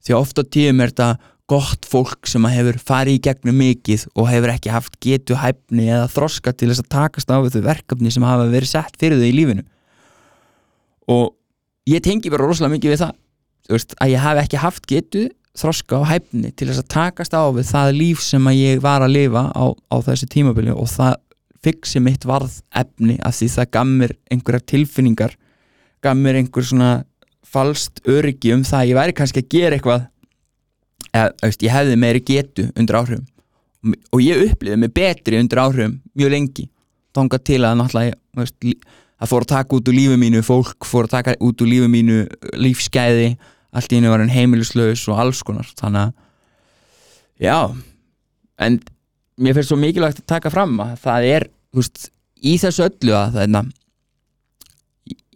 Því 0.00 0.14
að 0.14 0.22
oft 0.22 0.40
á 0.40 0.44
tíum 0.48 0.80
er 0.80 0.92
þetta 0.92 1.10
gott 1.50 1.88
fólk 1.88 2.28
sem 2.30 2.44
að 2.46 2.56
hefur 2.58 2.78
farið 2.86 3.16
í 3.16 3.22
gegnum 3.26 3.58
mikið 3.58 4.06
og 4.14 4.28
hefur 4.30 4.52
ekki 4.52 4.70
haft 4.70 4.96
getu 5.02 5.36
hæfni 5.40 5.88
eða 5.88 6.06
þroska 6.12 6.52
til 6.54 6.70
þess 6.70 6.84
að 6.84 6.90
takast 6.94 7.32
á 7.32 7.42
þau 7.42 7.64
verkefni 7.66 8.12
sem 8.14 8.26
hafa 8.26 8.46
verið 8.52 8.70
sett 8.70 8.94
fyrir 9.00 9.18
þau 9.18 9.26
í 9.26 9.34
lífinu. 9.34 9.64
Og 11.10 11.32
ég 11.90 12.04
tengi 12.04 12.30
bara 12.30 12.46
rosalega 12.46 12.76
mikið 12.76 12.94
við 12.94 13.02
það 13.02 13.16
veist, 13.74 13.96
að 13.98 14.12
ég 14.14 14.24
hafi 14.24 14.44
ekki 14.44 14.62
haft 14.62 14.86
getu 14.90 15.26
þroska 15.58 15.98
og 15.98 16.06
hæfni 16.08 16.52
til 16.54 16.68
þess 16.70 16.84
að 16.84 16.92
takast 16.94 17.34
á 17.34 17.42
við 17.50 17.66
það 17.72 17.96
líf 17.96 18.22
sem 18.22 18.46
að 18.46 18.60
ég 18.60 18.82
var 18.84 19.02
að 19.02 19.16
lifa 19.16 19.48
á, 19.50 19.64
á 19.74 19.96
þessi 20.06 20.28
tímabili 20.30 20.74
og 20.74 20.88
það 20.90 21.18
fixi 21.60 22.00
mitt 22.00 22.24
varð 22.24 22.60
efni 22.76 23.18
af 23.26 23.36
því 23.36 23.48
það 23.56 23.70
gaf 23.76 23.88
mér 23.90 24.14
einhverjar 24.30 24.66
tilfinningar 24.72 25.34
gaf 26.04 26.16
mér 26.16 26.38
einhver 26.40 26.64
svona 26.64 26.92
falskt 27.50 28.00
öryggi 28.08 28.54
um 28.54 28.62
það 28.64 28.84
að 28.84 28.90
ég 28.92 28.98
væri 29.00 29.16
kannski 29.18 29.42
að 29.42 29.50
gera 29.52 29.76
eitthvað 29.76 30.06
eða, 31.10 31.28
veist, 31.42 31.64
ég 31.64 31.74
hefði 31.74 31.98
meiri 31.98 32.22
getu 32.26 32.66
undir 32.78 32.98
áhrifum. 33.00 33.26
Og, 34.12 34.20
ég 34.22 34.44
upplifði 34.50 34.78
mig 34.80 34.92
betri 34.94 35.40
undir 35.40 35.62
áhrifum 35.62 35.98
mjög 36.18 36.34
lengi. 36.34 36.66
Þangað 37.16 37.46
til 37.48 37.60
að 37.66 37.78
náttúrulega 37.80 38.44
það 39.20 39.30
fór 39.32 39.46
að 39.46 39.52
taka 39.52 39.76
út 39.76 39.88
úr 39.90 39.96
lífi 39.96 40.18
mínu 40.20 40.42
fólk 40.46 40.86
fór 40.88 41.08
að 41.08 41.16
taka 41.16 41.36
út 41.42 41.64
úr 41.64 41.70
lífi 41.70 41.88
mínu 41.90 42.20
lífsgæði 42.60 43.32
allt 43.72 43.92
í 43.92 44.00
einu 44.00 44.12
var 44.12 44.22
hann 44.22 44.32
heimilislaus 44.32 45.06
og 45.10 45.20
alls 45.22 45.42
konar 45.46 45.68
þannig 45.78 46.08
að 46.08 47.46
já 47.46 47.58
en 48.60 48.80
mér 49.40 49.56
finnst 49.56 49.72
svo 49.72 49.78
mikilvægt 49.80 50.22
að 50.24 50.30
taka 50.34 50.52
fram 50.52 50.74
að 50.82 50.96
það 51.04 51.28
er 51.30 51.46
veist, 51.76 52.10
í 52.36 52.56
þessu 52.60 52.88
öllu 52.88 53.16
að 53.16 53.36
það 53.38 53.44
er 53.46 53.70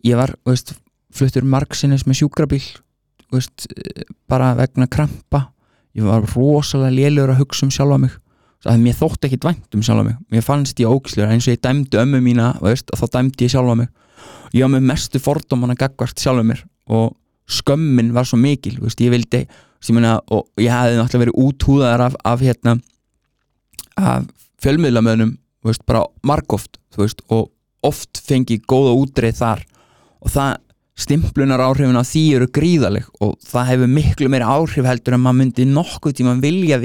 ég 0.04 0.18
var 0.20 0.34
veist, 0.46 0.74
fluttur 1.14 1.46
margsinnis 1.48 2.04
með 2.08 2.20
sjúkrabíl 2.22 2.64
veist, 3.32 3.66
bara 4.30 4.52
vegna 4.58 4.88
krampa. 4.90 5.48
Ég 5.94 6.06
var 6.06 6.26
rosalega 6.34 6.94
lélur 6.94 7.32
að 7.32 7.42
hugsa 7.44 7.66
um 7.66 7.72
sjálfa 7.74 8.00
mig. 8.02 8.14
Það 8.64 8.80
mér 8.82 8.96
þótt 8.98 9.26
ekki 9.28 9.40
dvænt 9.42 9.76
um 9.76 9.82
sjálfa 9.84 10.06
mig. 10.06 10.16
Mér 10.32 10.46
fannst 10.46 10.80
ég 10.80 10.90
ógislega 10.90 11.34
eins 11.34 11.46
og 11.48 11.54
ég 11.54 11.62
dæmdi 11.62 12.00
ömmu 12.00 12.20
mína 12.24 12.54
veist, 12.64 12.90
og 12.90 13.00
þá 13.00 13.18
dæmdi 13.18 13.46
ég 13.46 13.54
sjálfa 13.54 13.76
mig. 13.78 13.90
Ég 14.54 14.64
var 14.64 14.72
með 14.74 14.88
mestu 14.90 15.20
fordóman 15.22 15.74
að 15.74 15.84
gagvart 15.84 16.20
sjálfa 16.20 16.46
mér 16.46 16.64
og 16.90 17.14
skömmin 17.50 18.12
var 18.14 18.28
svo 18.28 18.38
mikil 18.40 18.78
veist, 18.80 19.00
ég 19.04 19.12
vildi 19.12 19.44
ég, 19.44 19.92
meina, 19.92 20.16
og 20.32 20.48
ég 20.60 20.72
hefði 20.72 20.98
náttúrulega 20.98 21.24
verið 21.26 21.40
úthúðar 21.44 22.04
af, 22.06 22.18
af 22.24 22.44
hérna 22.44 22.78
af 24.00 24.28
fjölmiðlamöðnum 24.64 25.36
bara 25.86 26.04
margóft 26.26 26.78
og 27.32 27.50
oft 27.84 28.20
fengi 28.24 28.60
góða 28.64 28.94
útreið 28.96 29.38
þar. 29.40 29.62
Og 30.24 30.32
það 30.32 30.56
stimplunar 30.94 31.62
áhrifin 31.64 31.98
á 31.98 32.04
því 32.06 32.22
eru 32.36 32.48
gríðaleg 32.54 33.06
og 33.24 33.34
það 33.42 33.70
hefur 33.72 33.90
miklu 33.90 34.30
meira 34.30 34.52
áhrif 34.54 34.86
heldur 34.86 35.16
en 35.16 35.24
maður 35.24 35.40
myndi 35.40 35.66
nokkuð 35.66 36.16
tíma 36.20 36.36
vilja 36.42 36.78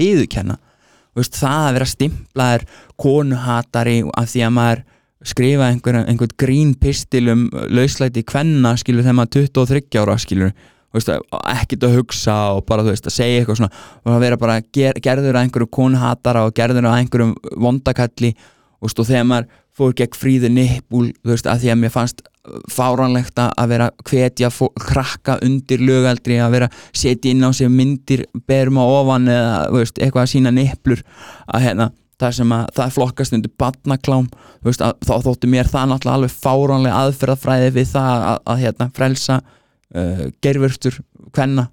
veist, 1.17 1.35
það 1.37 1.65
að 1.67 1.75
vera 1.77 1.89
stimplaður 1.89 2.65
konuhatari 2.99 3.99
af 4.17 4.31
því 4.31 4.43
að 4.45 4.55
maður 4.55 4.83
skrifa 5.27 5.69
einhver, 5.69 6.01
einhvern 6.05 6.35
grín 6.39 6.73
pistil 6.79 7.31
um 7.33 7.47
lauslæti 7.51 8.23
kvenna 8.27 8.75
skilur 8.79 9.03
þegar 9.03 9.17
maður 9.19 9.43
er 9.43 9.53
23 9.59 10.01
ára 10.01 10.17
skilur. 10.21 10.53
Ekkert 10.95 11.85
að 11.85 11.97
hugsa 11.99 12.37
og 12.55 12.63
bara 12.69 12.85
þú 12.85 12.95
veist 12.95 13.09
að 13.09 13.17
segja 13.17 13.41
eitthvað 13.41 13.59
svona. 13.59 13.81
Og 14.05 14.15
að 14.15 14.23
vera 14.25 14.39
bara 14.41 14.59
ger, 14.73 14.97
gerður 15.03 15.35
að 15.35 15.45
einhverju 15.45 15.71
konuhatara 15.75 16.45
og 16.47 16.55
gerður 16.57 16.89
að 16.89 17.01
einhverjum 17.03 17.35
vondakalli. 17.61 18.33
Og 18.79 18.95
þegar 18.95 19.27
maður 19.27 19.49
fór 19.79 19.95
gegn 19.95 20.17
fríðu 20.17 20.51
nippul 20.51 21.07
þú 21.21 21.33
veist, 21.33 21.47
að 21.47 21.63
því 21.63 21.71
að 21.73 21.79
mér 21.83 21.93
fannst 21.93 22.25
fáránlegt 22.71 23.39
að 23.39 23.71
vera 23.71 23.89
hvetja 24.07 24.49
krakka 24.81 25.37
undir 25.45 25.83
lögaldri 25.85 26.39
að 26.41 26.55
vera 26.57 26.69
setja 26.89 27.31
inn 27.31 27.45
á 27.45 27.51
sig 27.55 27.69
myndir 27.71 28.25
berum 28.49 28.79
á 28.81 28.85
ofan 28.87 29.29
eða 29.29 29.55
veist, 29.75 29.99
eitthvað 29.99 30.25
að 30.25 30.31
sína 30.33 30.53
nipplur 30.55 31.03
að 31.47 31.67
hérna 31.67 31.89
það 32.19 32.35
sem 32.39 32.53
að 32.55 32.65
það 32.77 32.93
flokkast 32.97 33.35
undir 33.37 33.53
badnaklám 33.59 34.27
veist, 34.65 34.83
að, 34.83 34.97
þá 35.07 35.13
þóttu 35.25 35.49
mér 35.51 35.69
það 35.71 35.91
náttúrulega 35.91 36.17
alveg 36.19 36.35
fáránlega 36.35 37.01
aðferðafræði 37.05 37.73
við 37.77 37.89
það 37.93 38.25
að, 38.29 38.41
að 38.53 38.63
hérna 38.65 38.89
frelsa 38.97 39.39
uh, 39.39 40.25
gerfurtur 40.43 40.99
kvenna. 41.35 41.69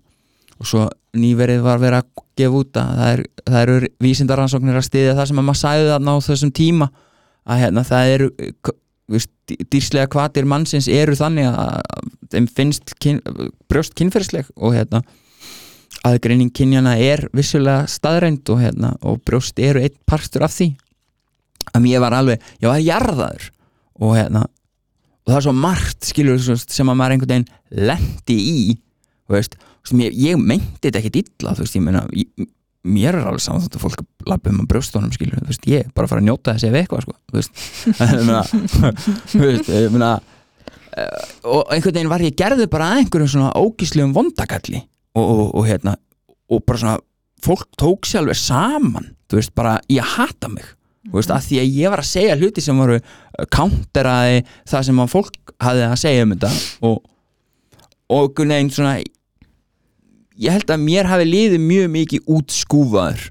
Og 0.56 0.70
svo 0.70 0.86
nýverið 1.16 1.64
var 1.64 1.80
verið 1.82 2.00
að 2.00 2.24
gefa 2.40 2.60
út 2.60 2.80
að 2.80 2.96
það, 3.00 3.10
er, 3.12 3.22
það 3.44 3.60
eru 3.62 3.90
vísindaransóknir 4.06 4.78
að 4.78 4.86
stiðja 4.86 5.16
það 5.18 5.30
sem 5.30 5.40
að 5.40 5.46
maður 5.48 5.62
sæði 5.62 5.90
þarna 5.90 6.16
á 6.16 6.18
þessum 6.26 6.52
tíma 6.56 6.88
að 7.46 7.62
hérna 7.62 7.84
það 7.86 8.12
eru 8.14 8.30
veist, 9.12 9.32
dýrslega 9.72 10.10
kvatir 10.12 10.48
mannsins 10.48 10.88
eru 10.90 11.16
þannig 11.18 11.48
að 11.50 11.60
að 11.66 12.10
þeim 12.32 12.48
finnst 12.50 12.94
kyn, 13.02 13.20
brjóst 13.70 13.94
kynferðsleg 13.98 14.48
og 14.56 14.74
hérna 14.74 15.02
aðgreining 16.06 16.52
kynjana 16.54 16.96
er 17.02 17.26
vissulega 17.36 17.86
staðreind 17.90 18.46
og, 18.52 18.60
hérna, 18.62 18.94
og 19.02 19.20
brjóst 19.26 19.58
eru 19.62 19.82
einn 19.82 19.96
partur 20.08 20.46
af 20.46 20.54
því. 20.54 20.68
Að 21.74 21.88
ég 21.90 22.02
var 22.02 22.14
alveg, 22.14 22.42
ég 22.62 22.70
var 22.70 22.82
jarðaður 22.82 23.48
og 23.96 24.16
hérna 24.16 24.42
og 25.26 25.32
það 25.32 25.38
er 25.40 25.46
svo 25.48 25.54
margt 25.58 26.06
skilur 26.06 26.38
sem 26.46 26.90
að 26.90 26.98
maður 26.98 27.12
einhvern 27.16 27.32
veginn 27.32 27.50
lendi 27.88 28.36
í 28.38 28.76
veist, 29.32 29.54
ég, 29.98 30.10
ég 30.14 30.36
meinti 30.38 30.86
þetta 30.86 31.00
ekki 31.02 31.22
illa 31.24 31.50
veist, 31.58 31.74
ég 31.74 31.82
meina 31.82 32.02
ég, 32.14 32.28
mér 32.86 33.18
er 33.18 33.26
alveg 33.26 33.42
saman 33.42 33.62
þótt 33.64 33.78
að 33.80 33.82
fólk 33.82 34.00
lappa 34.30 34.46
um 34.52 34.62
að 34.62 34.70
brjóstunum 34.70 35.14
skilur, 35.14 35.42
veist, 35.48 35.64
ég 35.66 35.78
er 35.82 35.88
bara 35.90 36.04
að 36.06 36.12
fara 36.14 36.22
að 36.22 36.28
njóta 36.28 36.54
þessi 36.54 36.68
ef 36.70 36.76
eitthvað, 36.80 37.02
sko, 37.02 37.14
eh, 40.96 41.20
og 41.50 41.62
einhvern 41.74 41.96
veginn 41.98 42.12
var 42.12 42.22
ég 42.22 42.38
gerði 42.38 42.66
bara 42.70 42.94
einhverjum 43.00 43.32
svona 43.34 43.56
ógíslegum 43.58 44.14
vondakalli 44.14 44.78
og, 45.16 45.24
og, 45.24 45.44
og 45.56 45.68
hérna 45.68 45.96
og 46.52 46.62
bara 46.62 46.82
svona, 46.82 46.98
fólk 47.42 47.66
tók 47.80 48.06
sér 48.06 48.22
alveg 48.22 48.38
saman 48.38 49.10
þú 49.26 49.40
veist, 49.40 49.54
bara 49.58 49.80
ég 49.90 50.14
hata 50.16 50.50
mig. 50.52 50.66
Þú 51.06 51.18
veist, 51.18 51.32
að 51.34 51.44
því 51.48 51.58
að 51.62 51.76
ég 51.80 51.92
var 51.92 52.02
að 52.02 52.08
segja 52.10 52.38
hluti 52.38 52.62
sem 52.62 52.78
voru 52.78 52.96
eh, 52.98 53.46
counteraði 53.54 54.40
það 54.66 54.88
sem 54.88 55.02
að 55.02 55.12
fólk 55.12 55.54
hafði 55.62 55.84
að 55.86 56.00
segja 56.02 56.24
um 56.26 56.34
þetta 56.34 56.50
og 56.86 57.12
og 58.12 58.38
veginn 58.38 58.70
svona 58.70 58.98
ég 60.38 60.54
held 60.54 60.70
að 60.70 60.82
mér 60.84 61.08
hafi 61.10 61.26
liðið 61.26 61.62
mjög 61.64 61.88
mikið 61.94 62.28
útskúfaður 62.36 63.24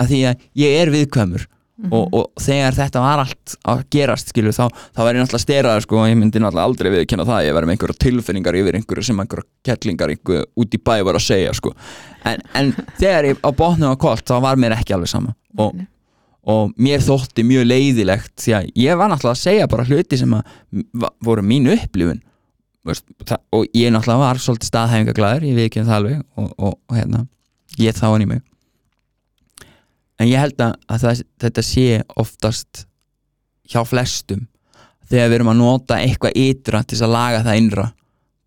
af 0.00 0.08
því 0.10 0.20
að 0.30 0.46
ég 0.58 0.78
er 0.80 0.92
viðkvæmur 0.94 1.44
og, 1.90 2.14
og 2.16 2.42
þegar 2.42 2.76
þetta 2.76 3.02
var 3.04 3.22
allt 3.24 3.54
að 3.70 3.82
gerast 3.92 4.30
skilur 4.32 4.54
þá, 4.56 4.64
þá 4.94 5.00
var 5.02 5.16
ég 5.16 5.24
náttúrulega 5.24 5.44
steraður 5.44 5.84
sko. 5.84 5.98
Og 6.00 6.10
ég 6.10 6.18
myndi 6.20 6.42
náttúrulega 6.42 6.68
aldrei 6.68 6.90
viðkynna 6.94 7.26
það 7.28 7.38
að 7.38 7.48
ég 7.48 7.56
verið 7.56 7.70
með 7.70 7.76
einhverja 7.76 8.02
tilfinningar 8.04 8.58
yfir 8.60 8.78
einhverju 8.78 9.06
sem 9.08 9.24
einhverja 9.24 9.48
kettlingar 9.68 10.12
einhverju 10.14 10.44
út 10.62 10.76
í 10.76 10.80
bæ 10.80 10.94
var 11.08 11.18
að 11.18 11.26
segja 11.26 11.56
sko. 11.56 11.74
En, 12.24 12.44
en 12.56 12.70
þegar 13.00 13.30
ég 13.30 13.42
á 13.44 13.50
botnum 13.56 13.92
var 13.92 14.00
kolt 14.04 14.28
þá 14.28 14.36
var 14.46 14.60
mér 14.60 14.76
ekki 14.78 14.96
alveg 14.96 15.12
sama. 15.12 15.34
Og, 15.60 15.82
og 16.54 16.72
mér 16.80 17.04
þótti 17.04 17.44
mjög 17.46 17.68
leiðilegt 17.68 18.32
því 18.44 18.56
að 18.60 18.70
ég 18.84 19.00
var 19.00 19.12
náttúrulega 19.12 19.36
að 19.36 19.44
segja 19.44 19.68
bara 19.74 19.88
hluti 19.88 20.20
sem 20.20 20.38
að 20.38 21.12
voru 21.24 21.44
mín 21.44 21.68
upplifun. 21.74 22.22
Og 22.84 23.68
ég 23.72 23.92
náttúrulega 23.92 24.20
var 24.20 24.40
svolítið 24.44 24.72
staðhæfingaglæður, 24.72 25.46
ég 25.48 25.60
viðkynna 25.60 25.88
það 25.88 26.00
alveg 26.00 26.18
og, 26.36 26.50
og, 26.58 26.74
og 26.74 26.98
hérna, 26.98 27.22
ég 27.80 27.96
þá 27.96 28.10
hann 28.10 28.26
í 28.26 28.32
mig 28.34 28.42
en 30.20 30.30
ég 30.30 30.40
held 30.40 30.60
að, 30.62 30.74
að 30.88 31.04
það, 31.04 31.22
þetta 31.44 31.64
sé 31.66 31.86
oftast 32.20 32.84
hjá 33.70 33.80
flestum. 33.88 34.46
Þegar 35.10 35.30
við 35.30 35.38
erum 35.38 35.52
að 35.52 35.60
nota 35.60 36.00
eitthvað 36.00 36.38
ytra 36.40 36.82
til 36.82 36.96
þess 36.96 37.06
að 37.06 37.14
laga 37.14 37.44
það 37.44 37.60
innra. 37.60 37.86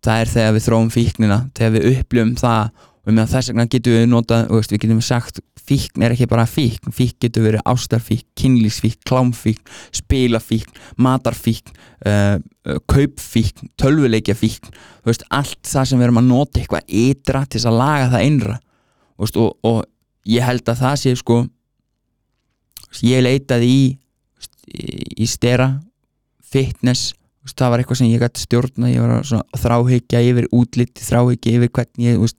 Það 0.04 0.22
er 0.22 0.32
þegar 0.32 0.54
við 0.54 0.66
þróum 0.66 0.90
fíknina 0.94 1.38
þegar 1.58 1.74
við 1.74 1.90
upplifum 1.92 2.34
það. 2.38 2.72
Og 3.08 3.20
þess 3.32 3.50
vegna 3.50 3.68
getum 3.72 3.94
við 3.94 4.08
notað, 4.10 4.48
þú 4.48 4.58
veist, 4.58 4.72
við 4.74 4.82
getum 4.84 5.04
sagt 5.04 5.38
fíkn 5.68 6.04
er 6.04 6.14
ekki 6.14 6.28
bara 6.28 6.46
fíkn, 6.48 6.92
fíkn 6.94 7.18
getur 7.24 7.44
verið 7.44 7.64
ástarfíkn, 7.68 8.26
kynlísfíkn, 8.38 9.02
klámfíkn 9.08 9.74
spilafíkn, 9.96 10.78
matarfíkn 11.04 11.74
uh, 12.08 12.38
kaupfíkn 12.88 13.72
tölvuleikjafíkn, 13.80 14.72
veist, 15.08 15.26
allt 15.28 15.60
það 15.68 15.90
sem 15.90 16.00
við 16.00 16.08
erum 16.08 16.22
að 16.22 16.30
nota 16.30 16.60
eitthvað 16.60 16.96
ytra 17.02 17.44
til 17.44 17.58
þess 17.58 17.70
að 17.70 17.78
laga 17.82 18.10
það 18.14 18.26
innra. 18.30 18.58
Veist, 19.20 19.40
og, 19.40 19.56
og 19.66 20.28
ég 20.28 20.46
held 20.46 20.68
að 20.68 20.82
það 20.84 21.00
sé 21.02 21.14
sko 21.20 21.42
ég 23.04 23.24
leitaði 23.24 23.70
í 23.70 23.80
í, 24.68 25.26
stera 25.28 25.70
fitness, 26.48 27.14
það 27.48 27.72
var 27.72 27.82
eitthvað 27.82 28.00
sem 28.02 28.10
ég 28.10 28.22
gæti 28.22 28.44
stjórna, 28.44 28.90
ég 28.92 29.02
var 29.02 29.18
að 29.18 29.26
svona 29.30 29.62
þráhyggja 29.62 30.22
yfir 30.28 30.48
útlit, 30.56 31.00
þráhyggja 31.00 31.54
yfir 31.56 31.72
hvernig 31.78 32.08
ég, 32.08 32.34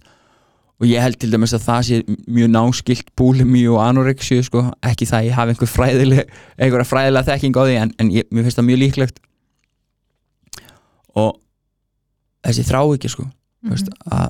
og 0.79 0.87
ég 0.87 1.03
held 1.03 1.19
til 1.19 1.31
dæmis 1.33 1.55
að 1.57 1.65
það 1.65 1.81
sé 1.87 1.99
mjög 2.29 2.51
náskilt 2.53 3.09
búlimi 3.19 3.65
og 3.71 3.81
anorexju 3.83 4.45
sko, 4.47 4.67
ekki 4.85 5.07
það 5.09 5.19
að 5.19 5.29
ég 5.29 5.39
hafi 5.39 5.55
einhver 5.55 5.71
fræðileg 5.73 6.35
einhverja 6.57 6.87
fræðilega 6.87 7.27
þekking 7.31 7.59
á 7.59 7.63
því 7.63 7.79
en, 7.81 7.93
en 7.99 8.11
ég, 8.15 8.29
mér 8.31 8.47
finnst 8.47 8.61
það 8.61 8.69
mjög 8.69 8.81
líklegt. 8.85 9.21
Og 11.19 11.33
þessi 12.45 12.67
þráhyggja 12.69 13.15
sko 13.15 13.25
mm 13.25 13.73
veist, 13.73 13.89
að 14.07 14.29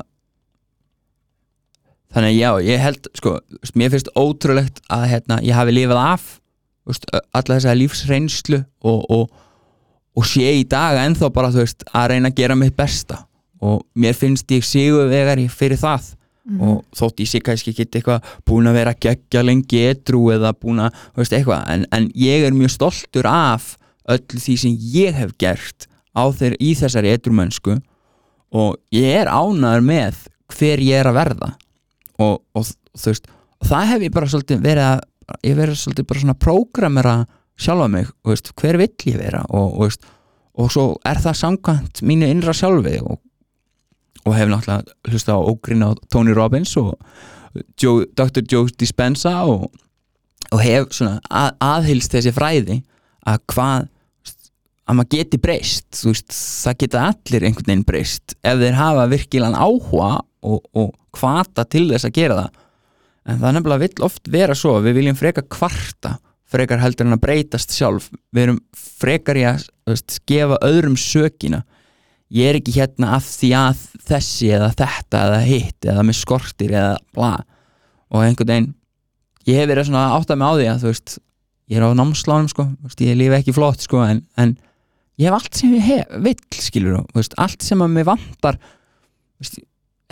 þannig 2.14 2.34
að 2.34 2.40
já, 2.40 2.52
ég 2.66 2.84
held 2.84 3.10
sko, 3.18 3.38
mér 3.78 3.94
finnst 3.94 4.14
ótrúlegt 4.18 4.84
að 4.90 5.08
hérna, 5.14 5.40
ég 5.46 5.58
hafi 5.58 5.76
lifað 5.76 6.04
af 6.04 6.30
veist, 6.90 7.08
alla 7.10 7.58
þessa 7.58 7.76
lífsreynslu 7.78 8.62
og, 8.88 9.02
og, 9.14 9.26
og 10.18 10.28
sé 10.28 10.54
í 10.60 10.66
dag 10.70 11.00
ennþá 11.04 11.32
bara 11.34 11.52
þú 11.54 11.64
veist, 11.64 11.86
að 11.94 12.14
reyna 12.14 12.32
að 12.32 12.40
gera 12.42 12.58
mitt 12.60 12.78
besta. 12.78 13.24
Og 13.60 13.84
mér 14.00 14.16
finnst 14.16 14.50
ég 14.56 14.66
sigur 14.66 15.10
vegari 15.12 15.50
fyrir 15.52 15.80
það. 15.80 16.14
Og 16.50 16.80
þótt 16.98 17.22
ég 17.22 17.30
sé 17.30 17.42
kannski 17.46 17.74
ekki 17.76 17.86
eitthvað 17.86 18.30
búin 18.48 18.70
að 18.72 18.80
vera 18.80 18.96
geggja 18.98 19.44
lengi 19.46 19.84
edru 19.92 20.24
eða 20.34 20.56
búin 20.58 20.82
að, 20.82 20.96
þú 21.14 21.22
veist, 21.22 21.36
eitthvað 21.38 21.68
en, 21.76 21.86
en 21.94 22.08
ég 22.18 22.48
er 22.48 22.56
mjög 22.58 22.74
stoltur 22.74 23.30
af 23.30 23.76
öllu 24.10 24.42
því 24.42 24.56
sem 24.58 24.80
ég 24.96 25.20
hef 25.20 25.36
gert 25.38 25.86
á 26.18 26.26
þeir 26.34 26.56
í 26.58 26.72
þessari 26.80 27.12
edrumönsku 27.14 27.76
og 28.50 28.80
ég 28.96 29.20
er 29.20 29.30
ánæður 29.30 29.86
með 29.86 30.24
hver 30.56 30.82
ég 30.82 31.04
er 31.04 31.12
að 31.12 31.20
verða 31.20 31.52
og, 32.20 32.42
og 32.56 32.68
þú 32.68 33.12
veist 33.12 33.30
það 33.70 33.90
hef 33.94 34.06
ég 34.06 34.16
bara 34.16 34.30
svolítið 34.32 34.62
verið 34.64 34.86
að 34.88 35.02
ég 35.46 35.58
verið 35.60 35.80
svolítið 35.80 36.08
bara 36.10 36.24
svona 36.24 36.38
prógramera 36.46 37.16
sjálfa 37.60 37.90
mig, 37.92 38.14
veist, 38.26 38.54
hver 38.60 38.80
vill 38.80 38.94
ég 39.12 39.20
vera 39.20 39.44
og, 39.50 39.74
og, 39.74 39.82
veist, 39.88 40.08
og 40.60 40.72
svo 40.74 40.86
er 41.08 41.20
það 41.22 41.42
samkvæmt 41.44 42.02
mínu 42.08 42.30
innra 42.30 42.56
sjálfi 42.56 42.96
og, 43.04 43.20
og 44.26 44.36
hef 44.36 44.50
náttúrulega 44.52 45.12
hlusta 45.12 45.36
á 45.36 45.40
ógrin 45.40 45.86
á 45.86 45.92
Tony 46.12 46.36
Robbins 46.36 46.76
og 46.80 46.96
Joe, 47.82 48.06
Dr. 48.16 48.44
Joe 48.46 48.70
Dispenza 48.80 49.42
og, 49.50 49.70
hef 50.64 50.94
svona 50.96 51.20
að, 51.30 51.56
aðhylst 51.62 52.16
þessi 52.16 52.34
fræði 52.36 52.82
að 53.28 53.42
hvað 53.54 53.90
að 54.90 54.98
maður 54.98 55.20
geti 55.20 55.38
breyst 55.42 56.00
veist, 56.02 56.32
það 56.34 56.78
geta 56.84 57.06
allir 57.12 57.46
einhvern 57.46 57.68
veginn 57.70 57.86
breyst 57.86 58.34
ef 58.42 58.62
þeir 58.62 58.78
hafa 58.80 59.06
virkilegan 59.12 59.58
áhuga 59.60 60.14
og, 60.46 60.64
og 60.78 60.94
hvata 61.20 61.66
til 61.68 61.88
þess 61.92 62.08
að 62.10 62.16
gera 62.16 62.40
það. 62.42 62.66
En 63.30 63.42
það 63.42 63.56
nefnilega 63.56 63.84
vill 63.86 64.06
oft 64.08 64.32
vera 64.32 64.56
svo 64.58 64.80
við 64.84 65.00
viljum 65.00 65.20
freka 65.20 65.44
kvarta 65.46 66.18
frekar 66.50 66.82
heldur 66.82 67.08
en 67.08 67.18
að 67.18 67.24
breytast 67.26 67.74
sjálf. 67.76 68.10
Við 68.34 68.48
erum 68.48 68.60
frekar 68.74 69.38
í 69.38 69.46
að 69.48 69.68
veist, 69.90 70.18
gefa 70.30 70.58
öðrum 70.66 70.98
sökina. 71.00 71.64
Ég 72.34 72.52
er 72.52 72.60
ekki 72.60 72.76
hérna 72.76 73.16
af 73.18 73.26
því 73.26 73.52
að 73.58 73.86
þessi 74.10 74.52
eða 74.58 74.70
þetta 74.78 75.24
eða 75.28 75.40
hitt 75.46 75.88
eða 75.90 76.06
með 76.06 76.20
skortir 76.20 76.74
eða 76.74 76.98
bla. 77.18 77.34
Og 78.14 78.26
einhvern 78.26 78.52
veginn 78.54 78.72
ég 79.50 79.58
hef 79.58 79.70
verið 79.70 79.90
svona 79.90 80.08
að 80.08 80.16
átta 80.20 80.38
mig 80.38 80.50
á 80.50 80.54
því 80.54 80.68
að 80.70 80.84
þú 80.84 80.92
veist 80.92 81.16
ég 81.70 81.80
er 81.80 81.86
á 81.86 81.98
námslánum 81.98 82.50
sko, 82.50 82.66
veist, 82.86 83.02
ég 83.06 83.18
lifi 83.18 83.38
ekki 83.38 83.56
flott 83.56 83.86
sko 83.86 84.02
en, 84.06 84.22
en 84.42 84.56
ég 85.22 85.30
hef 85.30 85.38
allt 85.38 85.58
sem 85.58 85.74
ég 85.78 85.86
hef, 85.86 86.14
vill 86.26 86.62
skilur 86.66 87.00
þú. 87.00 87.26
Allt 87.42 87.66
sem 87.66 87.82
að 87.86 87.96
mig 87.98 88.08
vantar 88.10 88.60
veist, 89.42 89.62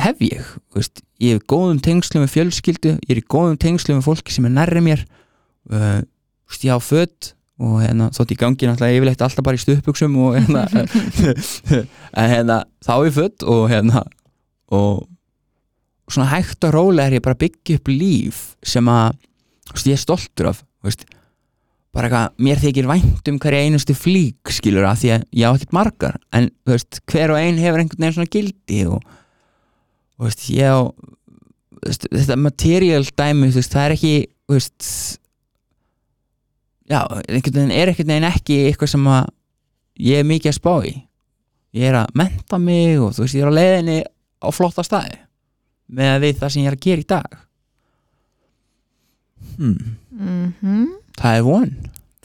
hef 0.01 0.21
ég 0.23 0.43
veist, 0.75 1.01
ég 1.21 1.37
hef 1.37 1.47
góðum 1.49 1.79
tengslum 1.83 2.25
með 2.25 2.35
fjölskyldu 2.35 2.93
ég 2.97 3.15
er 3.15 3.21
í 3.21 3.25
góðum 3.25 3.57
tengslum 3.61 3.99
með 3.99 4.09
fólki 4.09 4.35
sem 4.35 4.47
er 4.47 4.53
nærri 4.53 4.83
mér 4.85 5.03
uh, 5.71 6.03
veist, 6.47 6.63
ég 6.63 6.73
á 6.73 6.79
fött 6.83 7.33
og 7.57 7.79
hérna, 7.81 8.11
þótt 8.13 8.35
í 8.35 8.37
gangi 8.37 8.67
náttúrulega 8.69 8.99
yfirleitt 8.99 9.21
alltaf 9.25 9.45
bara 9.45 9.57
í 9.57 9.61
stuðbuxum 9.63 10.17
og 10.21 10.35
hérna 10.37 10.65
en 12.21 12.31
hérna, 12.33 12.59
þá 12.85 12.93
er 12.99 13.13
fött 13.15 13.45
og 13.49 13.63
hérna 13.71 14.03
og 14.77 15.07
svona 16.07 16.29
hægt 16.35 16.67
og 16.67 16.75
rólega 16.75 17.09
er 17.09 17.17
ég 17.17 17.25
bara 17.25 17.35
að 17.35 17.47
byggja 17.47 17.79
upp 17.79 17.91
líf 17.91 18.41
sem 18.61 18.91
að 18.91 19.17
veist, 19.73 19.89
ég 19.89 19.97
er 19.97 20.03
stoltur 20.03 20.51
af 20.51 20.61
veist, 20.85 21.07
bara 21.95 22.11
eitthvað, 22.11 22.37
mér 22.45 22.61
þykir 22.61 22.89
vænt 22.93 23.31
um 23.31 23.39
hverja 23.41 23.65
einustu 23.65 23.97
flík 23.97 24.53
skilur 24.53 24.85
að 24.85 25.01
því 25.01 25.13
að 25.15 25.25
ég 25.41 25.49
á 25.49 25.55
ekkert 25.55 25.77
margar 25.79 26.19
en 26.37 26.51
veist, 26.69 27.01
hver 27.09 27.33
og 27.33 27.41
ein 27.41 27.57
hefur 27.57 27.81
einhvern 27.81 28.05
veginn 28.05 28.19
svona 28.19 28.33
gildi 28.37 28.83
og 28.85 29.01
veist, 30.25 30.47
ég 30.49 30.65
á 30.73 30.79
þú 31.77 31.85
veist, 31.85 32.07
þetta 32.09 32.37
material 32.41 33.03
dæmi 33.05 33.51
veist, 33.53 33.71
það 33.73 33.85
er 33.85 33.95
ekki 33.97 34.13
já, 36.89 36.99
einhvern 37.27 37.57
veginn 37.59 37.71
er 37.75 37.91
einhvern 37.91 38.11
veginn 38.13 38.29
ekki 38.31 38.57
eitthvað 38.69 38.93
sem 38.95 39.07
að 39.11 39.29
ég 40.07 40.21
er 40.21 40.27
mikið 40.29 40.51
að 40.51 40.57
spá 40.59 40.73
í. 40.87 40.93
Ég 41.77 41.89
er 41.91 41.97
að 41.99 42.13
menta 42.17 42.57
mig 42.61 42.99
og 43.01 43.13
þú 43.17 43.25
veist, 43.25 43.35
ég 43.37 43.43
er 43.45 43.51
á 43.51 43.57
leiðinni 43.59 43.97
á 44.41 44.47
flotta 44.55 44.85
staði 44.85 45.17
með 45.87 46.13
að 46.15 46.23
við 46.25 46.39
það 46.41 46.53
sem 46.53 46.63
ég 46.63 46.71
er 46.71 46.77
að 46.77 46.85
gera 46.87 47.01
í 47.03 47.09
dag. 47.13 47.37
Hmm, 49.57 49.97
Mhm. 50.17 50.87
það 51.17 51.37
er 51.37 51.43
von. 51.45 51.69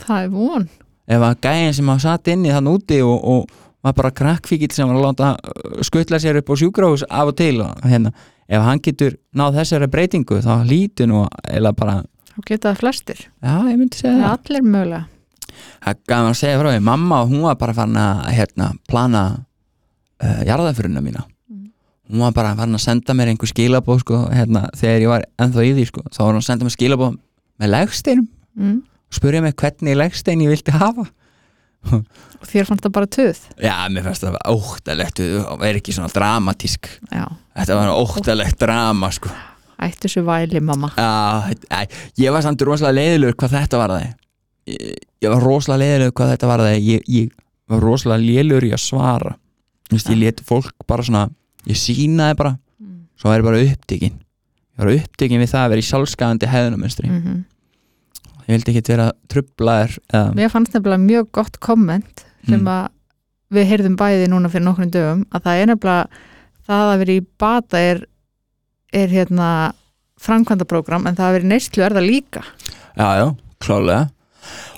Það 0.02 0.22
er 0.24 0.28
von. 0.32 0.68
Ef 1.08 1.20
að 1.26 1.34
gæðin 1.44 1.74
sem 1.74 1.88
hafa 1.88 2.00
satt 2.00 2.28
inni 2.32 2.52
þann 2.52 2.70
úti 2.70 3.00
og, 3.04 3.24
og 3.24 3.50
var 3.82 3.94
bara 3.98 4.10
krakkfíkil 4.14 4.70
sem 4.74 4.88
var 4.88 4.98
að 4.98 5.06
láta 5.08 5.30
uh, 5.36 5.80
skutla 5.86 6.20
sér 6.22 6.38
upp 6.40 6.50
á 6.50 6.54
sjúkrahús 6.60 7.02
af 7.08 7.32
og 7.32 7.36
til 7.38 7.56
og 7.64 7.82
hérna, 7.88 8.12
ef 8.48 8.62
hann 8.62 8.82
getur 8.84 9.16
náð 9.34 9.58
þessari 9.60 9.88
breytingu 9.90 10.38
þá 10.44 10.52
lítur 10.68 11.10
nú 11.10 11.24
eða 11.50 11.72
bara, 11.76 11.96
Þá 12.32 12.44
geta 12.48 12.70
það 12.70 12.78
flestir. 12.80 13.18
Já 13.44 13.56
ég 13.68 13.76
myndi 13.76 13.98
segja 13.98 14.14
Það 14.14 14.22
það. 14.22 14.36
allir 14.38 14.62
mögulega. 14.64 15.02
Það 15.82 15.90
er 15.90 15.98
gaman 16.08 16.30
að 16.30 16.38
segja 16.38 16.60
frá 16.62 16.68
því, 16.72 16.78
mamma 16.86 17.18
hún 17.28 17.42
var 17.44 17.58
bara 17.60 17.74
farin 17.76 17.98
að 18.00 18.22
hérna, 18.38 18.68
plana 18.88 19.22
uh, 20.22 20.40
jarðafyruna 20.48 21.02
mína. 21.04 21.26
Mm. 21.50 21.66
hún 22.08 22.24
var 22.24 22.32
bara 22.38 22.54
farin 22.56 22.78
að 22.78 22.84
senda 22.86 23.16
mér 23.18 23.32
einhver 23.34 23.50
skilabóð 23.50 24.00
sko, 24.04 24.22
hérna, 24.32 24.62
þegar 24.80 25.04
ég 25.04 25.12
var 25.12 25.26
ennþá 25.44 25.66
í 25.68 25.74
því 25.76 25.84
sko, 25.90 26.06
þá 26.08 26.20
var 26.22 26.32
hún 26.32 26.40
að 26.40 26.46
senda 26.48 26.68
mér 26.68 26.76
skilabóð 26.78 27.18
með 27.60 27.72
legsteinum. 27.74 28.28
Mm. 28.56 28.78
og 29.08 29.16
spurja 29.16 29.40
mig 29.44 29.54
hvernig 29.56 29.96
legstein 29.96 30.40
ég 30.44 30.50
vildi 30.52 30.72
hafa 30.76 31.06
þér 32.50 32.68
fannst 32.68 32.86
það 32.86 32.94
bara 32.96 33.10
töð? 33.16 33.40
Já, 33.62 33.74
mér 33.92 34.06
fannst 34.06 34.24
það 34.24 34.38
óttalegt. 34.52 35.22
Og 35.52 35.64
er 35.66 35.78
ekki 35.80 35.94
svona 35.96 36.12
dramatísk. 36.12 36.90
Já, 37.10 37.26
Þetta 37.58 37.78
var 37.78 37.92
óttalegt 37.96 38.58
drama 38.62 39.10
sko. 39.14 39.32
Ættu 39.82 40.10
svo 40.10 40.24
væli 40.26 40.62
mamma. 40.62 40.92
Já, 40.96 41.84
ég 42.22 42.34
var 42.34 42.44
samt 42.44 42.62
rosalega 42.62 43.00
leiðilegur 43.00 43.38
hvað 43.42 43.56
þetta 43.58 43.80
var 43.80 43.94
það 43.96 44.04
ég, 44.06 44.98
ég 45.24 45.32
var 45.32 45.42
rosalega 45.42 45.82
leiðilegur 45.82 46.16
hvað 46.20 46.34
þetta 46.36 46.50
var 46.52 46.64
það 46.64 46.76
ég, 46.86 47.06
ég 47.10 47.30
var 47.72 47.82
rosalega 47.82 48.22
leiðilegur 48.22 48.68
í 48.68 48.74
að 48.76 48.84
svara. 48.84 49.36
Þú 49.88 49.98
veist, 49.98 50.12
ég 50.12 50.20
let 50.22 50.44
fólk 50.46 50.86
bara 50.88 51.06
svona 51.06 51.24
ég 51.68 51.78
sínaði 51.78 52.38
bara, 52.38 52.56
mm. 52.80 53.00
svo 53.20 53.34
ég 53.34 53.46
bara 53.46 53.62
upptekinn 53.66 54.18
ég 54.18 54.82
var 54.82 54.92
upptekinn 54.94 55.42
við 55.42 55.50
það 55.52 55.64
að 55.66 55.72
vera 55.74 55.82
í 55.82 55.88
sjálfskæðandi 55.88 56.52
hefðunumönstri 56.52 57.10
mm 57.10 57.42
ég 58.46 58.56
vildi 58.56 58.72
ekki 58.72 58.92
vera 58.92 59.10
trublaður 59.30 59.98
Mér 60.36 60.50
fannst 60.52 60.74
nefnilega 60.74 61.02
mjög 61.02 61.30
gott 61.38 61.58
komment 61.62 62.24
sem 62.46 62.60
Mm. 62.60 62.68
að 62.68 62.90
við 63.52 63.68
heyrðum 63.68 63.96
bæði 64.00 64.28
núna 64.32 64.50
fyrir 64.50 64.64
nokkrum 64.66 64.90
dögum 64.90 65.26
að 65.30 65.44
það 65.44 65.60
er 65.60 65.70
nefnilega 65.70 66.08
það 66.66 66.92
að 66.92 66.98
vera 67.02 67.12
í 67.12 67.22
bata 67.38 67.78
er 67.78 68.02
er 68.92 69.08
hérna 69.08 69.48
framkvæmdaprógram 70.22 71.06
en 71.08 71.16
það 71.16 71.28
að 71.28 71.36
vera 71.38 71.50
neyslu 71.50 71.82
er 71.82 71.94
það 71.96 72.08
líka. 72.08 72.42
Já, 72.96 73.08
já, 73.18 73.26
klálega 73.64 74.10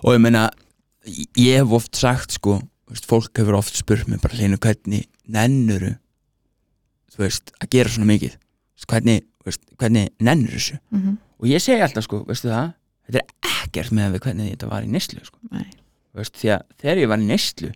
og 0.05 0.15
ég 0.15 0.23
meina, 0.23 0.45
ég 1.37 1.59
hef 1.61 1.75
oft 1.75 1.99
sagt 1.99 2.37
sko, 2.39 2.61
veist, 2.91 3.09
fólk 3.09 3.35
hefur 3.41 3.59
oft 3.59 3.77
spurt 3.77 4.09
mér 4.09 4.23
bara 4.23 4.39
hlýnu 4.39 4.61
hvernig 4.63 5.09
nennuru 5.27 5.97
þú 7.15 7.25
veist, 7.25 7.53
að 7.61 7.71
gera 7.75 7.93
svona 7.93 8.11
mikið? 8.13 8.39
Hvernig, 8.89 9.25
veist, 9.47 9.63
hvernig 9.81 10.11
nennur 10.21 10.55
þessu? 10.57 10.79
Mm 10.91 11.03
-hmm. 11.03 11.17
og 11.39 11.47
ég 11.49 11.63
segi 11.63 11.83
alltaf 11.83 12.05
sko, 12.05 12.25
veistu 12.29 12.49
það 12.49 12.73
þetta 13.07 13.23
er 13.23 13.55
ekkert 13.65 13.95
með 13.97 14.13
við 14.17 14.27
hvernig 14.27 14.53
þetta 14.53 14.69
var 14.73 14.85
í 14.85 14.93
neyslu 14.93 15.25
sko. 15.25 15.41
Veist, 16.15 16.37
því 16.39 16.53
að 16.55 16.69
þegar 16.83 17.03
ég 17.03 17.11
var 17.11 17.25
í 17.25 17.31
neyslu 17.31 17.73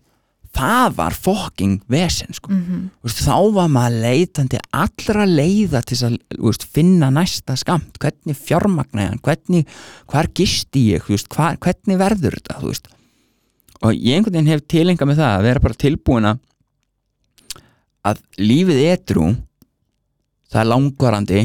það 0.59 0.95
var 0.97 1.13
fokking 1.13 1.75
vesen 1.91 2.33
sko. 2.33 2.51
Mm 2.51 2.61
-hmm. 2.65 2.85
Þú 2.99 3.09
veist, 3.09 3.19
þá 3.27 3.37
var 3.53 3.67
maður 3.69 3.97
leitandi 4.05 4.61
allra 4.73 5.25
leiða 5.25 5.81
til 5.85 5.97
að 6.07 6.15
þú 6.33 6.45
veist, 6.47 6.65
finna 6.73 7.09
næsta 7.13 7.55
skamt 7.55 7.99
hvernig 7.99 8.37
fjármagna 8.37 9.03
ég 9.03 9.09
hann, 9.09 9.21
hvernig 9.21 9.67
hvar 10.07 10.27
gisti 10.33 10.95
ég, 10.95 11.05
hvar, 11.29 11.57
hvernig 11.57 11.99
verður 11.99 12.39
þetta 12.39 12.97
og 13.79 13.95
ég 13.95 14.17
einhvern 14.17 14.35
veginn 14.35 14.51
hef 14.51 14.65
tilenga 14.67 15.07
með 15.07 15.21
það 15.21 15.35
að 15.35 15.45
vera 15.47 15.63
bara 15.63 15.81
tilbúin 15.83 16.29
að 16.29 16.41
að 18.09 18.21
lífið 18.39 18.81
edrú 18.93 19.27
það 20.49 20.61
er 20.61 20.69
langvarandi 20.71 21.43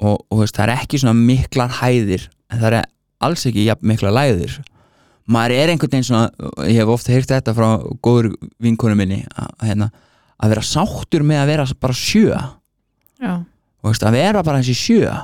og, 0.00 0.24
og 0.30 0.44
það 0.48 0.64
er 0.64 0.74
ekki 0.76 1.00
svona 1.02 1.18
miklar 1.18 1.76
hæðir 1.80 2.26
en 2.50 2.62
það 2.62 2.78
er 2.80 2.88
alls 3.20 3.46
ekki 3.46 3.66
jafn 3.68 3.86
miklar 3.90 4.14
læðir 4.16 4.60
maður 5.30 5.56
er 5.56 5.72
einhvern 5.72 5.92
veginn 5.92 6.06
svona 6.06 6.68
ég 6.68 6.80
hef 6.80 6.92
ofta 6.92 7.14
heyrt 7.14 7.30
þetta 7.30 7.54
frá 7.56 7.68
góður 8.02 8.32
vinkonu 8.62 8.96
minni 8.98 9.20
að, 9.34 9.50
hérna, 9.68 9.90
að 10.40 10.54
vera 10.54 10.66
sáttur 10.66 11.26
með 11.26 11.42
að 11.42 11.52
vera 11.52 11.66
bara 11.84 11.96
sjö. 11.96 12.40
Já, 13.20 13.34
og 13.80 13.90
veist, 13.90 14.06
að 14.06 14.16
vera 14.18 14.44
bara 14.46 14.62
þessi 14.62 14.76
sjö. 14.78 15.18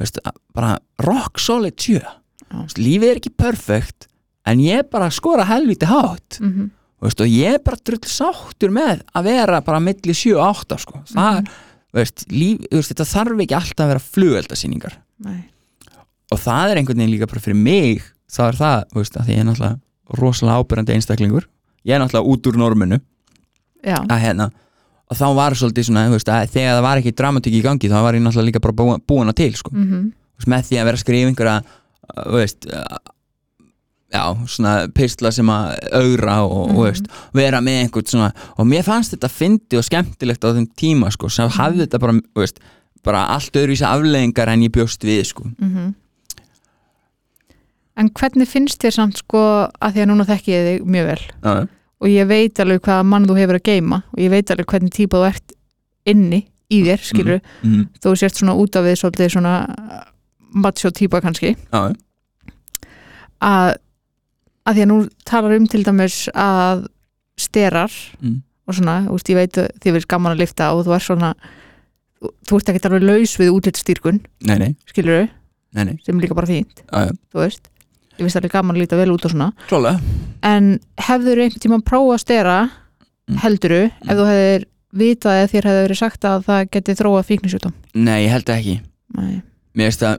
Veist, 0.00 0.20
bara 0.56 0.76
rock 1.04 1.40
solid 1.42 1.76
sjö. 1.80 2.02
Veist, 2.50 2.80
lífið 2.80 3.12
er 3.12 3.22
ekki 3.22 3.34
perfekt 3.36 4.08
en 4.48 4.62
ég 4.62 4.82
er 4.82 4.90
bara 4.90 5.10
að 5.10 5.18
skora 5.18 5.46
helviti 5.48 5.88
hátt. 5.88 6.40
Mm 6.40 6.52
-hmm. 6.52 6.70
veist, 7.04 7.20
og 7.20 7.26
ég 7.26 7.54
er 7.54 7.64
bara 7.64 7.82
drull 7.84 8.06
sáttur 8.06 8.70
með 8.70 9.02
að 9.14 9.24
vera 9.24 9.60
bara 9.60 9.80
milli 9.80 10.14
7 10.14 10.36
og 10.36 10.64
8 10.64 10.78
sko. 10.78 11.02
það, 11.14 11.48
veist, 11.92 12.26
líf, 12.30 12.58
veist, 12.70 12.92
þetta 12.92 13.04
þarf 13.04 13.40
ekki 13.40 13.54
alltaf 13.54 13.84
að 13.84 13.88
vera 13.88 14.08
flugeldasýningar. 14.14 14.98
Nei. 15.18 15.50
Og 16.30 16.38
það 16.38 16.70
er 16.70 16.76
einhvern 16.80 16.98
veginn 17.02 17.14
líka 17.14 17.26
bara 17.30 17.40
fyrir 17.40 17.56
mig 17.58 18.02
það 18.30 18.48
er 18.52 18.56
það, 18.60 18.84
veist, 18.94 19.16
að 19.20 19.28
ég 19.32 19.38
er 19.42 19.44
náttúrulega 19.44 19.78
rosalega 20.20 20.58
ábyrjandi 20.62 20.94
einstaklingur 20.96 21.46
ég 21.84 21.94
er 21.96 22.00
náttúrulega 22.02 22.30
út 22.34 22.46
úr 22.50 22.56
norminu 22.60 23.00
að 24.08 24.20
hérna 24.24 24.50
og 25.10 25.16
þá 25.18 25.26
var 25.34 25.54
svolítið 25.58 25.84
svona, 25.88 26.06
þú 26.06 26.12
veist, 26.18 26.28
þegar 26.54 26.74
það 26.76 26.82
var 26.86 26.98
ekki 27.00 27.12
dramatík 27.18 27.54
í 27.58 27.62
gangi, 27.64 27.88
þá 27.90 27.98
var 28.04 28.14
ég 28.14 28.22
náttúrulega 28.22 28.46
líka 28.50 28.60
bara 28.62 28.76
búin, 28.78 29.00
búin 29.08 29.28
að 29.32 29.34
til, 29.42 29.54
sko, 29.58 29.70
mm 29.74 29.86
-hmm. 29.90 30.10
Þú 30.40 30.46
með 30.48 30.62
því 30.68 30.76
að 30.80 30.84
vera 30.84 30.96
að 30.96 31.00
skrifa 31.04 31.28
einhverja 31.28 31.56
uh, 31.60 32.24
þú 32.30 32.36
veist 32.40 32.66
uh, 32.72 32.96
já, 34.12 34.22
svona 34.46 34.88
pistla 34.94 35.30
sem 35.32 35.46
að 35.46 35.78
augra 35.92 36.36
og, 36.44 36.52
og 36.52 36.70
Mhm. 36.70 36.82
veist, 36.84 37.04
vera 37.34 37.60
með 37.60 37.80
einhvern 37.82 38.06
svona, 38.06 38.32
og 38.58 38.66
mér 38.66 38.82
fannst 38.82 39.12
þetta 39.14 39.28
fyndi 39.28 39.76
og 39.78 39.84
skemmtilegt 39.84 40.44
á 40.44 40.50
þeim 40.54 40.66
tíma, 40.76 41.10
sko, 41.10 41.28
sem 41.28 41.48
hafði 41.48 41.86
þetta 41.86 41.98
bara, 42.00 42.12
þú 42.12 42.40
veist, 42.40 42.58
bara 43.04 43.26
allt 43.34 43.52
öðruvísi 43.52 43.84
afleðingar 43.86 44.48
en 44.48 44.62
ég 44.62 44.70
bjóst 44.72 45.02
við, 45.04 45.24
sko 45.26 45.44
Mhm. 45.58 45.94
En 48.00 48.08
hvernig 48.16 48.48
finnst 48.48 48.80
þér 48.82 48.94
samt 48.96 49.20
sko 49.20 49.40
að 49.68 49.96
því 49.96 50.02
að 50.04 50.08
núna 50.10 50.26
þekki 50.28 50.54
ég 50.54 50.66
þig 50.68 50.86
mjög 50.96 51.08
vel? 51.10 51.20
Já, 51.44 51.54
og 52.00 52.08
ég 52.08 52.28
veit 52.30 52.60
alveg 52.64 52.80
hvaða 52.86 53.06
mann 53.12 53.26
þú 53.28 53.36
hefur 53.36 53.58
að 53.60 53.66
geima 53.68 53.98
og 54.14 54.22
ég 54.24 54.32
veit 54.32 54.52
alveg 54.54 54.70
hvernig 54.72 54.94
típa 54.96 55.20
þú 55.20 55.26
ert 55.28 55.56
inni 56.08 56.40
í 56.70 56.80
þér, 56.86 57.02
skilur 57.04 57.40
mm, 57.66 57.82
þú 58.00 58.14
sért 58.16 58.38
svona 58.40 58.54
út 58.56 58.76
af 58.78 58.86
við 58.86 58.96
svolítið 59.00 59.32
svona 59.34 59.54
macho 60.50 60.90
típa 60.94 61.20
kannski. 61.22 61.52
Já, 61.70 61.80
að, 63.44 63.72
að 64.66 64.76
því 64.78 64.84
að 64.84 64.90
nú 64.90 64.98
talar 65.28 65.56
um 65.56 65.66
til 65.70 65.82
dæmis 65.86 66.20
að 66.34 66.86
sterar 67.40 67.92
mm, 68.20 68.38
og 68.70 68.76
svona, 68.78 68.96
veist, 69.10 69.30
ég 69.32 69.38
veit 69.40 69.58
þið 69.82 69.96
verður 69.96 70.10
gaman 70.14 70.34
að 70.36 70.42
lifta 70.44 70.70
og 70.76 70.84
þú 70.86 70.94
er 70.96 71.04
svona 71.04 71.32
þú- 72.20 72.60
ert 72.60 72.72
ekkert 72.72 72.88
alveg 72.90 73.06
laus 73.08 73.36
við 73.40 73.52
útlitstýrkun 73.56 74.22
nei, 74.48 74.56
nei, 74.60 74.70
skilur 74.90 75.28
nei 75.76 75.96
sem 76.04 76.20
líka 76.22 76.36
bara 76.38 76.50
fínt, 76.50 76.82
já, 76.86 77.06
já, 77.08 77.14
þú 77.32 77.42
veist 77.44 77.70
ég 78.20 78.26
veist 78.28 78.36
alveg 78.40 78.52
gaman 78.54 78.76
að 78.76 78.82
líta 78.84 78.98
vel 79.00 79.10
út 79.14 79.24
og 79.26 79.32
svona 79.34 79.50
klálega 79.70 80.00
en 80.46 80.70
hefður 81.08 81.42
einhvern 81.44 81.64
tíma 81.66 81.80
prófa 81.86 82.14
að 82.18 82.24
stera 82.26 82.60
Mm. 83.30 83.36
helduru, 83.44 83.82
ef 84.10 84.16
þú 84.18 84.24
hefðir 84.26 84.62
vitað 84.98 85.36
eða 85.38 85.50
þér 85.52 85.66
hefði 85.68 85.82
verið 85.84 85.98
sagt 86.00 86.24
að 86.26 86.40
það 86.48 86.62
geti 86.74 86.94
þróað 86.98 87.26
fíknisjútum 87.28 87.74
nei, 87.94 88.24
ég 88.24 88.32
held 88.32 88.48
ekki 88.50 88.72
Nei. 89.14 89.42
mér 89.76 89.86
finnst 89.90 90.02
það, 90.02 90.16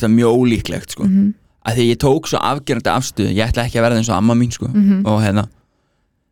það 0.00 0.14
mjög 0.14 0.38
ólíklegt, 0.38 0.90
sko 0.94 1.04
mm 1.04 1.10
-hmm. 1.12 1.34
að 1.68 1.74
því 1.76 1.84
ég 1.90 1.98
tók 2.00 2.26
svo 2.30 2.38
afgerandi 2.40 2.90
afstöðu 2.94 3.34
ég 3.36 3.44
ætla 3.48 3.66
ekki 3.66 3.78
að 3.78 3.84
verða 3.84 3.98
eins 4.00 4.08
og 4.08 4.16
amma 4.16 4.34
mín 4.34 4.50
sko 4.52 4.68
Mhm. 4.72 5.04
og 5.06 5.20
hérna 5.22 5.44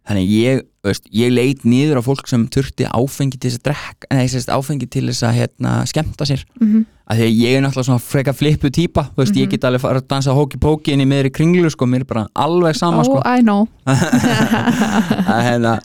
þannig 0.08 0.30
ég, 0.34 0.62
veist, 0.82 1.04
ég 1.14 1.30
leit 1.30 1.62
niður 1.68 2.00
á 2.00 2.02
fólk 2.02 2.26
sem 2.26 2.48
þurfti 2.50 2.88
áfengi 2.90 3.38
til 3.38 3.50
þess 3.52 3.60
að 3.60 3.66
drekka 3.68 4.16
nei, 4.18 4.26
sérst, 4.32 4.50
áfengi 4.50 4.88
til 4.90 5.04
þess 5.10 5.22
að 5.28 5.36
hérna, 5.38 5.74
skemmta 5.86 6.26
sér. 6.26 6.42
Mhm. 6.60 6.82
að 7.12 7.18
því 7.20 7.24
að 7.28 7.38
ég 7.42 7.54
er 7.56 7.60
náttúrulega 7.62 7.86
svona 7.90 8.02
freka 8.02 8.32
flippu 8.32 8.70
típa 8.72 9.02
þú 9.12 9.20
veist, 9.22 9.36
ég 9.36 9.46
Mhm. 9.46 9.50
get 9.50 9.64
alveg 9.68 9.80
fara 9.80 10.00
að 10.00 10.08
dansa 10.08 10.32
hóki-póki 10.34 10.92
inn 10.92 11.00
í 11.04 11.06
miðri 11.06 11.30
kringlu 11.30 11.70
sko, 11.70 11.86
mér 11.86 12.00
er 12.00 12.04
bara 12.04 12.26
alveg 12.34 12.74
sama 12.76 12.98
oh, 13.00 13.04
sko 13.04 13.22
I 13.24 13.40
know. 13.42 13.68
Hérna, 15.46 15.80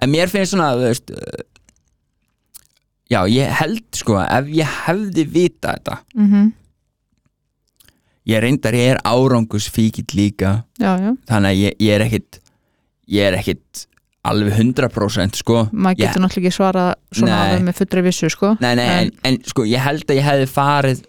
en 0.00 0.10
mér 0.10 0.28
finnst 0.32 0.54
svona 0.54 0.72
þú 0.74 0.86
veist 0.88 1.10
já, 3.10 3.20
ég 3.28 3.50
held 3.60 3.82
sko 3.94 4.18
ef 4.22 4.46
ég 4.54 4.66
hefði 4.86 5.26
vita 5.28 5.76
þetta 5.76 6.00
mm 6.16 6.52
ég 8.30 8.38
reyndar, 8.44 8.74
ég 8.76 8.92
er 8.94 8.98
árangusfíkill 9.08 10.12
líka. 10.14 10.50
Já, 10.78 10.92
já, 11.00 11.14
þannig 11.26 11.50
að 11.50 11.60
ég, 11.64 11.76
ég 11.80 11.94
er 11.96 12.04
ekkit 12.04 12.39
ég 13.10 13.26
er 13.30 13.36
ekkit 13.40 13.86
alveg 14.30 14.52
100% 14.60 15.38
sko 15.40 15.62
maður 15.72 15.96
getur 16.02 16.20
náttúrulega 16.24 16.50
ekki 16.50 16.56
svarað 16.58 16.90
svona 17.16 17.36
Nei. 17.36 17.44
alveg 17.50 17.62
með 17.70 17.78
fullri 17.80 18.02
vissu 18.04 18.28
sko 18.32 18.50
nei, 18.60 18.74
nei, 18.76 18.88
en, 19.00 19.12
en 19.24 19.38
sko 19.48 19.64
ég 19.68 19.80
held 19.80 20.04
að 20.12 20.18
ég 20.20 20.26
hefði 20.26 20.48
farið 20.52 21.00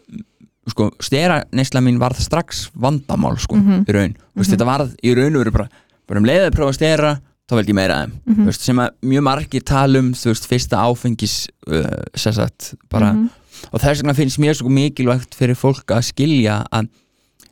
sko, 0.71 0.91
stera 1.03 1.41
neysla 1.51 1.81
mín 1.83 1.97
varð 1.99 2.21
strax 2.23 2.69
vandamál 2.77 3.35
sko, 3.41 3.57
Mhm. 3.57 3.83
í 3.89 3.91
raun, 3.93 4.13
mm 4.15 4.39
Mhm. 4.41 4.47
þetta 4.53 4.65
varð 4.69 4.95
í 5.03 5.15
raun 5.17 5.35
og 5.35 5.41
veru 5.43 5.51
bara, 5.51 5.67
bara 6.07 6.19
um 6.21 6.25
leiðið 6.29 6.47
að 6.47 6.55
prófa 6.55 6.69
að 6.71 6.79
stera 6.79 7.11
þá 7.49 7.55
veldi 7.57 7.73
ég 7.73 7.75
meira 7.75 7.95
af 7.97 8.05
þeim, 8.05 8.13
Mhm. 8.27 8.35
þú 8.41 8.45
veist, 8.47 8.61
sem 8.61 8.77
að 8.77 8.89
mjög 9.03 9.23
margir 9.27 9.63
tala 9.65 9.99
um, 9.99 10.11
þú 10.13 10.25
veist, 10.31 10.47
fyrsta 10.47 10.77
áfengis 10.79 11.35
uh, 11.67 12.03
sem 12.15 12.33
sagt, 12.33 12.75
bara 12.89 13.11
Mhm. 13.13 13.29
og 13.73 13.81
þess 13.81 14.01
vegna 14.01 14.13
finnst 14.15 14.39
mér 14.39 14.55
svo 14.55 14.69
mikilvægt 14.69 15.35
fyrir 15.35 15.57
fólk 15.57 15.83
að 15.91 16.05
skilja 16.13 16.65
að 16.71 16.87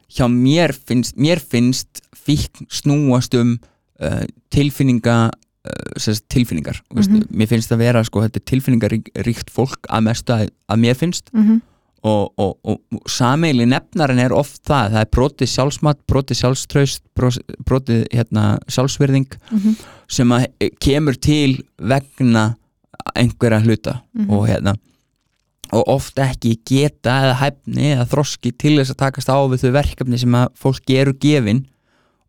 hjá 0.10 0.26
mér 0.32 0.72
finnst, 0.74 1.18
mér 1.18 1.40
finnst 1.42 2.00
fíkn 2.16 2.66
snúast 2.70 3.34
um 3.38 3.60
uh, 4.02 4.24
tilfinninga 4.52 5.30
sagt, 6.00 6.24
tilfinningar 6.32 6.80
mm 6.90 7.02
Mhm. 7.04 7.24
mér 7.36 7.48
finnst 7.52 7.72
að 7.72 7.78
vera 7.84 8.04
sko, 8.04 8.22
tilfinningaríkt 8.30 9.50
fólk 9.52 9.86
að 9.90 10.04
mestu 10.08 10.34
að, 10.34 10.50
að 10.72 10.80
mér 10.80 10.96
finnst 10.96 11.30
Mhm. 11.34 11.62
og, 12.04 12.32
og, 12.40 12.58
og, 12.64 12.80
og 12.96 13.02
sameili 13.12 13.66
nefnarinn 13.68 14.20
er 14.24 14.32
oft 14.34 14.64
það, 14.64 14.92
það 14.94 15.02
er 15.02 15.10
brotið 15.12 15.48
sjálfsmat 15.52 15.98
brotið 16.08 16.40
sjálfstraust 16.40 17.02
bros- 17.14 17.42
brotið 17.68 18.08
hérna, 18.14 18.58
sjálfsverðing 18.72 19.28
Mhm. 19.52 19.76
sem 20.08 20.30
að 20.32 20.46
eh, 20.62 20.70
kemur 20.80 21.20
til 21.20 21.64
vegna 21.78 22.56
einhverja 23.16 23.62
hluta 23.64 24.02
Mhm. 24.16 24.30
og 24.32 24.48
hérna 24.48 24.76
og 25.72 25.84
oft 25.88 26.16
ekki 26.16 26.56
geta 26.66 27.12
eða 27.22 27.36
hæfni 27.36 27.94
eða 27.94 28.08
þroski 28.10 28.58
til 28.58 28.78
þess 28.80 28.92
að 28.96 28.98
takast 29.04 29.30
á 29.30 29.38
við 29.46 29.62
þau 29.68 29.72
verkefni 29.76 30.18
sem 30.18 30.32
að 30.32 30.48
fólki 30.58 30.96
eru 30.98 31.14
gefin 31.14 31.66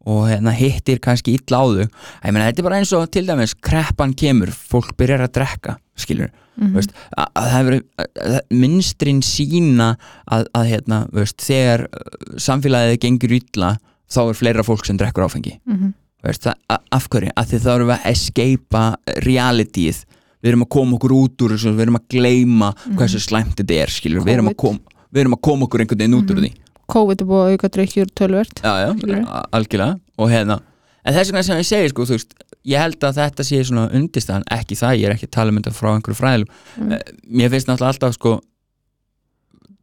og 0.06 0.28
hérna 0.30 0.52
hittir 0.56 0.98
kannski 1.02 1.34
illa 1.36 1.60
á 1.60 1.64
þau 1.68 1.84
ég 1.84 2.32
meina 2.32 2.46
þetta 2.48 2.62
er 2.62 2.68
bara 2.68 2.78
eins 2.80 2.92
og 2.96 3.10
til 3.12 3.26
dæmis 3.28 3.54
kreppan 3.60 4.14
kemur, 4.16 4.48
fólk 4.48 4.94
byrjar 4.96 5.26
að 5.26 5.32
drekka 5.36 5.76
skilur, 6.00 6.30
veist, 6.72 6.92
að, 7.16 7.26
að 7.36 7.50
það 7.50 7.56
hefur 7.58 8.40
minstrin 8.50 9.20
sína 9.24 9.90
að, 10.30 10.46
að 10.56 10.64
hérna, 10.70 11.00
veist, 11.12 11.36
þegar 11.44 11.86
uh, 11.88 12.36
samfélagið 12.40 13.00
gengur 13.04 13.34
illa 13.36 13.74
þá 14.10 14.20
er 14.30 14.38
fleira 14.40 14.64
fólk 14.66 14.86
sem 14.88 14.96
drekkur 15.00 15.26
áfengi 15.28 15.58
Mhm. 15.68 15.92
veist, 16.24 16.42
það, 16.44 16.54
a- 16.68 16.82
af 16.92 17.06
því 17.10 17.58
þá 17.64 17.68
erum 17.74 17.88
við 17.88 17.98
að 17.98 18.08
escapa 18.10 18.84
realityið 19.24 20.00
við 20.40 20.50
erum 20.50 20.64
að 20.64 20.70
koma 20.72 20.96
okkur 20.96 21.12
út 21.16 21.44
úr 21.44 21.54
þessu 21.54 21.74
við 21.76 21.84
erum 21.86 21.96
að 22.00 22.08
gleyma 22.16 22.72
hversu 22.96 23.20
slæmt 23.20 23.56
þetta 23.60 23.76
er 23.84 23.92
skilur, 23.92 24.24
við 24.24 24.32
erum, 24.38 24.48
að 24.48 24.54
Mhm. 24.54 24.60
Covid. 24.64 24.80
kom, 24.80 24.80
við 25.12 25.20
erum 25.20 25.34
að 25.36 25.40
koma 25.42 25.66
okkur 25.66 25.80
einhvern 25.84 25.98
veginn 26.00 26.18
út 26.20 26.30
úr 26.30 26.36
Mhm. 26.36 26.44
því 26.44 26.52
COVID 26.92 27.22
er 27.22 27.30
búið 27.30 27.42
að 27.44 27.54
auka 27.54 27.72
drikkjur 27.76 28.12
tölvert 28.18 28.62
já, 28.64 28.72
já, 28.82 29.24
algjörlega. 29.56 29.96
Og 30.20 30.30
hérna, 30.32 30.60
en 31.04 31.16
þess 31.16 31.32
vegna 31.32 31.44
sem 31.46 31.60
ég 31.62 31.68
segi 31.68 31.92
sko, 31.92 32.06
þú 32.08 32.18
veist, 32.18 32.36
ég 32.68 32.82
held 32.82 33.06
að 33.08 33.18
þetta 33.22 33.46
sé 33.46 33.62
svona 33.64 33.88
undirstaðan, 33.96 34.46
ekki 34.58 34.78
það, 34.78 34.98
ég 35.00 35.08
er 35.08 35.16
ekki 35.16 35.28
að 35.30 35.34
tala 35.38 35.54
um 35.54 35.62
frá 35.76 35.90
einhverju 35.94 36.20
fræðilum, 36.20 36.54
Mm. 36.80 36.92
Eh, 36.92 37.00
mér 37.26 37.50
finnst 37.50 37.68
náttúrulega 37.68 37.94
alltaf 37.94 38.14
sko 38.14 38.40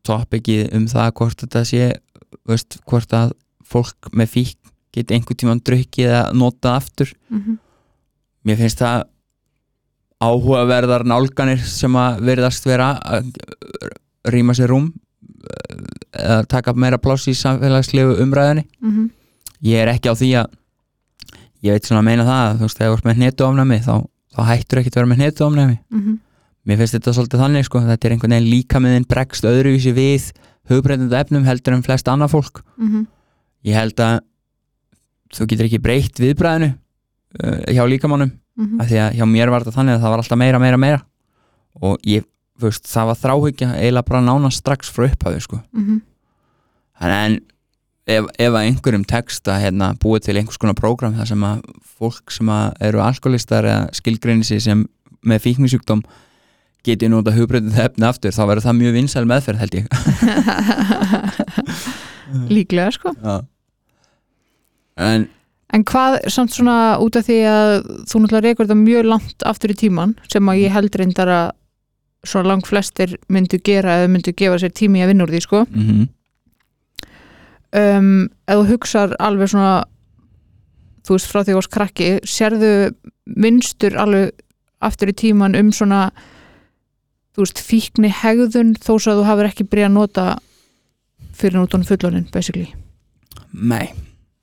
topikið 0.07 0.73
um 0.77 0.87
það 0.87 1.11
hvort 1.19 1.43
þetta 1.43 1.63
sé 1.67 1.83
veist, 2.47 2.79
hvort 2.87 3.13
að 3.15 3.33
fólk 3.67 4.09
með 4.15 4.31
fík 4.31 4.57
geti 4.95 5.13
einhvern 5.15 5.39
tímann 5.39 5.63
drukkið 5.63 6.07
eða 6.07 6.23
notað 6.33 6.77
aftur. 6.79 7.13
Mhm. 7.29 7.59
mér 8.47 8.57
finnst 8.57 8.79
það 8.79 9.03
áhugaverðar 10.23 11.03
nálganir 11.03 11.59
sem 11.59 11.93
að 11.99 12.21
verðast 12.25 12.65
vera 12.65 12.93
að 13.03 13.27
rýma 14.31 14.55
sér 14.55 14.71
rúm 14.71 14.93
eða 16.17 16.43
taka 16.51 16.73
meira 16.73 16.99
pláss 17.01 17.27
í 17.29 17.35
samfélagslegu 17.37 18.17
umræðinni 18.23 18.65
mhm, 18.81 19.09
ég 19.67 19.83
er 19.83 19.93
ekki 19.93 20.11
á 20.11 20.15
því 20.17 20.31
að 20.43 20.55
ég 21.65 21.77
veit 21.77 21.89
svona 21.89 22.03
að 22.03 22.09
meina 22.11 22.27
það 22.27 22.43
að 22.45 22.57
þú 22.57 22.67
veist, 22.67 22.77
þegar 22.77 22.93
þú 22.93 22.97
ert 22.97 23.09
með 23.09 23.19
hnetuofnæmi 23.21 23.79
þá, 23.85 23.93
þá 24.35 24.41
hættur 24.51 24.81
ekki 24.81 24.93
að 24.93 24.99
vera 24.99 25.11
með 25.11 25.23
hnetuofnæmi 25.23 25.77
mhm, 25.93 26.17
mér 26.67 26.81
finnst 26.81 26.97
þetta 26.97 27.15
svolítið 27.15 27.43
þannig 27.43 27.67
sko, 27.67 27.81
þetta 27.85 28.07
er 28.07 28.13
einhvern 28.15 28.35
veginn 28.35 28.51
líka 28.51 28.81
með 28.83 28.97
þinn 28.97 29.09
bregst 29.13 29.47
öðruvísi 29.47 29.93
við 29.95 30.31
hugbreytandi 30.67 31.15
efnum 31.15 31.45
heldur 31.47 31.77
en 31.77 31.83
flest 31.85 32.09
annað 32.11 32.33
fólk. 32.35 32.63
Mhm, 32.75 33.05
ég 33.67 33.77
held 33.77 34.01
að 34.03 34.17
þú 35.35 35.47
getur 35.51 35.67
ekki 35.67 35.83
breytt 35.83 36.19
viðbræðinu 36.21 36.73
uh, 36.73 37.61
hjá 37.71 37.83
líkamannum. 37.87 38.33
Mhm, 38.57 38.81
af 38.81 38.89
því 38.89 38.99
að 39.03 39.19
hjá 39.19 39.25
mér 39.29 39.53
var 39.53 39.63
þetta 39.63 39.77
þannig 39.77 39.95
að 39.95 40.03
það 40.03 40.13
var 40.13 40.23
alltaf 40.23 40.41
meira, 40.41 40.59
meira, 40.59 40.81
meira. 40.81 41.01
Og 41.81 41.97
ég, 42.09 42.25
veist, 42.61 42.83
það 42.89 43.05
var 43.11 43.17
þráhyggja 43.21 43.69
eiginlega 43.77 44.07
bara 44.09 44.21
nána 44.25 44.49
strax 44.53 44.89
frá 44.93 45.03
upphafi 45.09 45.39
sko. 45.45 45.57
mhm, 45.75 45.97
Þannig 46.97 47.19
en 47.27 47.35
ef, 48.07 48.23
ef 48.39 48.51
að 48.55 48.63
einhverjum 48.63 49.03
text 49.05 49.43
að 49.51 49.61
hérna, 49.67 49.87
búið 50.01 50.21
til 50.27 50.37
einhvers 50.39 50.57
konar 50.61 50.77
prógram 50.79 51.13
þar 51.17 51.27
sem 51.29 51.43
að 51.45 51.57
fólk 51.97 52.27
sem 52.33 52.47
að 52.49 52.65
eru 52.89 52.99
alkoholistar 53.03 53.63
eða 53.67 53.83
skilgreini 53.99 54.45
sig 54.47 54.59
sem 54.65 54.79
með 55.27 55.43
fíknisjúkdóm 55.45 56.01
geti 56.87 57.05
nota 57.11 57.31
hugbreytið 57.35 57.77
efni 57.83 58.05
aftur 58.07 58.31
þá 58.31 58.43
verður 58.47 58.65
það 58.67 58.77
mjög 58.79 58.93
vinsæl 58.97 59.25
meðferð 59.27 59.59
held 59.61 59.73
ég 59.75 59.85
líklega 62.57 62.91
sko 62.95 63.09
Já. 63.21 63.35
en 64.97 65.21
En 65.75 65.83
hvað, 65.83 66.21
samt 66.31 66.53
svona 66.55 66.95
út 67.03 67.17
af 67.19 67.25
því 67.27 67.35
að 67.51 67.69
þú 68.07 68.15
náttúrulega 68.23 68.45
reykur 68.45 68.63
þetta 68.69 68.75
mjög 68.79 69.03
langt 69.11 69.43
aftur 69.49 69.73
í 69.73 69.75
tíman 69.75 70.13
sem 70.31 70.39
að 70.47 70.61
ég 70.61 70.71
held 70.71 70.95
reyndar 70.95 71.27
að 71.27 71.49
svona 72.25 72.49
lang 72.49 72.65
flestir 72.65 73.17
myndu 73.29 73.59
gera 73.63 73.99
eða 74.01 74.11
myndu 74.11 74.33
gefa 74.37 74.57
sér 74.61 74.73
tími 74.73 75.03
að 75.03 75.13
vinna 75.13 75.27
úr 75.27 75.33
því 75.35 75.41
sko 75.45 75.65
mm 75.69 76.07
um, 77.75 78.27
ef 78.47 78.57
þú 78.61 78.65
hugsar 78.71 79.13
alveg 79.23 79.51
svona 79.51 79.75
þú 81.07 81.15
veist 81.17 81.29
frá 81.31 81.41
því 81.41 81.45
að 81.45 81.53
þú 81.53 81.59
varst 81.59 81.75
krakki 81.75 82.09
sérðu 82.27 82.71
vinstur 83.37 83.97
alveg 83.99 84.33
aftur 84.83 85.11
í 85.11 85.15
tíman 85.17 85.57
um 85.59 85.71
svona 85.75 86.07
þú 87.35 87.45
veist 87.45 87.61
fíkni 87.63 88.11
hegðun 88.13 88.75
þó 88.79 88.91
svo 88.97 89.13
að 89.13 89.21
þú 89.21 89.27
hafur 89.29 89.49
ekki 89.51 89.67
byrjað 89.69 89.89
að 89.89 89.95
nota 89.97 90.27
fyrir 91.37 91.59
nútonum 91.59 91.87
fullorinn 91.87 92.27
basically 92.33 92.67
nei, 93.53 93.93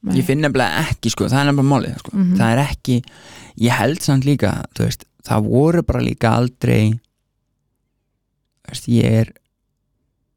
Nei. 0.02 0.18
ég 0.18 0.26
finn 0.26 0.42
nefnilega 0.42 0.84
ekki 0.88 1.12
sko, 1.12 1.28
það 1.30 1.40
er 1.40 1.48
nefnilega 1.50 1.70
málið 1.72 1.98
sko. 2.02 2.14
Mhm. 2.14 2.36
það 2.40 2.52
er 2.52 2.62
ekki, 2.64 3.00
ég 3.66 3.78
held 3.80 4.02
samt 4.04 4.28
líka 4.28 4.54
veist, 4.78 5.04
það 5.26 5.50
voru 5.50 5.82
bara 5.86 6.04
líka 6.04 6.34
aldrei 6.38 6.94
veist, 8.68 8.88
ég 8.88 9.04
er 9.22 9.32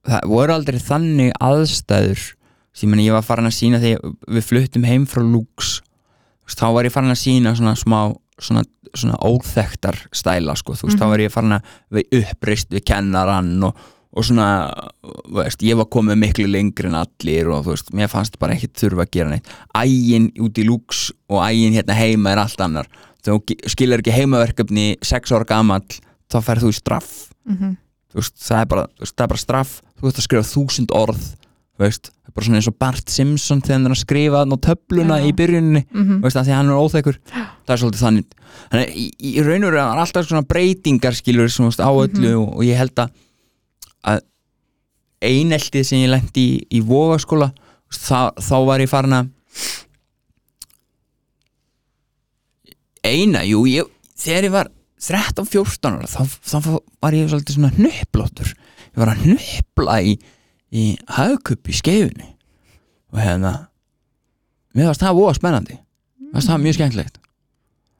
það 0.08 0.30
voru 0.32 0.54
aldrei 0.56 0.80
þannig 0.80 1.34
aðstæður. 1.44 2.34
Sem 2.78 2.94
ég 3.02 3.12
var 3.16 3.26
farin 3.26 3.50
að 3.50 3.56
sína 3.58 3.80
þegar 3.82 4.16
við 4.30 4.46
fluttum 4.46 4.84
heim 4.86 5.06
frá 5.10 5.24
Lux 5.26 5.80
veist, 6.46 6.60
þá 6.62 6.68
var 6.76 6.86
ég 6.86 6.94
farin 6.94 7.10
að 7.16 7.24
sína 7.24 7.56
svona 7.58 7.74
smá 7.76 8.00
svona, 8.40 8.62
svona 8.94 9.18
óþektar 9.26 9.98
stæla 10.14 10.54
sko, 10.56 10.76
veist, 10.76 10.84
Mhm. 10.86 11.00
þá 11.02 11.08
var 11.10 11.18
ég 11.20 11.32
farin 11.34 11.56
að 11.58 11.64
við 11.92 12.04
uppreist 12.22 12.70
við 12.70 12.86
kennarann 12.86 13.64
og, 13.64 13.76
og 14.14 14.24
svona, 14.24 14.70
veist, 15.34 15.60
ég 15.66 15.76
var 15.76 15.86
komið 15.86 16.20
miklu 16.22 16.46
lengri 16.48 16.86
en 16.86 16.96
allir 17.02 17.50
og 17.50 17.66
þú 17.66 17.74
veist, 17.74 17.90
mér 17.94 18.08
fannst 18.14 18.38
bara 18.40 18.54
ekki 18.54 18.70
þurfa 18.70 19.06
að 19.08 19.12
gera 19.12 19.30
neitt. 19.30 19.50
Ægin 19.76 20.32
út 20.38 20.54
í 20.62 20.66
Lux 20.66 21.12
og 21.30 21.42
ægin 21.42 21.74
hérna 21.74 21.98
heima 21.98 22.32
er 22.32 22.38
allt 22.38 22.62
annar. 22.62 22.88
Þú 23.26 23.42
skilur 23.68 24.00
ekki 24.00 24.14
heimaverkefni 24.14 24.98
sex 25.02 25.32
ára 25.32 25.46
gamall, 25.46 25.82
þá 26.30 26.40
ferð 26.46 26.62
þú 26.64 26.70
í 26.70 26.78
straff. 26.78 27.30
Mm 27.50 27.58
þú 27.58 27.87
veist, 28.16 28.38
það 28.40 28.62
er 28.62 28.72
bara, 28.72 28.88
veist, 29.00 29.16
það 29.16 29.26
er 29.26 29.34
bara 29.34 29.44
straff. 29.44 29.82
Þú 29.98 30.08
veist 30.08 30.18
að 30.18 30.28
skrifa 30.28 30.50
þúsund 30.54 30.96
orð 30.96 31.28
veist, 31.78 32.10
það 32.10 32.32
er 32.32 32.34
bara 32.34 32.46
svona 32.48 32.58
eins 32.58 32.70
og 32.72 32.78
Bart 32.82 33.12
Simpson 33.14 33.62
þegar 33.62 33.76
hann 33.78 33.86
er 33.86 33.94
að 33.94 34.02
skrifa 34.02 34.40
á 34.42 34.58
töfluna 34.66 35.20
Já. 35.20 35.26
í 35.28 35.34
byrjuninni 35.38 35.84
-hmm. 35.86 36.18
þú 36.18 36.24
veist, 36.26 36.38
að 36.38 36.46
því 36.48 36.54
hann 36.58 36.70
er 36.70 36.82
óþekkur. 36.82 37.18
Það 37.30 37.74
er 37.74 37.82
svolítið 37.82 38.04
þannig. 38.06 38.26
Þannig 38.72 38.90
í, 38.98 39.06
í 39.20 39.44
raun 39.46 39.64
og 39.64 39.74
raun 39.74 39.92
er 39.94 40.02
alltaf 40.02 40.26
svona 40.26 40.48
breytingar 40.48 41.14
skilur 41.14 41.50
sem, 41.50 41.66
á 41.70 41.92
öllu 41.92 42.32
og, 42.42 42.58
og 42.58 42.64
ég 42.66 42.78
held 42.78 42.98
að 42.98 43.10
að 44.08 44.22
eineltið 45.22 45.86
sem 45.88 46.04
ég 46.04 46.12
lendi 46.12 46.44
í, 46.44 46.58
í 46.78 46.82
vogaskóla 46.86 47.52
þá 47.90 48.58
var 48.68 48.84
ég 48.84 48.92
farin 48.92 49.18
að 49.18 49.30
eina, 53.08 53.44
jú, 53.48 53.64
ég, 53.70 53.88
þegar 54.20 54.48
ég 54.50 54.54
var 54.54 54.72
13-14 55.02 55.92
ára 55.94 56.08
þá, 56.10 56.22
þá 56.42 56.58
var 57.04 57.14
ég 57.18 57.28
svolítið 57.30 57.58
svona 57.58 57.70
hnupplóttur 57.76 58.50
ég 58.54 58.98
var 58.98 59.12
að 59.14 59.26
hnuppla 59.28 59.98
í, 60.02 60.16
í 60.74 60.86
hagkupp 61.14 61.70
í 61.70 61.76
skeifunni. 61.78 62.32
Og 63.14 63.20
hérna 63.22 63.52
mér 64.76 64.90
varst 64.90 65.04
það 65.06 65.20
voða 65.20 65.36
spennandi. 65.38 65.78
Mér 66.22 66.34
varst 66.40 66.50
það 66.50 66.64
mjög 66.66 66.78
skemmtilegt. 66.80 67.20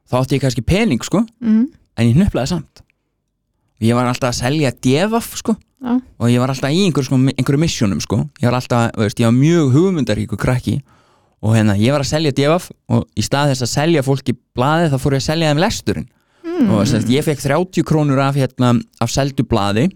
Þá 0.10 0.16
átti 0.24 0.38
ég 0.38 0.44
kannski 0.46 0.64
pening 0.66 1.04
sko 1.06 1.22
Mm. 1.44 1.68
en 1.98 2.08
ég 2.08 2.16
hnuplaði 2.18 2.48
samt. 2.56 2.82
Ég 3.82 3.94
var 3.94 4.10
alltaf 4.10 4.32
að 4.34 4.40
selja 4.42 4.72
devaf 4.82 5.36
sko 5.38 5.54
Já. 5.54 6.02
og 6.20 6.28
ég 6.34 6.40
var 6.42 6.50
alltaf 6.50 6.72
í 6.74 6.82
einhverju, 6.88 7.06
sko, 7.12 7.16
einhverju 7.38 7.60
missionum 7.62 8.02
sko. 8.02 8.24
Ég 8.42 8.50
var 8.50 8.58
alltaf, 8.58 8.92
veist, 8.98 9.20
ég 9.22 9.30
var 9.30 9.38
mjög 9.38 9.72
hugmyndaríku 9.76 10.38
krakki. 10.38 10.80
Og 11.46 11.54
hérna, 11.54 11.76
ég 11.78 11.92
var 11.94 12.02
að 12.02 12.10
selja 12.10 12.32
devaf 12.34 12.72
og 12.90 13.06
í 13.16 13.22
stað 13.22 13.52
þess 13.54 13.62
að 13.68 13.74
selja 13.76 14.02
fólki 14.02 14.34
blaði 14.58 14.90
þá 14.90 14.98
fór 14.98 15.14
ég 15.14 15.22
að 15.22 15.28
selja 15.30 15.52
þeim 15.54 15.62
lesturinn 15.62 16.08
Mm. 16.58 16.70
og 16.74 16.86
þess, 16.90 17.06
ég 17.14 17.24
fekk 17.28 17.42
30 17.44 17.84
krónur 17.86 18.20
af, 18.24 18.36
hérna, 18.36 18.72
af 19.02 19.10
seldu 19.14 19.44
blaði. 19.46 19.88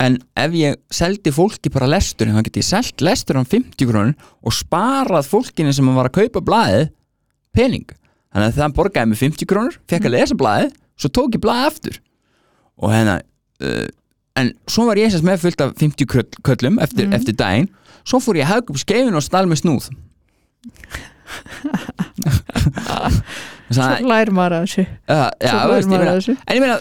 En 0.00 0.16
ef 0.40 0.50
ég 0.56 0.78
seldi 0.90 1.30
fólki 1.34 1.68
bara 1.70 1.86
lesturinn 1.90 2.34
þá 2.38 2.42
get 2.46 2.56
ég 2.62 2.64
selt 2.64 3.02
lesturinn 3.04 3.44
á 3.44 3.48
50 3.52 3.86
krónur 3.90 4.14
og 4.42 4.52
sparað 4.56 5.28
fólkinu 5.28 5.72
sem 5.76 5.90
var 5.94 6.08
að 6.08 6.16
kaupa 6.22 6.40
blaðið 6.40 6.86
pening. 7.52 7.84
Þannig 8.32 8.48
að 8.48 8.56
það 8.62 8.76
borgaði 8.78 9.08
mig 9.12 9.18
50 9.20 9.50
krónur 9.50 9.76
fekk 9.92 10.08
að 10.08 10.14
lesa 10.16 10.34
blaðið, 10.40 10.72
svo 10.96 11.08
tók 11.12 11.36
ég 11.36 11.42
blaðið 11.44 11.68
aftur. 11.68 11.98
Og 12.80 12.88
hérna 12.94 13.18
uh, 13.60 13.88
en 14.40 14.54
svo 14.66 14.86
var 14.88 14.96
ég 14.96 15.12
þess 15.12 15.26
með 15.28 15.42
fullt 15.44 15.60
af 15.60 15.74
50 15.76 16.08
köll- 16.08 16.40
köllum 16.42 16.80
eftir, 16.80 17.04
Mhm. 17.10 17.12
eftir 17.20 17.36
daginn. 17.36 17.68
Svo 18.08 18.18
fór 18.18 18.40
ég 18.40 18.48
að 18.48 18.52
hafa 18.54 18.72
upp 18.72 18.80
skeifin 18.80 19.14
og 19.14 19.22
stál 19.22 19.44
með 19.46 19.60
snúð 19.60 19.90
Svo 23.72 23.82
Þannig 23.82 24.04
að 24.04 24.12
lær 24.12 24.30
maður 24.36 24.54
að 24.58 24.64
þessu 24.66 24.84
uh, 24.84 25.28
já, 25.40 25.54
veist, 25.72 25.90
ég 25.90 25.98
meina, 25.98 26.38
en 26.46 26.56
ég 26.56 26.60
meina 26.64 26.78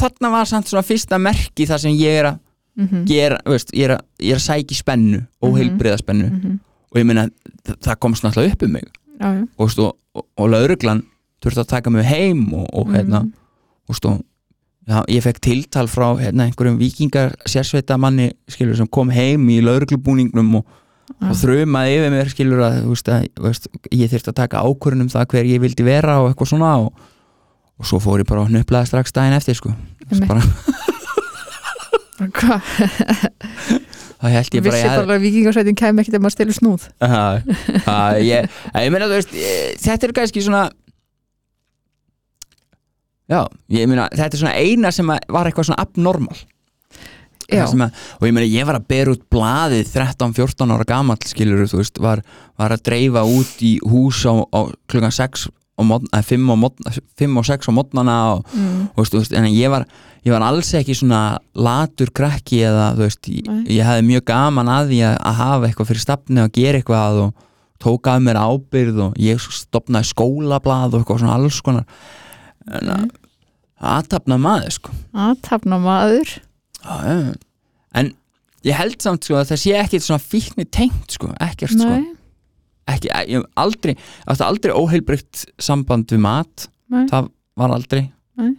þarna 0.00 0.30
var 0.30 0.48
samt 0.50 0.70
svona 0.70 0.86
fyrsta 0.86 1.18
merki 1.18 1.66
þar 1.66 1.82
sem 1.86 1.96
ég 1.98 2.20
er 2.22 2.30
að 2.34 2.38
Mhm, 2.80 3.00
gera, 3.04 3.36
þú 3.44 3.50
veist, 3.52 3.72
ég 3.74 3.84
er 3.88 3.92
að, 3.96 4.02
ég 4.22 4.30
er 4.30 4.38
að 4.38 4.44
sækja 4.46 4.72
í 4.72 4.76
spennu 4.78 5.18
óheilbriða 5.44 5.96
spennu 6.00 6.28
mhm. 6.30 6.52
og 6.92 7.00
ég 7.00 7.04
meina 7.08 7.24
þa- 7.66 7.76
það 7.82 7.96
komst 8.00 8.24
náttúrulega 8.24 8.54
upp 8.54 8.62
um 8.62 8.72
mig 8.72 8.86
Já, 9.20 9.26
já. 9.34 9.42
og, 9.58 9.72
og, 9.78 9.96
og, 10.14 10.24
og 10.38 10.48
lauruglan 10.54 11.02
þurfti 11.42 11.60
að 11.64 11.68
taka 11.74 11.90
mig 11.90 12.06
heim 12.06 12.46
og, 12.54 12.68
og 12.72 12.86
hérna 12.94 13.24
Mhm. 13.24 13.32
og 13.90 14.22
já, 14.88 15.02
ég 15.08 15.22
fekk 15.22 15.40
tiltal 15.44 15.88
frá 15.90 16.08
hérna, 16.18 16.46
einhverjum 16.48 16.78
vikingar 16.80 17.34
sérsveita 17.46 17.98
manni 17.98 18.30
skilur 18.48 18.76
sem 18.78 18.86
kom 18.88 19.10
heim 19.10 19.48
í 19.48 19.60
lauruglubúningnum 19.60 20.54
og, 20.60 20.64
og 21.20 21.36
þrjumaði 21.36 21.96
yfir 21.98 22.12
mér 22.14 22.30
skilur 22.32 22.62
að, 22.64 22.78
veist, 22.88 23.10
að 23.12 23.26
veist, 23.44 23.68
ég 23.92 24.10
þyrfti 24.12 24.32
að 24.32 24.38
taka 24.40 24.62
ákvörðun 24.64 25.04
um 25.04 25.12
það 25.12 25.26
hver 25.34 25.48
ég 25.50 25.62
vildi 25.62 25.86
vera 25.86 26.18
og 26.22 26.30
eitthvað 26.30 26.52
svona 26.54 26.72
og, 26.80 26.90
og 27.80 27.88
svo 27.90 28.00
fór 28.02 28.22
ég 28.22 28.28
bara 28.30 28.46
að 28.46 28.54
hnuplaða 28.54 28.88
strax 28.90 29.12
daginn 29.16 29.36
eftir 29.36 29.58
sko. 29.58 29.74
Bara, 30.26 30.42
það 34.20 34.34
held 34.34 34.56
ég 34.56 34.64
bara 34.64 34.74
Vissi 34.74 34.88
bara 34.90 35.16
að 35.16 35.24
vikingarsveitin 35.24 35.78
kæmi 35.78 36.02
ekkert 36.02 36.18
ef 36.18 36.24
maður 36.24 36.34
stelur 36.36 36.56
snúð. 36.56 36.86
Já, 37.00 37.22
já, 37.86 37.98
ég, 38.26 38.50
ég 38.84 38.92
meina 38.92 39.08
veist 39.12 39.32
þetta 39.84 40.08
er 40.08 40.16
kannski 40.18 40.42
svona 40.44 40.64
já, 43.30 43.40
ég 43.72 43.88
meina 43.90 44.08
þetta 44.12 44.34
er 44.34 44.42
svona 44.42 44.56
eina 44.58 44.92
sem 44.94 45.12
að 45.14 45.30
var 45.32 45.48
eitthvað 45.48 45.70
svona 45.70 45.84
abnormal 45.84 46.40
að, 47.58 48.02
og 48.18 48.26
ég 48.28 48.34
meina 48.36 48.48
ég 48.48 48.68
var 48.68 48.78
að 48.78 48.88
bera 48.92 49.14
út 49.14 49.24
blaðið 49.32 49.88
13-14 49.92 50.74
ára 50.74 50.86
gamall 50.88 51.18
skilur 51.26 51.66
þú 51.70 51.80
veist, 51.80 52.00
var, 52.02 52.22
var 52.60 52.74
að 52.76 52.84
dreifa 52.86 53.24
út 53.26 53.64
í 53.66 53.76
hús 53.86 54.22
á, 54.28 54.34
á 54.38 54.60
klukkan 54.90 55.14
6 55.14 55.48
og 55.80 55.88
mótna, 55.88 56.22
5 56.22 56.52
og, 56.52 56.58
mótna, 56.60 56.94
5 57.18 57.40
og 57.40 57.46
6 57.48 57.70
á 57.70 57.72
mótnana 57.72 58.16
og, 58.36 58.46
mm. 58.52 58.80
og 58.92 59.02
veist, 59.02 59.16
veist, 59.16 59.36
en 59.36 59.48
ég 59.48 59.72
var, 59.72 59.86
ég 60.26 60.34
var 60.34 60.44
alls 60.44 60.72
ekki 60.76 60.96
svona 60.98 61.38
latur 61.56 62.12
krakki 62.14 62.62
eða 62.68 62.90
þú 62.98 63.06
veist, 63.06 63.30
ég, 63.32 63.54
ég 63.78 63.88
hefði 63.88 64.08
mjög 64.10 64.26
gaman 64.30 64.72
að 64.72 64.92
því 64.92 65.04
að, 65.08 65.16
að 65.30 65.40
hafa 65.40 65.70
eitthvað 65.70 65.92
fyrir 65.92 66.04
stafni 66.04 66.44
og 66.44 66.52
gera 66.56 66.80
eitthvað 66.80 67.22
og 67.24 67.46
tók 67.80 68.10
af 68.12 68.20
mér 68.20 68.36
ábyrð 68.36 69.00
og 69.06 69.16
ég 69.20 69.40
stopnaði 69.40 70.10
skólablað 70.10 70.94
og 70.94 71.00
eitthvað 71.00 71.22
svona 71.22 71.38
alls 71.38 71.62
konar. 71.64 71.88
En 72.68 72.92
að 72.92 73.08
aðtapna 73.80 74.36
maður 74.40 74.76
sko. 74.76 74.94
Aðtapna 75.16 75.80
maður 75.80 76.36
Já, 76.84 77.34
en 78.00 78.12
ég 78.66 78.76
held 78.78 79.00
samt 79.02 79.24
sko 79.26 79.36
að 79.40 79.50
það 79.52 79.60
sé 79.64 79.74
ekkit 79.80 80.04
svona 80.06 80.22
fíkni 80.22 80.64
tengt 80.70 81.16
sko, 81.16 81.30
ekkert 81.40 81.74
sko. 81.76 81.88
Nei, 81.90 82.06
ekki, 82.94 83.10
ég 83.28 83.36
hef 83.40 83.46
aldrei, 83.60 83.94
átti 84.26 84.46
aldrei 84.46 84.74
óheilbrygt 84.76 85.44
samband 85.62 86.10
við 86.12 86.22
mat. 86.24 86.68
Nei, 86.90 87.04
það 87.10 87.30
var 87.60 87.74
aldrei. 87.76 88.02
Nei. 88.40 88.52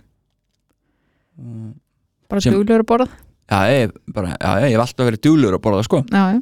Mm, 1.41 1.73
bara 2.29 2.41
sem- 2.41 2.53
duglegur 2.53 2.83
að 2.85 2.89
borða. 2.93 3.09
Já, 3.51 3.59
ég, 3.67 3.91
bara, 4.13 4.35
já, 4.39 4.51
ég 4.63 4.71
hef 4.77 4.83
alltaf 4.85 5.07
verið 5.09 5.21
djúlur 5.25 5.57
að 5.57 5.61
borða 5.65 5.83
sko. 5.83 6.03
Já, 6.07 6.41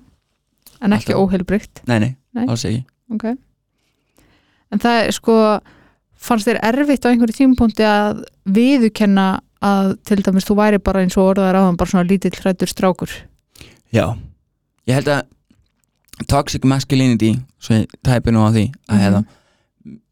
en 0.82 0.92
ekki 0.96 1.14
Alltaf. 1.14 1.24
óheilbrygt 1.24 1.82
nei, 1.88 2.00
nei, 2.00 2.46
alls 2.46 2.64
ekki. 2.66 2.84
Ok. 3.12 3.26
En 4.72 4.80
það 4.80 5.08
er 5.08 5.12
sko 5.16 5.36
fannst 6.20 6.46
þér 6.48 6.60
erfitt 6.70 7.06
á 7.08 7.10
einhverju 7.10 7.36
tímapunkti 7.40 7.84
að 7.88 8.24
viðukenna 8.46 9.40
að 9.66 9.95
til 10.07 10.22
dæmis 10.24 10.45
þú 10.47 10.55
væri 10.60 10.80
bara 10.84 11.01
eins 11.03 11.18
og 11.20 11.34
orðaðar 11.34 11.60
áðan 11.62 11.78
bara 11.80 11.91
svona 11.91 12.07
lítill 12.10 12.36
hrættur 12.39 12.72
strákur. 12.72 13.12
Já, 13.93 14.05
ég 14.88 14.95
held 14.99 15.10
að 15.12 15.26
toxic 16.30 16.66
masculinity 16.68 17.34
svo 17.60 17.80
ég 17.80 17.91
tæpi 18.05 18.32
nú 18.36 18.43
á 18.43 18.49
því 18.51 18.66
að 18.91 19.03
hérna 19.03 19.22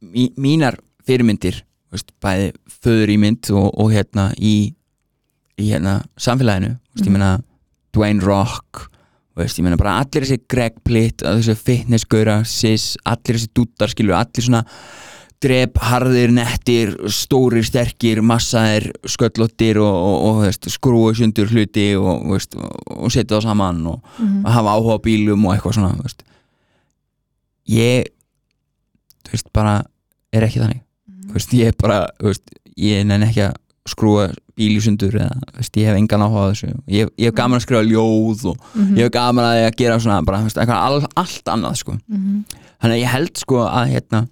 mí, 0.02 0.30
mínar 0.40 0.78
fyrirmyndir 1.08 1.62
veist, 1.92 2.12
bæði 2.24 2.52
föður 2.84 3.12
í 3.14 3.18
mynd 3.22 3.50
og, 3.56 3.68
og 3.80 3.92
hérna 3.96 4.30
í, 4.40 4.74
í 5.60 5.72
hérna 5.72 6.02
samfélaginu 6.20 6.76
veist, 6.78 7.04
ég 7.04 7.12
Mhm. 7.12 7.18
meina 7.18 7.32
Dwayne 7.96 8.24
Rock 8.24 8.88
veist, 9.38 9.60
ég 9.60 9.64
meina 9.68 9.78
bara 9.80 10.00
allir 10.02 10.24
þessi 10.26 10.42
Greg 10.50 10.80
Plitt 10.84 11.24
þessi 11.24 11.56
fitnessgöra, 11.56 12.42
sis 12.46 12.96
allir 13.06 13.38
þessi 13.38 13.52
dúttar 13.56 13.92
skilur, 13.92 14.16
allir 14.18 14.44
svona 14.44 14.64
drep, 15.44 15.78
harðir, 15.78 16.32
nettir 16.34 16.96
stórir, 17.14 17.66
sterkir, 17.68 18.22
massaðir 18.26 18.88
sköllóttir 19.06 19.78
og, 19.78 19.94
og, 19.94 20.40
og 20.48 20.72
skrúi 20.74 21.14
sundur 21.18 21.52
hluti 21.52 21.92
og, 22.00 22.24
veist, 22.32 22.56
og, 22.58 23.12
setja 23.14 23.36
það 23.38 23.44
saman 23.50 23.84
og 23.94 24.00
mm 24.18 24.40
að 24.48 24.56
hafa 24.58 24.74
áhuga 24.78 24.98
bílum 25.06 25.46
og 25.46 25.54
eitthvað 25.54 25.78
svona 25.78 25.94
veist. 26.02 26.24
ég 27.70 28.08
þú 29.28 29.36
veist 29.36 29.50
bara 29.54 29.78
er 30.34 30.46
ekki 30.48 30.62
þannig 30.64 30.82
þú 31.28 31.38
veist, 31.38 31.54
ég 31.54 31.72
er 31.72 31.78
bara 31.82 32.02
ég 32.78 33.06
nenni 33.08 33.28
ekki 33.30 33.44
að 33.50 33.56
skrúa 33.88 34.28
bíl 34.58 34.74
í 34.78 34.82
sundur 34.84 35.14
eða 35.20 35.36
veist, 35.58 35.76
ég 35.78 35.88
hef 35.92 36.00
engan 36.00 36.24
áhuga 36.26 36.48
þessu 36.54 36.72
ég, 36.92 37.12
ég 37.20 37.30
hef 37.30 37.36
gaman 37.38 37.60
að 37.60 37.66
skrifa 37.68 37.84
ljóð 37.88 38.46
og 38.54 38.58
Mhm. 38.74 38.96
ég 38.98 39.04
hef 39.06 39.12
gaman 39.14 39.46
að 39.46 39.66
að 39.68 39.76
gera 39.78 40.00
svona 40.00 40.24
bara, 40.26 40.42
veist, 40.44 40.58
all, 40.58 41.06
allt 41.16 41.46
annað 41.54 41.76
sko. 41.84 41.98
Mhm. 42.08 42.44
þannig 42.82 42.96
að 42.98 43.02
ég 43.04 43.12
held 43.14 43.38
sko 43.38 43.62
að 43.68 43.92
hérna, 43.94 44.28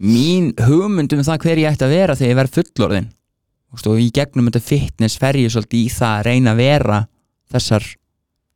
mín 0.00 0.52
hugmynd 0.56 1.12
um 1.12 1.22
það 1.26 1.42
hver 1.44 1.58
ég 1.60 1.70
ætti 1.74 1.84
að 1.86 1.94
vera 1.94 2.14
þegar 2.16 2.30
ég 2.32 2.38
verð 2.40 2.54
fullorðin 2.58 3.08
veist, 3.70 3.86
og 3.86 3.98
í 4.00 4.08
gegnum 4.16 4.48
þetta 4.48 4.62
fitness 4.64 5.18
fer 5.20 5.36
ég 5.38 5.52
svolítið 5.52 5.82
í 5.84 5.90
það 5.92 6.14
að 6.18 6.24
reyna 6.30 6.54
að 6.54 6.60
vera 6.62 6.98
þessar 7.52 7.86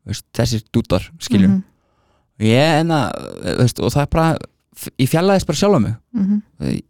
veist, 0.09 0.25
þessir 0.37 0.65
dútar 0.73 1.11
skiljum 1.21 1.51
Mhm. 1.51 1.63
ég 2.41 2.81
en 2.81 2.89
að, 2.89 3.11
veist, 3.61 3.79
og 3.81 3.93
það 3.93 4.03
er 4.03 4.11
bara 4.11 4.39
ég 4.99 5.09
fjallaðist 5.09 5.47
bara 5.47 5.57
sjálf 5.61 5.77
á 5.77 5.81
mig 5.85 5.95
Mhm. 6.15 6.43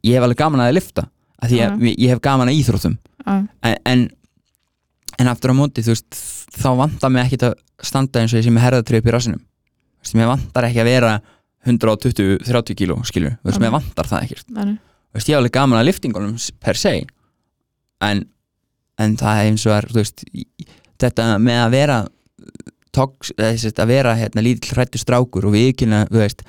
ég 0.05 0.15
hef 0.15 0.23
alveg 0.23 0.37
gaman 0.39 0.61
að 0.61 0.73
lifta 0.75 1.09
af 1.43 1.51
því 1.51 1.57
Já. 1.59 1.69
ég, 1.77 1.97
ég 1.99 2.09
hef 2.09 2.21
gaman 2.21 2.49
að 2.49 2.59
íþróttum 2.63 2.97
Já. 3.27 3.49
en, 3.63 3.77
en, 3.85 4.11
en 5.19 5.27
aftur 5.29 5.51
á 5.51 5.55
móti 5.59 5.83
þú 5.83 5.93
veist, 5.93 6.11
þá 6.55 6.69
vantar 6.79 7.11
mig 7.11 7.27
ekki 7.27 7.43
að 7.45 7.55
standa 7.83 8.21
eins 8.21 8.33
og 8.33 8.39
ég 8.41 8.45
sem 8.45 8.57
er 8.57 8.63
herðatrið 8.71 8.99
upp 9.03 9.07
í 9.11 9.13
rassinum 9.13 9.41
þú 9.43 10.05
veist, 10.07 10.15
mér 10.15 10.31
vantar 10.31 10.65
ekki 10.71 10.81
að 10.81 10.85
vera 10.95 11.21
120-30 11.65 12.77
kíló 12.79 12.99
skilur, 13.09 13.37
þú 13.43 13.51
veist, 13.51 13.61
mér 13.63 13.75
vantar 13.75 14.09
það 14.11 14.27
ekkert. 14.27 14.47
Þú 14.55 15.19
veist, 15.19 15.29
ég 15.29 15.35
hef 15.35 15.41
alveg 15.41 15.55
gaman 15.55 15.81
að 15.81 15.87
liftingunum 15.89 16.35
per 16.61 16.77
se 16.77 16.95
en, 18.05 18.25
en 19.01 19.17
það 19.21 19.41
er 19.41 19.51
eins 19.51 19.65
og 19.69 19.77
er, 19.77 19.89
þú 19.93 20.01
veist 20.03 20.27
þetta 21.01 21.29
með 21.43 21.63
að 21.63 21.71
vera 21.79 22.01
sem 22.95 23.57
sagt, 23.59 23.81
að 23.83 23.91
vera 23.91 24.13
hérna 24.15 24.43
lítill 24.45 24.77
hrættu 24.77 25.01
strákur 25.03 25.49
og 25.49 25.55
viðkynna, 25.57 26.05
þú 26.13 26.21
veist 26.21 26.45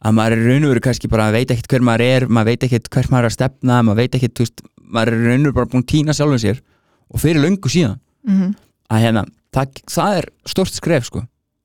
að 0.00 0.14
maður 0.16 0.36
er 0.36 0.46
raun 0.48 0.64
og 0.64 0.70
veru 0.72 0.82
kannski 0.86 1.10
bara 1.12 1.26
veit 1.34 1.50
ekkert 1.52 1.74
hver 1.74 1.84
maður 1.84 2.04
er 2.06 2.26
maður 2.32 2.54
veit 2.54 2.62
ekkert 2.64 2.88
hvert 2.88 3.10
maður 3.12 3.26
er 3.26 3.28
að 3.28 3.34
stefna 3.36 3.80
maður 3.84 4.00
veit 4.00 4.14
ekkert, 4.16 4.36
þú 4.38 4.46
veist, 4.46 4.62
maður 4.80 5.12
er 5.12 5.26
raun 5.26 5.40
og 5.40 5.44
veru 5.50 5.56
bara 5.58 5.70
búin 5.74 5.84
að 5.84 5.90
týna 5.92 6.16
sjálfum 6.16 6.40
sér 6.40 6.62
og 7.10 7.20
fyrir 7.20 7.42
löngu 7.44 7.68
síðan. 7.72 7.98
Mhm. 8.24 8.54
að 8.90 9.02
hérna, 9.04 9.22
það, 9.54 9.82
það 9.86 10.16
er 10.18 10.26
stort 10.50 10.74
skref 10.74 11.04
sko, 11.06 11.20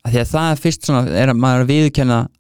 að 0.05 0.13
því 0.13 0.21
að 0.21 0.31
það 0.31 0.47
er 0.51 0.61
fyrst 0.61 0.87
svona 0.87 1.19
er 1.23 1.31
að 1.31 1.41
maður 1.41 1.63
er 1.63 1.69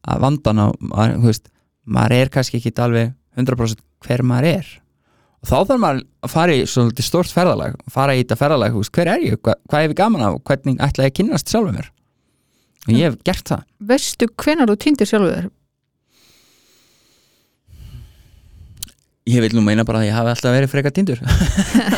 að 0.05 0.23
vandan 0.25 0.63
og 0.67 0.75
maður, 0.85 1.15
veist, 1.25 1.47
maður 1.85 2.17
er 2.19 2.33
kannski 2.33 2.59
ekki 2.59 2.73
alveg 2.85 3.13
100% 3.39 3.81
hver 4.05 4.23
maður 4.27 4.49
er. 4.51 4.69
Og 5.41 5.49
þá 5.49 5.55
þarf 5.57 5.81
maður 5.81 6.03
að 6.25 6.33
fara 6.33 6.55
í 6.55 6.63
svolítið 6.69 7.07
stort 7.09 7.33
ferðalag, 7.33 7.75
fara 7.91 8.15
í 8.15 8.21
þetta 8.21 8.37
ferðalag 8.39 8.77
veist, 8.77 8.93
hver 8.93 9.11
er 9.15 9.25
ég, 9.25 9.41
Hva, 9.41 9.57
hvað 9.69 9.85
hef 9.85 9.93
ég 9.93 9.99
gaman 9.99 10.25
af? 10.25 10.39
Hvernig 10.45 10.79
ætla 10.85 11.07
ég 11.07 11.13
að 11.13 11.17
kynnast 11.19 11.51
sjálfum 11.51 11.77
mér? 11.79 11.91
Og 12.85 12.93
ég 12.93 13.09
hef 13.09 13.19
gert 13.25 13.49
það. 13.49 13.67
Veistu 13.91 14.29
hvenar 14.43 14.69
þú 14.69 14.77
týndir 14.85 15.09
sjálfu 15.09 15.33
þér? 15.33 15.51
Ég 19.25 19.41
vil 19.41 19.55
nú 19.57 19.63
meina 19.65 19.81
bara 19.81 20.03
að 20.03 20.11
ég 20.11 20.13
hafi 20.13 20.29
alltaf 20.35 20.53
verið 20.53 20.69
frekar 20.69 20.93
tindur 20.93 21.21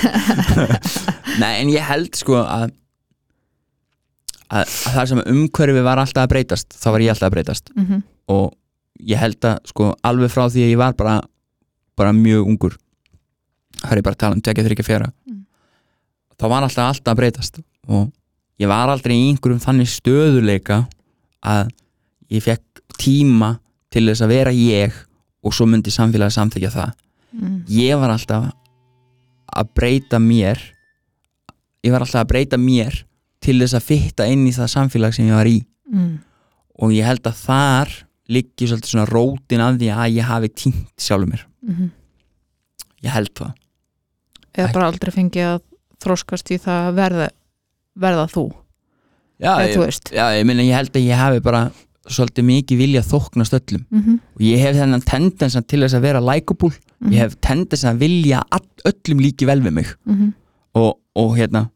Nei, 1.41 1.57
en 1.59 1.71
ég 1.73 1.83
held 1.83 2.15
sko 2.15 2.39
að, 2.39 2.71
að, 4.49 4.63
að 4.87 4.93
það 4.95 5.07
sem 5.11 5.21
umhverfi 5.25 5.83
var 5.83 5.97
alltaf 6.01 6.23
að 6.23 6.29
breytast 6.33 6.69
þá 6.77 6.87
var 6.91 6.99
ég 7.05 7.09
alltaf 7.13 7.27
að 7.29 7.35
breytast 7.35 7.71
Mhm. 7.75 8.03
og 8.27 8.53
ég 9.03 9.17
held 9.21 9.39
að 9.45 9.57
sko 9.67 9.95
alveg 10.03 10.31
frá 10.31 10.47
því 10.49 10.63
að 10.65 10.71
ég 10.73 10.77
var 10.77 10.93
bara, 10.93 11.21
bara 11.97 12.11
mjög 12.13 12.47
ungur 12.47 12.77
það 13.83 13.97
er 13.97 14.01
bara 14.01 14.15
að 14.15 14.17
tala 14.23 14.35
um 14.35 14.41
tekja 14.41 14.63
þryggja 14.65 14.85
fjara 14.85 15.11
Mm. 15.27 15.43
þá 16.39 16.47
var 16.49 16.63
alltaf 16.63 16.87
alltaf 16.91 17.13
að 17.13 17.17
breytast 17.21 17.59
og 17.87 18.11
ég 18.59 18.67
var 18.67 18.89
aldrei 18.89 19.15
í 19.15 19.27
einhverjum 19.31 19.59
þannig 19.61 19.87
stöðuleika 19.91 20.87
að 21.45 21.69
ég 22.31 22.41
fekk 22.43 22.81
tíma 22.97 23.59
til 23.91 24.07
þess 24.09 24.21
að 24.25 24.27
vera 24.33 24.51
ég 24.51 24.93
og 25.43 25.53
svo 25.53 25.65
myndi 25.69 25.91
samfélagi 25.93 26.33
samþykja 26.39 26.71
það 26.71 26.93
Mhm. 27.33 27.65
ég 27.67 27.99
var 27.99 28.09
alltaf 28.09 28.51
að 29.55 29.67
breyta 29.75 30.17
mér 30.19 30.57
ég 31.83 31.91
var 31.91 32.01
alltaf 32.01 32.23
að 32.25 32.27
breyta 32.31 32.57
mér 32.57 33.03
til 33.41 33.59
þess 33.61 33.73
að 33.77 33.83
fitta 33.87 34.25
inn 34.27 34.47
í 34.47 34.51
það 34.55 34.71
samfélag 34.73 35.13
sem 35.13 35.27
ég 35.27 35.33
var 35.37 35.45
í 35.47 35.65
Mhm. 35.91 36.17
og 36.79 36.91
ég 36.91 37.05
held 37.05 37.23
að 37.23 37.33
þar 37.45 37.89
liggi 38.29 38.67
svolítið 38.67 38.91
svona 38.91 39.05
rótin 39.07 39.61
að 39.63 39.77
því 39.79 39.87
að 39.95 40.15
ég 40.17 40.23
hafi 40.27 40.49
týnt 40.49 40.97
sjálfur 40.99 41.29
mér 41.31 41.43
Mhm. 41.63 41.89
ég 43.03 43.09
held 43.11 43.33
það 43.33 43.53
eða 44.57 44.73
bara 44.73 44.87
aldrei 44.91 45.11
fengið 45.13 45.45
að 45.55 45.61
þróskast 46.03 46.51
í 46.51 46.57
það 46.59 46.87
að 46.89 46.95
verða, 46.95 47.29
verða 47.97 48.27
þú 48.29 48.45
já, 49.39 49.53
ég, 49.63 49.99
já, 50.11 50.25
ég, 50.37 50.45
meina, 50.45 50.61
ég 50.63 50.75
held 50.75 50.91
að 50.93 51.05
ég 51.07 51.15
hafi 51.17 51.39
bara 51.45 51.71
svolítið 52.07 52.45
mikið 52.47 52.77
vilja 52.77 53.01
þóknast 53.03 53.53
öllum 53.53 53.85
Mhm. 53.91 54.19
og 54.35 54.41
ég 54.41 54.59
hef 54.59 54.75
þennan 54.75 55.01
tendensa 55.03 55.61
til 55.67 55.79
þess 55.81 55.93
að 55.95 56.01
vera 56.01 56.19
likeable 56.21 56.71
Mhm. 57.01 57.11
ég 57.13 57.17
hef 57.19 57.35
tendensa 57.41 57.93
að 57.93 57.97
vilja 57.99 58.43
öllum 58.85 59.19
líki 59.21 59.45
vel 59.45 59.61
við 59.61 59.71
mig 59.73 59.87
Mhm. 60.05 60.33
og, 60.75 60.97
og 61.15 61.37
hérna 61.37 61.69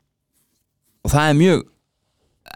og 1.05 1.11
það 1.11 1.29
er 1.29 1.37
mjög 1.41 1.63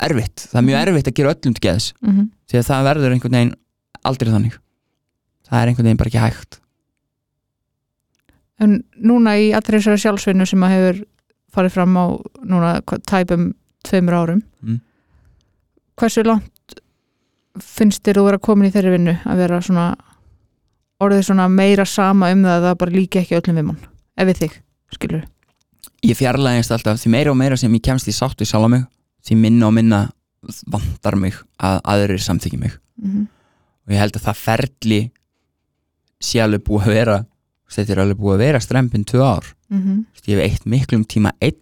erfitt 0.10 0.48
það 0.52 0.60
er 0.62 0.66
mjög 0.68 0.80
Mhm. 0.80 0.88
erfitt 0.88 1.08
að 1.12 1.16
gera 1.20 1.34
öllum 1.34 1.54
til 1.56 1.64
geðs 1.70 1.94
Mhm. 2.02 2.30
því 2.50 2.58
að 2.60 2.68
það 2.70 2.86
verður 2.90 3.14
einhvern 3.16 3.32
veginn 3.38 3.56
aldrei 4.06 4.32
þannig 4.34 4.58
það 5.50 5.62
er 5.62 5.68
einhvern 5.72 5.86
veginn 5.86 5.98
bara 5.98 6.10
ekki 6.10 6.24
hægt 6.26 6.60
en 8.60 8.84
núna 9.04 9.34
í 9.40 9.52
allri 9.56 9.80
þessari 9.80 10.02
sjálfsvinnu 10.04 10.48
sem 10.48 10.64
að 10.64 10.74
hefur 10.76 11.02
farið 11.56 11.72
fram 11.76 11.98
á 12.00 12.06
núna 12.44 12.72
tæpum 13.08 13.54
tveimur 13.84 14.14
árum 14.20 14.42
Mm. 14.64 14.80
hversu 15.98 16.24
langt 16.26 16.80
finnst 17.60 18.04
þér 18.04 18.18
þú 18.20 18.26
vera 18.26 18.38
komin 18.40 18.70
í 18.70 18.74
þeirri 18.74 18.92
vinnu 18.98 19.14
að 19.24 19.38
vera 19.38 19.60
svona 19.62 19.96
orðið 21.02 21.24
svona 21.30 21.50
meira 21.52 21.86
sama 21.86 22.32
um 22.32 22.44
það 22.44 22.58
að 22.60 22.66
það 22.70 22.78
bara 22.78 22.92
líki 22.92 23.20
ekki 23.22 23.38
öllum 23.42 23.56
við 23.60 23.66
mann 23.66 23.80
ef 24.18 24.28
við 24.28 24.38
þig, 24.42 24.52
skilur 24.96 25.24
ég 26.06 26.18
fjarlægist 26.20 26.72
alltaf 26.72 27.02
því 27.02 27.12
meira 27.14 27.34
og 27.34 27.40
meira 27.40 27.58
sem 27.58 27.74
ég 27.74 27.84
kemst 27.86 28.10
í 28.10 28.16
sátt 28.16 28.40
við 28.42 28.52
sjálf 28.52 28.68
á 28.68 28.74
mig 28.76 28.86
því 29.26 29.38
minna 29.42 29.70
og 29.70 29.76
minna 29.76 30.02
vantar 30.70 31.18
mig 31.18 31.38
að 31.58 31.80
aðrir 31.84 32.22
samþykja 32.22 32.60
mig 32.60 32.74
mm 33.02 33.12
-hmm. 33.12 33.28
og 33.86 33.94
ég 33.94 34.00
held 34.00 34.16
að 34.16 34.26
það 34.28 34.44
ferli 34.48 35.02
sé 36.22 36.42
alveg 36.42 36.64
búið 36.64 36.88
að 36.88 36.94
vera 36.94 37.26
þetta 37.76 37.92
er 37.92 38.00
alveg 38.00 38.18
búið 38.18 38.34
að 38.34 38.44
vera 38.46 38.60
strempin 38.60 39.06
tvö 39.06 39.22
ár 39.22 39.56
Mm 39.70 39.82
-hmm. 39.82 40.06
ég 40.28 40.38
hef 40.38 40.44
eitt 40.44 40.66
miklum 40.66 41.06
tíma 41.06 41.32
einn 41.42 41.58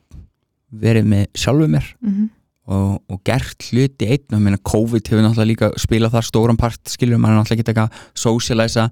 verið 0.70 1.06
með 1.06 1.28
sjálfu 1.34 1.68
mér 1.68 1.96
Mm 2.02 2.30
og, 2.72 3.02
og 3.12 3.22
gert 3.28 3.66
hluti 3.72 4.08
einn 4.08 4.38
og 4.38 4.44
meina 4.44 4.60
COVID 4.64 5.10
hefur 5.10 5.24
náttúrulega 5.24 5.50
líka 5.50 5.72
spilað 5.82 6.16
þar 6.16 6.28
stóran 6.28 6.60
part 6.60 6.92
skilur, 6.92 7.20
maður 7.20 7.42
náttúrulega 7.42 7.60
ekki 7.60 7.74
eitthvað 7.74 7.98
socialæsa 8.24 8.86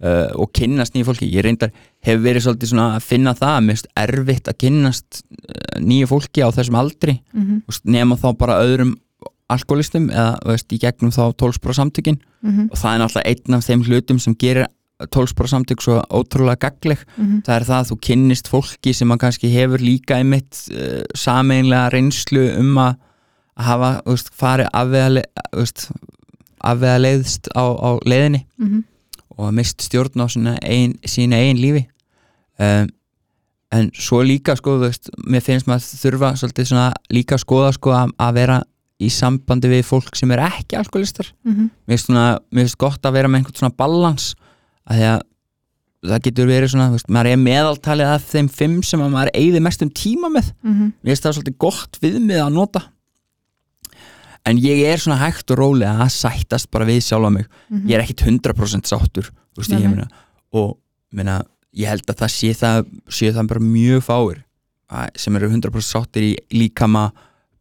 uh, 0.00 0.30
og 0.40 0.52
kynnast 0.56 0.94
nýju 0.94 1.08
fólki 1.10 1.30
ég 1.32 1.44
reyndar 1.46 1.72
hefur 2.04 2.24
verið 2.24 2.46
svolítið 2.46 2.72
svona 2.72 2.88
að 2.96 3.06
finna 3.06 3.34
það 3.38 3.70
finnst 3.70 3.88
erfitt 4.04 4.48
að 4.48 4.58
kynnast 4.64 5.22
uh, 5.22 5.80
nýju 5.80 6.10
fólki 6.10 6.44
á 6.44 6.48
þessum 6.50 6.78
aldri 6.80 7.20
-hmm. 7.32 7.62
Þú 7.66 7.72
veist, 7.72 7.84
nema 7.84 8.16
þá 8.16 8.28
bara 8.38 8.60
öðrum 8.62 8.96
alkoholistum 9.52 10.10
eða 10.10 10.38
veist, 10.46 10.72
í 10.72 10.78
gegnum 10.78 11.12
þá 11.12 11.34
12 11.36 11.74
samtökin 11.74 12.20
Mm 12.42 12.68
og 12.72 12.78
það 12.78 12.94
er 12.94 12.98
náttúrulega 12.98 13.28
einn 13.30 13.54
af 13.54 13.64
þeim 13.66 13.82
hlutum 13.86 14.18
sem 14.18 14.34
gerir 14.34 14.66
12 15.10 15.48
samtök 15.48 15.82
svo 15.82 16.02
ótrúlega 16.10 16.56
gagleg 16.56 16.98
-hmm. 16.98 17.42
það 17.46 17.56
er 17.56 17.64
það 17.64 17.80
að 17.80 17.88
þú 17.90 17.96
kynnist 18.06 18.48
fólki 18.48 18.94
sem 18.94 19.12
að 19.12 19.18
kannski 19.18 19.48
hefur 19.48 19.80
líka 19.80 20.16
einmitt 20.16 20.68
uh, 20.70 21.02
sameinlega 21.14 21.88
reynslu 21.88 22.58
um 22.58 22.78
að 22.78 22.94
hafa, 23.56 24.02
veist, 24.06 24.30
farið 24.34 24.68
afvega, 24.72 25.22
veist, 25.52 25.90
afvega 26.60 26.98
leiðst 26.98 27.48
á, 27.54 27.64
á 27.64 27.90
leiðinni 28.06 28.46
Mm 28.58 28.68
-hmm. 28.68 28.82
Og 29.42 29.48
að 29.50 29.56
mist 29.58 29.82
stjórn 29.82 30.22
á 30.22 30.26
ein, 30.62 30.94
sína 31.02 31.40
ein 31.42 31.58
lífi. 31.58 31.86
Um, 32.62 32.90
en 33.72 33.88
svo 33.96 34.20
líka 34.22 34.54
sko, 34.58 34.76
veist, 34.82 35.10
mér 35.26 35.42
finnst 35.42 35.66
maður 35.66 35.88
þurfa 36.02 36.34
svona 36.38 36.92
líka 37.10 37.38
að 37.38 37.44
skoða 37.46 37.72
sko 37.74 37.94
að, 37.96 38.14
að 38.20 38.38
vera 38.38 38.60
í 39.02 39.08
sambandi 39.10 39.70
við 39.72 39.84
fólk 39.88 40.14
sem 40.18 40.30
er 40.34 40.44
ekki 40.46 40.78
alkoholistar. 40.78 41.32
Mhm, 41.48 41.70
mér 41.88 41.96
finnst, 41.96 42.08
svona, 42.10 42.26
mér 42.52 42.66
finnst 42.66 42.80
gott 42.80 43.08
að 43.08 43.18
vera 43.18 43.30
með 43.30 43.42
einhvern 43.42 43.60
svona 43.62 43.78
balans 43.82 44.32
að 44.86 45.00
því 45.00 45.08
að 45.08 45.20
það 46.12 46.24
getur 46.26 46.50
verið 46.50 46.72
svona, 46.72 46.88
veist, 46.92 47.10
maður 47.14 47.32
er 47.32 47.42
meðaltalið 47.42 48.12
af 48.12 48.30
þeim 48.30 48.48
fimm 48.60 48.78
sem 48.86 49.02
að 49.02 49.12
maður 49.14 49.32
eigði 49.38 49.62
mest 49.62 49.84
um 49.86 49.92
tíma 50.02 50.30
með. 50.34 50.52
Mhm, 50.62 50.92
mér 51.00 51.14
finnst 51.14 51.26
það 51.26 51.36
svolítið 51.38 51.58
gott 51.66 52.00
viðmið 52.02 52.44
að 52.44 52.54
nota 52.58 52.84
en 54.48 54.58
ég 54.58 54.82
er 54.88 55.00
svona 55.00 55.20
hægt 55.22 55.50
og 55.54 55.60
rólega 55.60 56.02
að 56.02 56.14
sættast 56.16 56.70
bara 56.70 56.88
við 56.88 57.02
sjálfa 57.06 57.30
mig 57.30 57.48
mhm. 57.70 57.88
ég 57.88 57.96
er 57.96 58.04
ekkit 58.04 58.24
100% 58.26 58.90
sáttur 58.90 59.30
veist, 59.56 59.72
ég, 59.72 59.84
meina, 59.86 60.08
og 60.52 60.78
meina, 61.12 61.42
ég 61.76 61.90
held 61.92 62.08
að 62.08 62.24
það 62.24 62.32
sé 62.36 62.54
það 62.58 62.88
sé 63.08 63.32
það 63.34 63.52
bara 63.52 63.66
mjög 63.66 64.06
fáir 64.08 64.42
sem 65.16 65.36
eru 65.38 65.48
100% 65.48 65.88
sáttir 65.88 66.26
í 66.26 66.32
líkama 66.52 67.10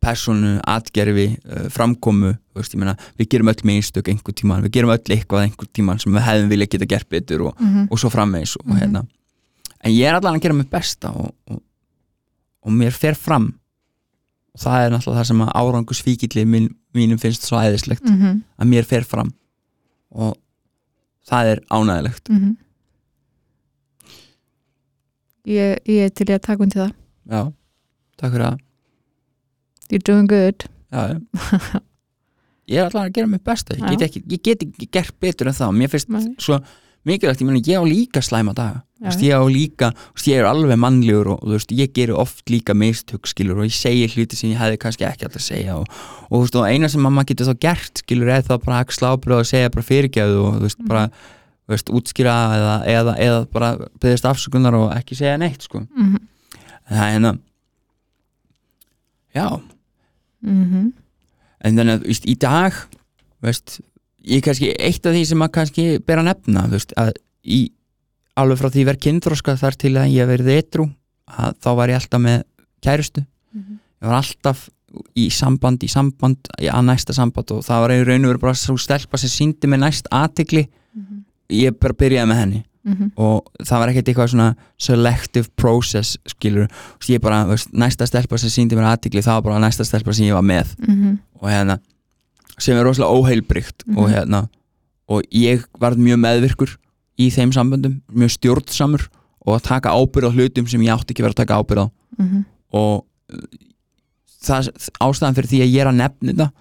persónu, 0.01 0.55
atgerfi 0.65 1.27
framkomu, 1.69 2.33
veist, 2.57 2.73
meina 2.75 2.95
við 3.19 3.29
gerum 3.35 3.51
öll 3.53 3.61
mistök 3.69 4.09
einhver 4.09 4.33
tíman, 4.33 4.63
við 4.65 4.79
gerum 4.79 4.93
öll 4.95 5.13
eitthvað 5.13 5.45
einhver 5.45 5.69
tíman 5.69 6.01
sem 6.01 6.13
við 6.15 6.25
hefðum 6.25 6.49
vilja 6.55 6.69
geta 6.73 6.87
gert 6.89 7.09
betur 7.13 7.45
og, 7.51 7.59
mhm, 7.61 7.85
og 7.91 8.01
svo 8.01 8.09
frammeins 8.09 8.55
og, 8.57 8.65
Mhm. 8.65 8.79
hérna. 8.81 9.05
en 9.83 9.91
ég 9.91 10.07
er 10.09 10.15
allan 10.15 10.35
að 10.39 10.41
gera 10.41 10.53
mig 10.53 10.69
besta 10.69 11.09
og, 11.13 11.35
og, 11.49 11.61
og 12.65 12.71
mér 12.71 12.91
fer 12.91 13.15
fram 13.15 13.53
og 14.51 14.63
það 14.63 14.85
er 14.85 14.91
náttúrulega 14.93 15.21
það 15.21 15.29
sem 15.29 15.43
að 15.45 15.53
árangusvíkilli 15.61 16.43
mín, 16.47 16.67
mínum 16.97 17.19
finnst 17.21 17.45
svo 17.47 17.59
æðislegt 17.61 18.03
mhm, 18.07 18.41
að 18.59 18.71
mér 18.73 18.87
fer 18.87 19.07
fram. 19.07 19.31
Og 20.11 20.35
það 21.27 21.53
er 21.53 21.63
ánægilegt 21.71 22.31
mhm. 22.31 22.57
Ég, 25.49 25.79
ég 25.89 26.05
er 26.05 26.11
til 26.13 26.27
ég 26.29 26.37
að 26.37 26.43
taka 26.45 26.61
undir 26.61 26.83
það. 26.83 26.91
Já, 27.31 27.39
takk 28.21 28.35
fyrir 28.35 28.43
það. 28.45 28.59
You're 29.89 30.05
doing 30.05 30.27
good. 30.29 30.67
Já, 30.93 31.17
ég 32.71 32.77
er 32.77 32.85
allan 32.85 33.07
að 33.07 33.15
gera 33.15 33.31
mig 33.31 33.41
besta. 33.41 33.73
Ég 33.79 33.97
get 33.97 34.05
ekki, 34.05 34.21
ég 34.29 34.43
get 34.45 34.65
ekki 34.67 34.87
gert 34.93 35.15
betur 35.23 35.49
en 35.49 35.57
það. 35.57 35.73
Mér 35.79 35.91
finnst 35.95 36.45
svo 36.45 36.59
mikilvægt, 37.07 37.41
ég 37.41 37.49
meina 37.49 37.61
ég 37.65 37.81
á 37.81 37.85
líka 37.85 38.21
slæma 38.21 38.53
daga. 38.57 38.83
Veist, 39.01 39.21
ég 39.25 39.33
á 39.33 39.41
líka, 39.49 39.87
veist, 40.13 40.27
ég 40.29 40.37
er 40.37 40.45
alveg 40.45 40.77
mannlegur 40.77 41.31
og 41.33 41.45
veist, 41.49 41.71
ég 41.73 41.89
gerir 41.95 42.13
oft 42.21 42.45
líka 42.53 42.75
skilur 43.25 43.57
og 43.57 43.65
ég 43.65 43.73
segi 43.73 44.05
hluti 44.13 44.37
sem 44.37 44.51
ég 44.51 44.61
hefði 44.61 44.77
kannski 44.77 45.07
ekki 45.07 45.25
alltaf 45.25 45.41
að 45.41 45.47
segja 45.47 45.77
og, 45.79 45.87
og 46.29 46.45
og 46.53 46.67
eina 46.69 46.87
sem 46.87 47.01
mamma 47.01 47.23
getur 47.25 47.49
þá 47.49 47.57
gert 47.65 48.03
skilur 48.03 48.29
er 48.29 48.45
þá 48.45 48.59
bara 48.61 48.83
að 48.83 48.93
slábröð 48.93 49.41
og 49.41 49.49
segja 49.49 49.73
bara 49.73 49.87
fyrirgjöðu 49.87 50.43
og 50.45 50.61
veist, 50.61 50.83
bara 50.85 51.09
útskýra 51.89 52.35
eða, 52.59 52.75
eða, 52.85 53.15
eða 53.17 53.41
bara 53.51 53.71
byggðist 54.01 54.27
afsökunar 54.29 54.77
og 54.77 54.93
ekki 54.93 55.17
segja 55.17 55.37
neitt 55.41 55.65
sko. 55.65 55.81
mhm, 55.81 56.21
en 56.89 56.97
það 56.97 57.05
er 57.07 57.13
hérna 57.15 57.33
já, 59.33 59.61
mhm, 60.41 60.91
en 61.61 61.77
þannig 61.77 61.97
að 61.97 62.25
í 62.29 62.37
dag 62.37 62.83
veist, 63.41 63.79
ég 64.27 64.43
kannski 64.45 64.71
eitt 64.77 65.05
af 65.05 65.15
því 65.15 65.23
sem 65.31 65.43
að 65.43 65.53
kannski 65.57 65.85
ber 66.05 66.21
að 66.21 66.29
nefna 66.29 66.65
þú 66.67 66.77
veist, 66.77 66.93
að 66.99 67.13
í 67.41 67.61
alveg 68.39 68.61
frá 68.61 68.71
því 68.71 68.85
verð 68.89 69.03
kynþróska 69.05 69.57
þar 69.59 69.77
til 69.81 69.93
að 69.99 70.13
ég 70.13 70.29
verði 70.29 70.57
etru 70.61 70.87
að 71.31 71.57
þá 71.63 71.69
var 71.79 71.91
ég 71.91 71.99
alltaf 71.99 72.23
með 72.23 72.43
kærustu. 72.83 73.25
Mhm, 73.55 73.77
ég 74.01 74.09
var 74.09 74.19
alltaf 74.21 74.65
í 75.15 75.29
samband 75.31 75.83
í 75.83 75.87
samband, 75.87 76.49
að 76.59 76.83
næsta 76.87 77.15
samband 77.15 77.53
og 77.55 77.63
það 77.63 77.83
var 77.83 77.93
í 77.95 78.01
raun 78.03 78.25
og 78.25 78.33
veru 78.33 78.43
bara 78.43 78.59
svo 78.59 78.75
stelpa 78.77 79.17
sem 79.17 79.31
síndi 79.31 79.69
mig 79.71 79.79
næst 79.79 80.09
aðtigli 80.11 80.65
mhm, 80.67 81.23
ég 81.61 81.79
bara 81.79 81.93
byrjaði 81.93 82.31
með 82.31 82.41
henni. 82.41 82.63
Mhm, 82.81 83.11
og 83.21 83.45
það 83.61 83.79
var 83.79 83.91
ekkert 83.91 84.07
eitthvað 84.09 84.31
svona 84.31 84.55
selective 84.81 85.51
process 85.55 86.17
skilur, 86.25 86.67
ég 87.07 87.21
bara, 87.21 87.43
veist, 87.45 87.69
næsta 87.77 88.07
stelpa 88.09 88.39
sem 88.41 88.49
síndi 88.49 88.75
mér 88.75 88.89
aðtigli 88.95 89.21
það 89.21 89.37
var 89.37 89.47
bara 89.51 89.61
næsta 89.67 89.85
stelpa 89.85 90.15
sem 90.17 90.25
ég 90.25 90.33
var 90.33 90.45
með. 90.45 90.73
Mhm, 90.81 91.19
og 91.39 91.49
hérna 91.49 91.77
sem 92.61 92.77
er 92.77 92.85
rosalega 92.85 93.17
óheilbrygt 93.17 93.85
Mhm. 93.87 93.97
og 93.97 94.09
hérna 94.13 94.41
og 95.11 95.23
ég 95.33 95.65
varð 95.81 95.97
mjög 95.99 96.19
meðvirkur 96.23 96.77
í 97.19 97.27
þeim 97.33 97.51
samböndum, 97.51 97.99
mjög 98.13 98.31
stjórnsamur 98.37 99.07
og 99.45 99.57
að 99.57 99.63
taka 99.67 99.89
ábyrð 99.91 100.29
á 100.29 100.35
hlutum 100.35 100.67
sem 100.69 100.81
ég 100.81 100.93
átti 100.93 101.11
ekki 101.13 101.23
verið 101.25 101.35
að 101.35 101.41
taka 101.45 101.59
ábyrð 101.59 101.83
á. 101.83 101.87
Mhm, 102.21 102.45
og 102.73 103.03
uh, 103.33 103.37
það, 104.41 104.69
ástæðan 105.01 105.35
fyrir 105.37 105.49
því 105.51 105.61
að 105.65 105.71
ég 105.75 105.81
er 105.81 105.89
að 105.91 105.99
nefna 105.99 106.31
þetta 106.31 106.51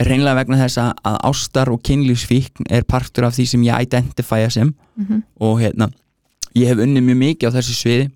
er 0.00 0.08
reynilega 0.10 0.38
vegna 0.40 0.58
þess 0.58 0.78
að, 0.82 0.92
ástar 1.30 1.70
og 1.70 1.82
kynlífsfíkn 1.86 2.66
er 2.70 2.82
partur 2.82 3.24
af 3.28 3.34
því 3.36 3.46
sem 3.46 3.62
ég 3.62 3.86
identifæja 3.86 4.50
sem. 4.50 4.74
Mhm, 4.98 5.22
og 5.40 5.60
hérna 5.62 5.90
ég 6.54 6.66
hef 6.66 6.78
unnið 6.78 7.02
mjög 7.08 7.18
mikið 7.22 7.48
á 7.50 7.54
þessu 7.56 7.74
sviði 7.78 8.10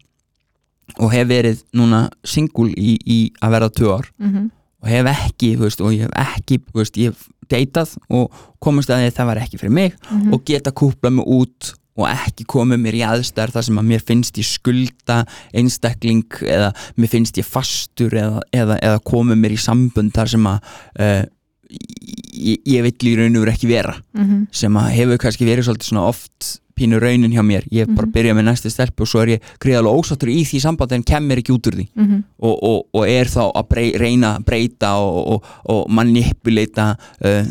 og 0.98 1.12
hef 1.12 1.28
verið 1.28 1.62
núna 1.76 2.08
singul 2.24 2.70
í, 2.74 2.98
í 3.06 3.18
að 3.42 3.50
verða 3.54 3.70
tvö 3.70 3.90
ár. 3.98 4.06
Mhm, 4.18 4.50
og 4.82 4.92
hef 4.92 5.10
ekki, 5.10 5.52
veist, 5.58 5.82
og 5.82 5.94
ég 5.94 6.06
hef 6.06 6.14
ekki 6.22 6.60
veist, 6.76 6.98
ég 7.00 7.12
hef 7.12 7.26
deytað 7.48 7.96
og 8.12 8.34
komast 8.62 8.90
að 8.92 9.02
því 9.02 9.10
að 9.10 9.18
það 9.18 9.30
var 9.30 9.42
ekki 9.42 9.60
fyrir 9.60 9.74
mig. 9.74 9.94
Mhm, 10.10 10.32
og 10.34 10.44
geta 10.48 10.74
kúplað 10.74 11.16
mig 11.18 11.30
út 11.38 11.72
og 11.98 12.06
ekki 12.06 12.44
komið 12.46 12.78
mér 12.84 12.94
í 12.94 13.02
aðstæður 13.08 13.56
þar 13.56 13.66
sem 13.66 13.80
að 13.80 13.88
mér 13.88 14.04
finnst 14.06 14.38
ég 14.38 14.46
skulda 14.46 15.16
einstakling 15.56 16.38
eða 16.46 16.68
mér 16.94 17.10
finnst 17.10 17.40
ég 17.40 17.48
fastur 17.48 18.14
eða, 18.14 18.44
eða, 18.54 18.78
eða 18.78 19.00
komið 19.02 19.40
mér 19.42 19.56
í 19.56 19.58
sambund 19.58 20.14
þar 20.14 20.30
sem 20.30 20.46
að 20.46 20.70
uh, 21.00 21.24
ég, 21.68 22.62
ég 22.62 22.86
vill 22.86 23.10
í 23.10 23.16
raun 23.18 23.34
og 23.40 23.44
veru 23.44 23.54
ekki 23.56 23.72
vera. 23.72 23.96
Mhm, 24.14 24.46
sem 24.54 24.78
að 24.78 24.94
hefur 24.94 25.22
kannski 25.24 25.48
verið 25.48 25.68
svolítið 25.68 25.90
svona 25.90 26.06
oft 26.12 26.52
pínu 26.78 27.00
raunin 27.02 27.32
hjá 27.34 27.42
mér, 27.44 27.64
ég 27.74 27.86
bara 27.90 28.06
Mhm. 28.06 28.12
byrjað 28.14 28.36
með 28.38 28.46
næstu 28.48 28.70
stelpu 28.70 29.02
og 29.02 29.08
svo 29.10 29.22
er 29.22 29.28
ég 29.36 29.40
greiðalega 29.60 29.98
ósáttur 29.98 30.30
í 30.32 30.40
því 30.46 30.60
sambandi 30.62 30.94
en 30.94 31.02
kem 31.02 31.26
mér 31.28 31.42
ekki 31.42 31.52
út 31.56 31.66
úr 31.68 31.76
því. 31.78 31.86
Mhm, 31.96 32.22
og, 32.40 32.62
og, 32.62 32.86
og 32.94 33.08
er 33.08 33.24
þá 33.26 33.42
að 33.54 33.68
brey, 33.68 33.92
reyna 33.98 34.36
að 34.38 34.44
breyta 34.44 34.92
og, 35.02 35.18
og, 35.34 35.44
og 35.68 35.90
manipuleita 35.90 36.96
uh, 37.24 37.44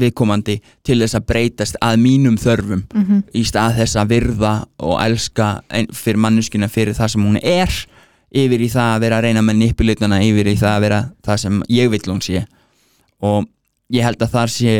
viðkomandi 0.00 0.58
til 0.86 0.98
þess 1.02 1.18
að 1.18 1.26
breytast 1.30 1.76
að 1.82 2.00
mínum 2.02 2.36
þörfum. 2.40 2.84
Mhm, 2.94 3.22
í 3.34 3.42
stað 3.44 3.78
þess 3.80 3.96
að 4.00 4.12
virða 4.14 4.52
og 4.78 5.00
elska 5.02 5.48
fyrir 5.92 6.20
manneskina 6.22 6.68
fyrir 6.70 6.94
það 6.94 7.08
sem 7.14 7.24
hún 7.26 7.40
er 7.42 7.72
yfir 8.30 8.62
í 8.62 8.68
það 8.70 8.94
að 8.94 9.00
vera 9.02 9.16
að 9.18 9.24
reyna 9.26 9.40
að 9.42 9.48
manipuleita 9.50 10.06
hana 10.06 10.20
yfir 10.22 10.46
í 10.46 10.56
það 10.60 10.74
að 10.76 10.80
vera 10.84 11.00
það 11.26 11.40
sem 11.42 11.62
ég 11.68 11.90
vill 11.90 12.06
hún 12.12 12.20
sé. 12.22 12.44
Og 13.26 13.48
ég 13.90 14.04
held 14.06 14.22
að 14.22 14.30
þar 14.36 14.52
sé 14.54 14.74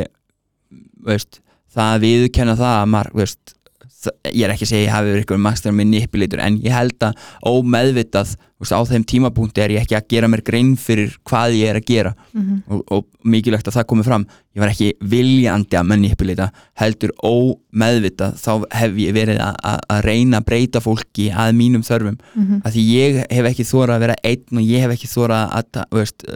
veist, 1.04 1.40
það 1.74 1.94
að 1.94 2.04
viðurkenna 2.06 2.58
það 2.58 2.76
að 2.80 2.92
maður 2.96 3.16
veist, 3.20 3.56
það, 4.00 4.14
ég 4.32 4.44
er 4.46 4.52
ekki 4.54 4.66
að 4.66 4.72
segja 4.72 4.84
ég 4.86 4.94
hafi 4.94 5.10
verið 5.10 5.24
eitthvað 5.24 5.42
master 5.46 5.74
manipulator 5.76 6.44
en 6.44 6.60
ég 6.64 6.74
held 6.74 7.04
að 7.06 7.26
ómeðvitað 7.50 8.32
veist, 8.60 8.74
á 8.74 8.80
þeim 8.90 9.04
tímapunkti 9.08 9.62
er 9.64 9.74
ég 9.76 9.84
ekki 9.84 9.96
að 9.98 10.08
gera 10.12 10.30
mér 10.32 10.42
grein 10.44 10.72
fyrir 10.80 11.14
hvað 11.28 11.54
ég 11.58 11.70
er 11.70 11.78
að 11.80 11.86
gera. 11.88 12.12
Mhm, 12.34 12.58
og, 12.68 12.82
og 12.96 13.06
mikilvægt 13.24 13.70
að 13.70 13.78
það 13.78 13.86
komi 13.92 14.06
fram. 14.08 14.26
Ég 14.56 14.64
var 14.64 14.72
ekki 14.72 14.90
viljandi 15.12 15.78
að 15.78 15.88
manipulita 15.92 16.50
heldur 16.80 17.14
ómeðvitað 17.22 18.36
þá 18.40 18.50
hef 18.80 19.00
ég 19.04 19.14
verið 19.16 19.40
að, 19.44 19.56
að, 19.70 19.78
að 19.94 20.02
reyna 20.08 20.40
að 20.40 20.48
breyta 20.50 20.82
fólki 20.84 21.30
að 21.30 21.54
mínum 21.60 21.86
þörfum. 21.86 22.18
Mhm, 22.34 22.60
að 22.64 22.76
því 22.76 22.86
ég 22.90 23.20
hef 23.30 23.50
ekki 23.52 23.68
þórað 23.70 23.96
að 23.96 24.04
vera 24.06 24.20
einn 24.32 24.60
og 24.60 24.66
ég 24.66 24.84
hef 24.86 24.96
ekki 24.96 25.12
þórað 25.14 25.56
að 25.60 25.82
veist, 26.00 26.28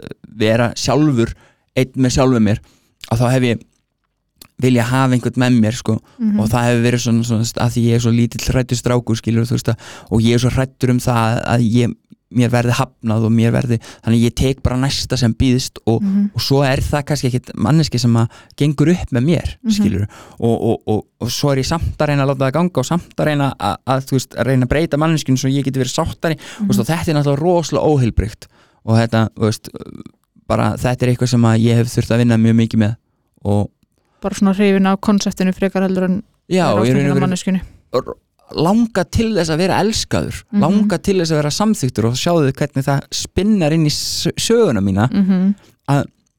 vera 0.45 0.71
sjálfur 0.79 1.35
einn 1.75 1.95
með 1.99 2.17
sjálfur 2.17 2.45
mér. 2.49 2.61
Og 3.11 3.19
þá 3.19 3.27
hef 3.35 3.49
ég 3.51 3.65
vilja 4.61 4.83
hafa 4.87 5.13
einhvern 5.17 5.41
með 5.41 5.59
mér 5.59 5.75
sko. 5.75 5.97
Mhm, 6.19 6.39
og 6.39 6.47
það 6.49 6.69
hefur 6.69 6.85
verið 6.87 7.01
svona, 7.03 7.23
svona 7.27 7.43
að 7.65 7.73
því 7.75 7.81
ég 7.89 7.95
er 7.95 7.99
svo 8.05 8.11
lítill 8.15 8.47
hrættur 8.53 8.77
strákur 8.79 9.17
skilur 9.19 9.45
þú 9.49 9.57
veist 9.57 9.69
að 9.73 9.77
og 10.11 10.21
ég 10.21 10.33
er 10.33 10.39
svo 10.45 10.49
hrættur 10.55 10.89
um 10.95 10.99
það 11.03 11.41
að 11.45 11.65
ég, 11.75 11.95
mér 12.35 12.49
verði 12.51 12.73
hafnað 12.75 13.25
og 13.27 13.31
mér 13.31 13.51
verði 13.53 13.77
þannig 14.03 14.23
ég 14.25 14.33
tek 14.35 14.61
bara 14.63 14.75
næsta 14.81 15.15
sem 15.17 15.33
býðst 15.37 15.77
og, 15.85 16.01
mhm, 16.01 16.31
og 16.35 16.41
svo 16.41 16.63
er 16.65 16.81
það 16.83 17.03
kannski 17.05 17.29
ekkit 17.29 17.51
manneski 17.55 17.99
sem 18.01 18.15
að 18.17 18.27
gengur 18.57 18.89
upp 18.95 19.11
með 19.11 19.23
mér 19.29 19.53
Mhm. 19.63 19.71
skilur 19.75 20.07
og, 20.39 20.55
og, 20.61 20.81
og, 20.87 21.05
og 21.21 21.29
svo 21.29 21.51
er 21.53 21.57
ég 21.61 21.65
samt 21.69 21.95
að 21.99 22.07
reyna 22.09 22.23
að 22.25 22.31
láta 22.33 22.45
það 22.49 22.55
ganga 22.57 22.79
og 22.81 22.85
samt 22.85 23.15
að 23.15 23.25
reyna 23.29 23.53
að, 23.59 23.77
að, 23.87 24.03
þú 24.09 24.11
veist, 24.17 24.35
að 24.35 24.45
reyna 24.49 24.65
að 24.65 24.69
breyta 24.73 24.97
manneskinu 24.97 25.37
svo 25.37 25.49
ég 25.53 25.63
geti 25.63 25.79
verið 25.79 25.95
sáttari. 25.95 26.35
Mhm, 26.59 26.69
og 26.69 26.75
þetta 26.75 27.07
er 27.11 27.15
náttúrulega 27.19 27.43
rosalega 27.43 27.87
óheilbrygt 27.91 28.47
og 28.85 28.97
þetta, 28.99 29.29
veist, 29.37 29.69
bara 30.47 30.73
þetta 30.77 31.03
er 31.03 31.09
eitthvað 31.13 31.29
sem 31.29 31.41
ég 31.61 31.75
hef 31.75 31.87
þurft 31.93 32.11
að 32.11 32.17
vinna 32.23 32.37
mjög 32.37 32.55
mikið 32.63 32.79
með. 32.83 32.95
Og 33.45 33.69
bara 34.25 34.35
svona 34.39 34.53
hrifin 34.57 34.89
af 34.89 34.99
konseptinu 35.05 35.53
frekar 35.55 35.85
heldur 35.87 36.07
en 36.09 36.17
manneskjunni. 37.21 37.61
langa 38.55 39.03
til 39.09 39.31
þess 39.33 39.49
að 39.53 39.57
vera 39.63 39.79
elskaður 39.81 40.43
Mhm. 40.51 40.61
langa 40.61 40.97
til 41.01 41.15
þess 41.19 41.31
að 41.33 41.39
vera 41.41 41.49
samþyktur 41.59 42.05
og 42.11 42.13
sjáðu 42.19 42.51
hvernig 42.53 42.85
það 42.85 43.01
spinnar 43.11 43.73
inn 43.73 43.85
í 43.87 43.93
sö- 43.93 44.35
söguna 44.37 44.81
mína 44.85 45.07
mhm, 45.11 45.55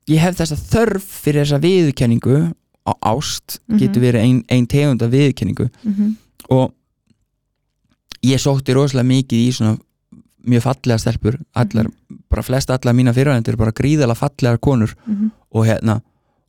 ég 0.09 0.18
hef 0.22 0.37
þessa 0.39 0.57
þörf 0.70 1.03
fyrir 1.24 1.43
þessa 1.45 1.59
viðurkenningu 1.64 2.53
á 2.87 2.93
ást 3.03 3.59
Mhm. 3.68 3.78
getur 3.80 4.01
verið 4.03 4.22
ein, 4.22 4.45
ein 4.49 4.66
tegund 4.66 5.03
af 5.03 5.11
viðurkenningu. 5.11 5.68
Mhm, 5.84 6.16
og 6.51 6.72
ég 8.22 8.39
sótti 8.39 8.74
rosalega 8.74 9.07
mikið 9.11 9.49
í 9.49 9.53
svona 9.53 9.78
mjög 10.47 10.62
fallega 10.62 10.99
stelpur 11.03 11.41
allar, 11.57 11.89
bara 12.30 12.43
flest 12.43 12.70
allar 12.70 12.95
mína 12.95 13.12
fyrirvæðendur 13.12 13.49
eru 13.57 13.57
bara 13.64 13.72
gríðalega 13.72 14.16
fallegar 14.16 14.59
konur 14.62 14.95
mhm, 15.07 15.30
og 15.53 15.66
hérna 15.66 16.01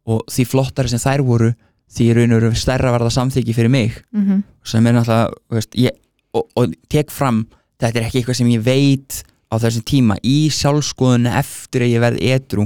og 0.07 0.23
því 0.31 0.45
flottari 0.47 0.91
sem 0.91 1.01
þær 1.03 1.23
voru 1.27 1.51
því 1.91 2.07
raun 2.15 2.33
og 2.35 2.41
veru 2.41 2.59
stærra 2.59 2.91
var 2.91 3.03
það 3.05 3.15
samþykki 3.17 3.53
fyrir 3.55 3.71
mig. 3.71 3.95
Mhm, 4.15 4.41
sem 4.67 4.87
er 4.87 4.93
náttúrulega 4.97 5.55
veist, 5.55 5.75
ég, 5.79 5.95
og, 6.35 6.47
og 6.59 6.73
tek 6.91 7.11
fram 7.11 7.45
þetta 7.79 7.99
er 8.01 8.07
ekki 8.07 8.21
eitthvað 8.21 8.39
sem 8.41 8.51
ég 8.51 8.63
veit 8.65 9.21
á 9.47 9.55
þessum 9.63 9.85
tíma. 9.87 10.17
Í 10.27 10.49
sjálfskoðunni 10.51 11.31
eftir 11.39 11.85
að 11.85 11.93
ég 11.93 12.03
verð 12.03 12.23
edru 12.27 12.65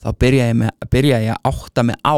þá 0.00 0.08
byrja 0.20 0.48
ég, 0.50 0.56
með, 0.60 0.70
byrja 0.92 1.20
ég 1.24 1.36
að 1.36 1.48
átta 1.52 1.84
mig 1.84 1.96
á 2.04 2.16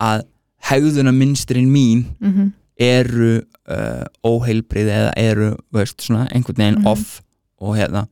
að 0.00 0.24
hegðuna 0.70 1.12
minnsturinn 1.16 1.68
mín 1.72 2.04
mhm, 2.20 2.50
eru 2.80 3.40
uh, 3.68 4.04
óheilbrið 4.24 4.88
eða 4.88 5.12
eru 5.20 5.50
veist, 5.72 6.00
svona, 6.04 6.26
einhvern 6.32 6.56
veginn 6.60 6.80
Mhm. 6.80 6.86
off 6.88 7.20
og 7.60 7.76
hérna 7.76 8.06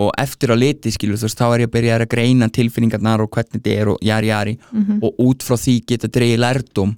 og 0.00 0.10
eftir 0.20 0.52
að 0.54 0.62
liti 0.62 0.92
skilur 0.94 1.18
þú 1.20 1.28
veist 1.28 1.40
þá 1.40 1.46
er 1.48 1.62
ég 1.64 1.68
að 1.68 1.74
byrja 1.76 1.96
að 1.98 2.10
greina 2.14 2.48
tilfinningarnar 2.48 3.24
og 3.24 3.30
hvernig 3.34 3.58
þetta 3.58 3.72
er 3.76 3.90
og 3.92 4.04
jari 4.04 4.30
jari. 4.30 4.58
Mhm, 4.72 5.00
og 5.04 5.24
út 5.26 5.44
frá 5.44 5.56
því 5.60 5.74
geta 5.86 6.08
dreigið 6.08 6.40
lærdum 6.44 6.96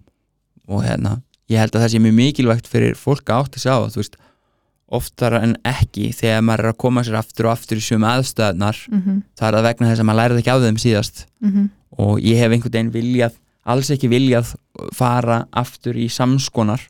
og 0.68 0.84
hérna 0.86 1.20
ég 1.50 1.58
held 1.58 1.74
að 1.74 1.82
það 1.82 1.92
sé 1.92 2.02
mjög 2.02 2.18
mikilvægt 2.20 2.70
fyrir 2.70 2.94
fólk 2.96 3.26
að 3.26 3.42
átta 3.42 3.58
sig 3.58 3.72
á 3.72 3.78
þú 3.90 4.02
veist 4.02 4.16
oftar 4.92 5.38
en 5.40 5.56
ekki 5.64 6.12
þegar 6.12 6.42
maður 6.44 6.64
er 6.64 6.72
að 6.72 6.80
koma 6.84 7.02
sér 7.02 7.18
aftur 7.18 7.48
og 7.48 7.56
aftur 7.56 7.80
í 7.80 7.84
sömu 7.84 8.06
aðstöðnar 8.06 8.78
mhm, 8.92 9.22
það 9.34 9.48
er 9.48 9.56
það 9.56 9.68
vegna 9.68 9.88
þess 9.90 10.02
að 10.02 10.08
maður 10.08 10.20
lærið 10.20 10.42
ekki 10.42 10.52
á 10.52 10.62
þeim 10.62 10.80
síðast. 10.82 11.26
Mhm, 11.40 11.70
og 11.98 12.20
ég 12.20 12.38
hef 12.40 12.52
einhvern 12.52 12.72
veginn 12.72 12.92
viljað 12.92 13.38
alls 13.64 13.90
ekki 13.94 14.10
viljað 14.10 14.54
fara 14.94 15.46
aftur 15.52 15.96
í 15.96 16.08
samskonar 16.10 16.82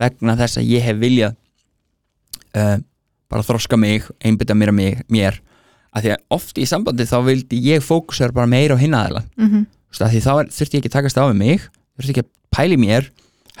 vegna 0.00 0.36
þess 0.38 0.60
að 0.60 0.70
ég 0.70 0.84
hef 0.86 0.98
viljað 1.00 1.36
uh, 2.56 2.78
bara 3.32 3.46
þroska 3.46 3.78
mig, 3.80 4.06
einbytta 4.20 4.56
mér 4.56 4.72
að 4.72 5.02
mér 5.12 5.40
að 5.92 6.06
því 6.06 6.12
að 6.14 6.36
oft 6.36 6.58
í 6.58 6.66
sambandi 6.68 7.06
þá 7.08 7.18
vildi 7.26 7.60
ég 7.66 7.84
fókusera 7.84 8.34
bara 8.34 8.50
meira 8.50 8.76
á 8.76 8.82
hinnaðila 8.82 9.24
mhm, 9.36 9.66
því 9.92 10.22
þá 10.24 10.32
þurfti 10.48 10.78
ég 10.78 10.80
ekki 10.80 10.94
takast 10.94 11.20
á 11.20 11.24
við 11.28 11.38
mig 11.40 11.66
þurfti 11.96 12.14
ekki 12.14 12.24
að 12.24 12.32
pæli 12.52 12.78
mér 12.80 13.10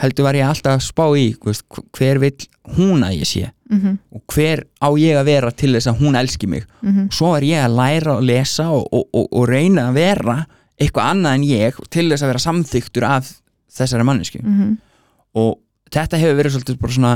heldur 0.00 0.26
var 0.26 0.38
ég 0.38 0.48
alltaf 0.48 0.78
að 0.78 0.86
spá 0.86 1.04
í 1.18 1.26
veist, 1.44 1.66
hver 1.96 2.20
vill 2.22 2.46
hún 2.76 3.04
að 3.04 3.18
ég 3.20 3.28
sé? 3.28 3.50
Mhm, 3.72 3.98
og 4.14 4.22
hver 4.32 4.64
á 4.80 4.88
ég 5.00 5.18
að 5.18 5.28
vera 5.28 5.50
til 5.52 5.72
þess 5.74 5.90
að 5.90 6.00
hún 6.00 6.16
elski 6.16 6.48
mig? 6.48 6.64
Mhm, 6.80 7.10
svo 7.12 7.34
er 7.36 7.46
ég 7.46 7.64
að 7.64 7.76
læra 7.76 8.16
og 8.16 8.24
lesa 8.24 8.70
og, 8.72 8.86
og, 8.92 9.04
og, 9.12 9.26
og 9.32 9.48
reyna 9.48 9.90
að 9.90 9.98
vera 10.00 10.36
eitthvað 10.80 11.10
annað 11.12 11.34
en 11.36 11.44
ég 11.48 11.82
til 11.90 12.08
þess 12.08 12.24
að 12.24 12.32
vera 12.32 12.44
samþyktur 12.46 13.08
af 13.08 13.28
þessari 13.72 14.06
mannesku 14.08 14.40
mhm, 14.42 14.78
og 15.36 15.60
þetta 15.92 16.20
hefur 16.20 16.40
verið 16.40 16.56
svolítið 16.56 16.80
bara 16.80 16.96
svona 16.96 17.14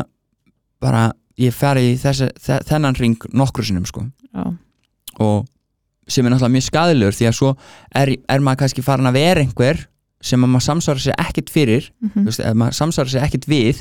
bara 0.80 1.02
ég 1.40 1.52
fari 1.56 1.92
í 1.92 1.96
þessi, 2.00 2.30
þe 2.40 2.60
þennan 2.68 2.96
ring 3.00 3.26
nokkru 3.36 3.64
sinnum 3.64 3.86
sko. 3.88 4.06
Já, 4.32 4.52
og 5.22 5.46
sem 6.08 6.26
er 6.26 6.30
náttúrulega 6.34 6.54
mjög 6.56 6.66
skadilegur 6.68 7.16
því 7.18 7.28
að 7.30 7.36
svo 7.40 7.52
er, 7.98 8.12
er 8.30 8.42
maður 8.44 8.60
kannski 8.64 8.84
farin 8.86 9.08
að 9.10 9.18
vera 9.18 9.42
einhver 9.42 9.86
sem 10.26 10.42
að 10.44 10.52
maður 10.54 10.66
samsvara 10.68 11.02
sér 11.02 11.18
ekkert 11.26 11.50
fyrir 11.52 11.88
mhm, 12.02 12.12
þú 12.22 12.30
veist, 12.30 12.44
maður 12.62 12.78
samsvara 12.78 13.12
sér 13.14 13.26
ekkert 13.26 13.48
við 13.50 13.80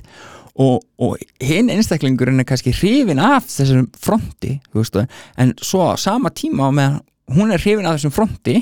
og, 0.55 0.79
og 1.01 1.17
hinn 1.43 1.69
einstaklingurinn 1.73 2.39
er 2.41 2.47
kannski 2.47 2.73
hrifin 2.75 3.19
af 3.21 3.45
þessum 3.51 3.89
fronti 3.99 4.55
veist, 4.75 4.97
en 5.37 5.53
svo 5.61 5.89
á 5.91 5.93
sama 5.99 6.31
tíma 6.33 6.71
meðan 6.73 7.01
hún 7.35 7.51
er 7.53 7.61
hrifin 7.61 7.85
af 7.89 7.97
þessum 7.99 8.13
fronti 8.15 8.57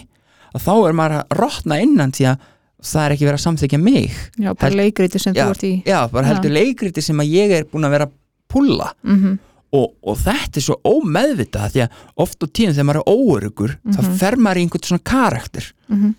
að 0.54 0.66
þá 0.68 0.74
er 0.88 0.98
maður 0.98 1.18
að 1.22 1.38
rotna 1.40 1.80
innan 1.82 2.12
því 2.16 2.28
að 2.34 2.50
það 2.84 3.06
er 3.06 3.14
ekki 3.16 3.26
verið 3.30 3.38
að 3.38 3.44
samþykja 3.46 3.78
mig. 3.80 4.16
Já, 4.36 4.50
bara 4.52 4.68
Held- 4.68 4.76
leikriti 4.82 5.20
sem 5.24 5.34
já, 5.38 5.46
þú 5.48 5.54
ert 5.56 5.62
í. 5.64 5.72
já, 5.88 6.00
bara 6.12 6.28
heldur 6.28 6.52
leikriti 6.52 7.02
sem 7.02 7.22
að 7.24 7.30
ég 7.32 7.54
er 7.56 7.68
búin 7.72 7.88
að 7.88 7.94
vera 7.96 8.08
að 8.10 8.16
púlla. 8.52 8.90
Mhm, 9.08 9.38
og, 9.74 9.94
og 10.06 10.18
þetta 10.22 10.60
er 10.60 10.66
svo 10.68 10.76
ómeðvitað 10.86 11.72
því 11.74 11.82
að 11.86 12.00
oft 12.26 12.44
á 12.44 12.48
tíðum 12.48 12.76
þegar 12.78 12.88
maður 12.90 13.02
er 13.02 13.14
óörugur 13.14 13.76
þá 13.90 14.02
Mhm. 14.04 14.16
fer 14.22 14.36
maður 14.38 14.58
í 14.60 14.64
einhvern 14.68 14.88
svona 14.90 15.04
karakter 15.04 15.72
mhm, 15.90 16.14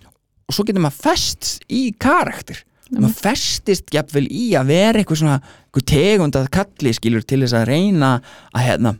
og 0.48 0.54
svo 0.56 0.64
getur 0.66 0.82
maður 0.84 1.02
fest 1.06 1.60
í 1.70 1.82
karakter 1.98 2.64
Mhm. 2.90 3.00
maður 3.00 3.14
festist 3.24 3.86
jafnvel 3.94 4.26
í 4.28 4.50
að 4.58 4.66
vera 4.66 4.98
eitthvað 5.00 5.20
svona 5.22 5.40
eitthvað 5.40 5.86
tegund 5.94 6.36
að 6.36 6.50
kalli 6.50 6.92
skilur 6.92 7.24
til 7.26 7.40
þess 7.40 7.54
að 7.56 7.66
reyna 7.70 8.10
að 8.54 8.62
hérna 8.68 8.96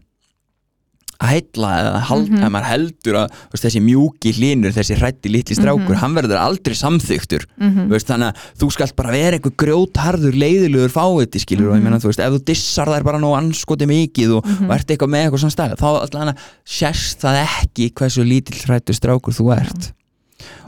að 1.24 1.30
heilla 1.32 1.70
eða 1.80 2.00
hald, 2.08 2.28
Mhm. 2.30 2.42
að 2.44 2.52
maður 2.54 2.68
heldur 2.70 3.16
að 3.22 3.28
veist, 3.52 3.64
þessi 3.64 3.80
mjúki 3.84 4.32
hlínur, 4.36 4.72
þessi 4.76 4.96
hrætti 5.00 5.32
litli 5.32 5.56
strákur 5.56 5.94
Mhm. 5.94 6.00
hann 6.02 6.14
verður 6.14 6.38
aldrei 6.40 6.74
samþyktur 6.76 7.46
mhm, 7.58 7.88
Þú 7.88 7.92
veist, 7.96 8.06
þannig 8.12 8.28
að 8.30 8.36
þú 8.60 8.70
skalt 8.72 8.96
bara 8.96 9.10
vera 9.10 9.36
einhver 9.38 9.56
grjótharður 9.56 10.34
leiðilegur 10.38 10.92
fáviti 10.92 11.40
skilur 11.40 11.70
og 11.70 11.76
ég 11.76 11.80
Mhm. 11.80 11.84
meina 11.84 11.98
þú 11.98 12.10
veist 12.12 12.20
ef 12.20 12.32
þú 12.32 12.44
dissar 12.44 12.86
þær 12.92 13.04
bara 13.04 13.18
nú 13.18 13.32
anskoti 13.34 13.86
mikið 13.86 14.36
og, 14.36 14.44
Mhm. 14.44 14.70
og 14.70 14.76
ert 14.76 14.86
eitthvað 14.86 15.10
með 15.10 15.24
eitthvað 15.30 15.42
svona 15.42 15.56
stæð 15.56 15.76
þá 15.80 15.88
allan 16.14 16.34
að 16.34 16.38
sérst 16.66 17.18
það 17.24 17.46
ekki 17.46 17.92
hversu 17.94 18.22
lítill 18.24 18.60
hrættu 18.66 18.92
strákur 18.94 19.32
þú 19.34 19.56
ert 19.56 19.92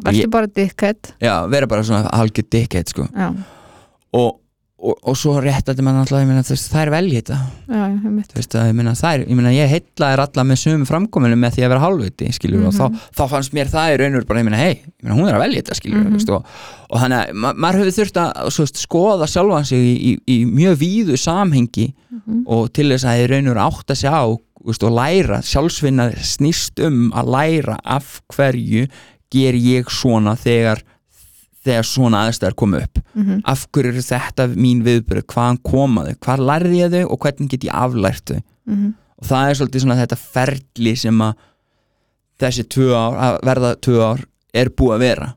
verður 0.04 0.30
bara 0.30 0.46
dickhead 0.46 0.96
já, 1.20 1.46
vera 1.50 1.66
bara 1.66 1.82
svona 1.82 2.10
halgjör 2.12 2.48
dickhead 2.50 2.88
sko 2.88 3.08
og, 4.14 4.36
og, 4.78 4.94
og 5.08 5.16
svo 5.16 5.38
rétt 5.40 5.70
að 5.72 5.80
mann 5.86 5.96
alltaf, 6.02 6.20
ég 6.20 6.26
meina 6.28 6.42
þú 6.44 6.52
veist, 6.52 6.66
þær 6.72 6.90
velji 6.92 7.20
þetta 7.22 7.36
ég 7.72 8.02
mitt 8.12 8.28
þú 8.32 8.36
veist 8.36 8.56
að 8.60 8.66
ég 8.68 8.74
meina 8.76 8.92
ég 9.24 9.36
meina 9.38 9.52
ég 9.54 9.70
þær 9.96 10.22
alla 10.26 10.44
með 10.44 10.60
sömu 10.60 10.86
framkominu 10.90 11.38
með 11.40 11.54
því 11.56 11.64
að 11.64 11.72
vera 11.72 11.84
hálfviti 11.86 12.32
skilur 12.36 12.66
og 12.66 12.74
Mhm. 12.74 12.76
þá, 12.76 13.08
þá 13.16 13.22
fannst 13.32 13.52
mér 13.56 13.70
það 13.72 13.92
í 13.94 13.96
raunur 14.02 14.26
bara, 14.28 14.40
ég 14.40 14.44
meina 14.50 14.60
hei, 14.60 14.74
ég 14.84 15.02
meina 15.02 15.16
hún 15.16 15.28
er 15.30 15.34
að 15.38 15.44
velja 15.46 15.62
þetta 15.62 15.78
skilur 15.80 15.96
Mhm. 15.96 16.12
mm 16.12 16.18
-hmm. 16.18 16.34
og, 16.34 16.44
og 16.90 17.00
þannig 17.00 17.18
að 17.22 17.32
ma 17.34 17.52
maður 17.54 17.78
hefur 17.80 17.96
þurft 17.98 18.20
að 18.20 18.50
svo, 18.50 18.62
veist, 18.66 18.76
skoða 18.86 19.26
sjálfan 19.26 19.64
sig 19.64 19.78
í, 19.78 19.94
í, 19.96 20.18
í 20.28 20.44
mjög 20.44 20.76
víðu 20.76 21.16
samhengi 21.16 21.94
Mhm. 22.12 22.42
og 22.46 22.72
til 22.72 22.90
þess 22.92 23.04
að 23.04 23.24
í 23.24 23.26
raunur 23.32 23.56
átta 23.56 23.94
sig 23.96 24.10
á 24.10 24.24
þú 24.28 24.66
veist, 24.66 24.82
og 24.84 24.92
læra, 24.92 25.40
sjálfsvinna 25.42 26.12
snýst 26.20 26.84
um 26.84 27.12
að 27.12 27.26
læra 27.32 27.78
af 27.84 28.20
hverju 28.34 28.88
ger 29.30 29.54
ég 29.54 29.84
svona 29.88 30.36
þegar 30.36 30.82
þegar 31.66 31.88
svona 31.88 32.22
aðstæðar 32.26 32.56
komu 32.62 32.80
upp. 32.82 33.00
Mhm, 33.14 33.42
af 33.44 33.66
hverju 33.72 33.92
eru 33.92 34.04
þetta 34.06 34.46
mín 34.54 34.84
viðbyrð 34.86 35.26
hvaðan 35.32 35.60
koma 35.66 36.06
þau, 36.06 36.16
hvað 36.26 36.46
lærði 36.50 36.80
ég 36.80 36.94
þau 36.94 37.04
og 37.10 37.20
hvernig 37.24 37.50
get 37.52 37.66
ég 37.66 37.74
aflært 37.74 38.32
þau? 38.32 38.40
Mhm, 38.66 38.94
og 39.16 39.28
það 39.30 39.50
er 39.50 39.58
svolítið 39.60 39.84
svona 39.84 40.00
þetta 40.02 40.18
ferli 40.22 40.96
sem 40.96 41.18
að 41.26 41.34
þessi 42.40 42.66
tvö 42.68 42.88
ár, 42.92 43.14
að 43.26 43.38
verða 43.48 43.74
tvö 43.80 44.00
ár 44.04 44.24
er 44.54 44.70
búið 44.70 44.94
að 44.96 45.04
vera. 45.04 45.28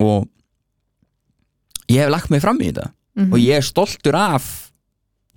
Og 0.00 0.28
ég 1.88 2.00
hef 2.00 2.10
lagt 2.10 2.30
mig 2.30 2.42
fram 2.42 2.58
í 2.58 2.70
þetta. 2.70 2.92
Mhm, 3.16 3.32
og 3.32 3.38
ég 3.38 3.56
er 3.56 3.62
stoltur 3.66 4.14
af 4.16 4.72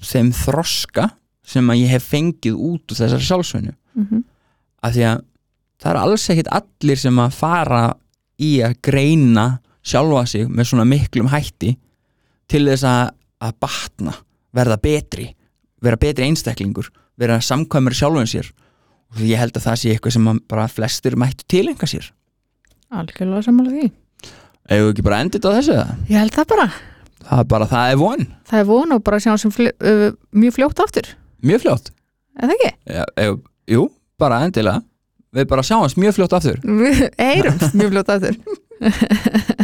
þeim 0.01 0.31
þroska 0.31 1.11
sem 1.45 1.67
að 1.69 1.81
ég 1.83 1.93
hef 1.95 2.09
fengið 2.09 2.55
út 2.55 2.91
úr 2.91 2.97
þessari 2.97 3.27
sjálfsveinu 3.27 3.73
mhm, 3.95 4.23
af 4.83 4.95
því 4.95 5.05
að 5.11 5.21
það 5.81 5.91
er 5.91 5.99
alls 6.01 6.25
ekkit 6.33 6.51
allir 6.57 7.01
sem 7.01 7.21
að 7.21 7.37
fara 7.37 7.81
í 8.41 8.51
að 8.65 8.77
greina 8.85 9.45
sjálfa 9.85 10.25
sig 10.29 10.49
með 10.49 10.71
svona 10.71 10.87
miklum 10.89 11.29
hætti 11.33 11.75
til 12.51 12.65
þess 12.67 12.85
að, 12.89 13.15
að 13.45 13.57
batna 13.61 14.13
verða 14.55 14.77
betri, 14.81 15.29
vera 15.83 15.99
betri 15.99 16.27
einstaklingur 16.27 16.89
vera 17.19 17.39
samkvæmur 17.43 17.95
sjálfum 17.95 18.27
sér. 18.29 18.49
Og 19.15 19.21
ég 19.23 19.39
held 19.39 19.55
að 19.55 19.67
það 19.69 19.79
sé 19.79 19.93
eitthvað 19.93 20.15
sem 20.17 20.31
bara 20.49 20.65
flestir 20.71 21.15
mættu 21.19 21.45
tilenga 21.51 21.87
sér. 21.87 22.09
Algjörlega 22.95 23.45
samanlega 23.45 23.85
því. 23.85 23.91
Eða 24.75 24.89
ekki 24.91 25.05
bara 25.05 25.21
endið 25.23 25.45
á 25.45 25.51
þessu 25.59 25.75
ég 26.09 26.17
held 26.17 26.33
það 26.33 26.47
bara, 26.49 26.65
það 27.21 27.43
er 27.43 27.49
bara, 27.51 27.67
það 27.69 27.91
er 27.91 27.99
von. 28.01 28.25
Það 28.49 28.61
er 28.61 28.67
von 28.71 28.95
og 28.95 29.03
bara 29.05 29.19
sjá 29.21 29.31
sem 29.41 29.53
fl 29.53 29.69
uh, 29.69 30.07
mjög 30.33 30.57
fljótt 30.57 30.81
aftur. 30.81 31.11
Mjög 31.45 31.63
fljótt. 31.65 31.91
Eða 32.41 32.57
ekki? 32.57 32.71
ja, 32.97 33.05
ef, 33.21 33.37
jú, 33.71 33.87
bara 34.19 34.41
endilega. 34.47 34.81
Við 35.35 35.47
bara 35.51 35.65
sjáumst 35.67 35.99
mjög 36.01 36.17
fljótt 36.17 36.35
aftur. 36.39 36.59
Við 36.81 37.03
heyrumst 37.21 37.77
mjög 37.77 37.93
fljótt 37.93 38.13
aftur 38.15 38.39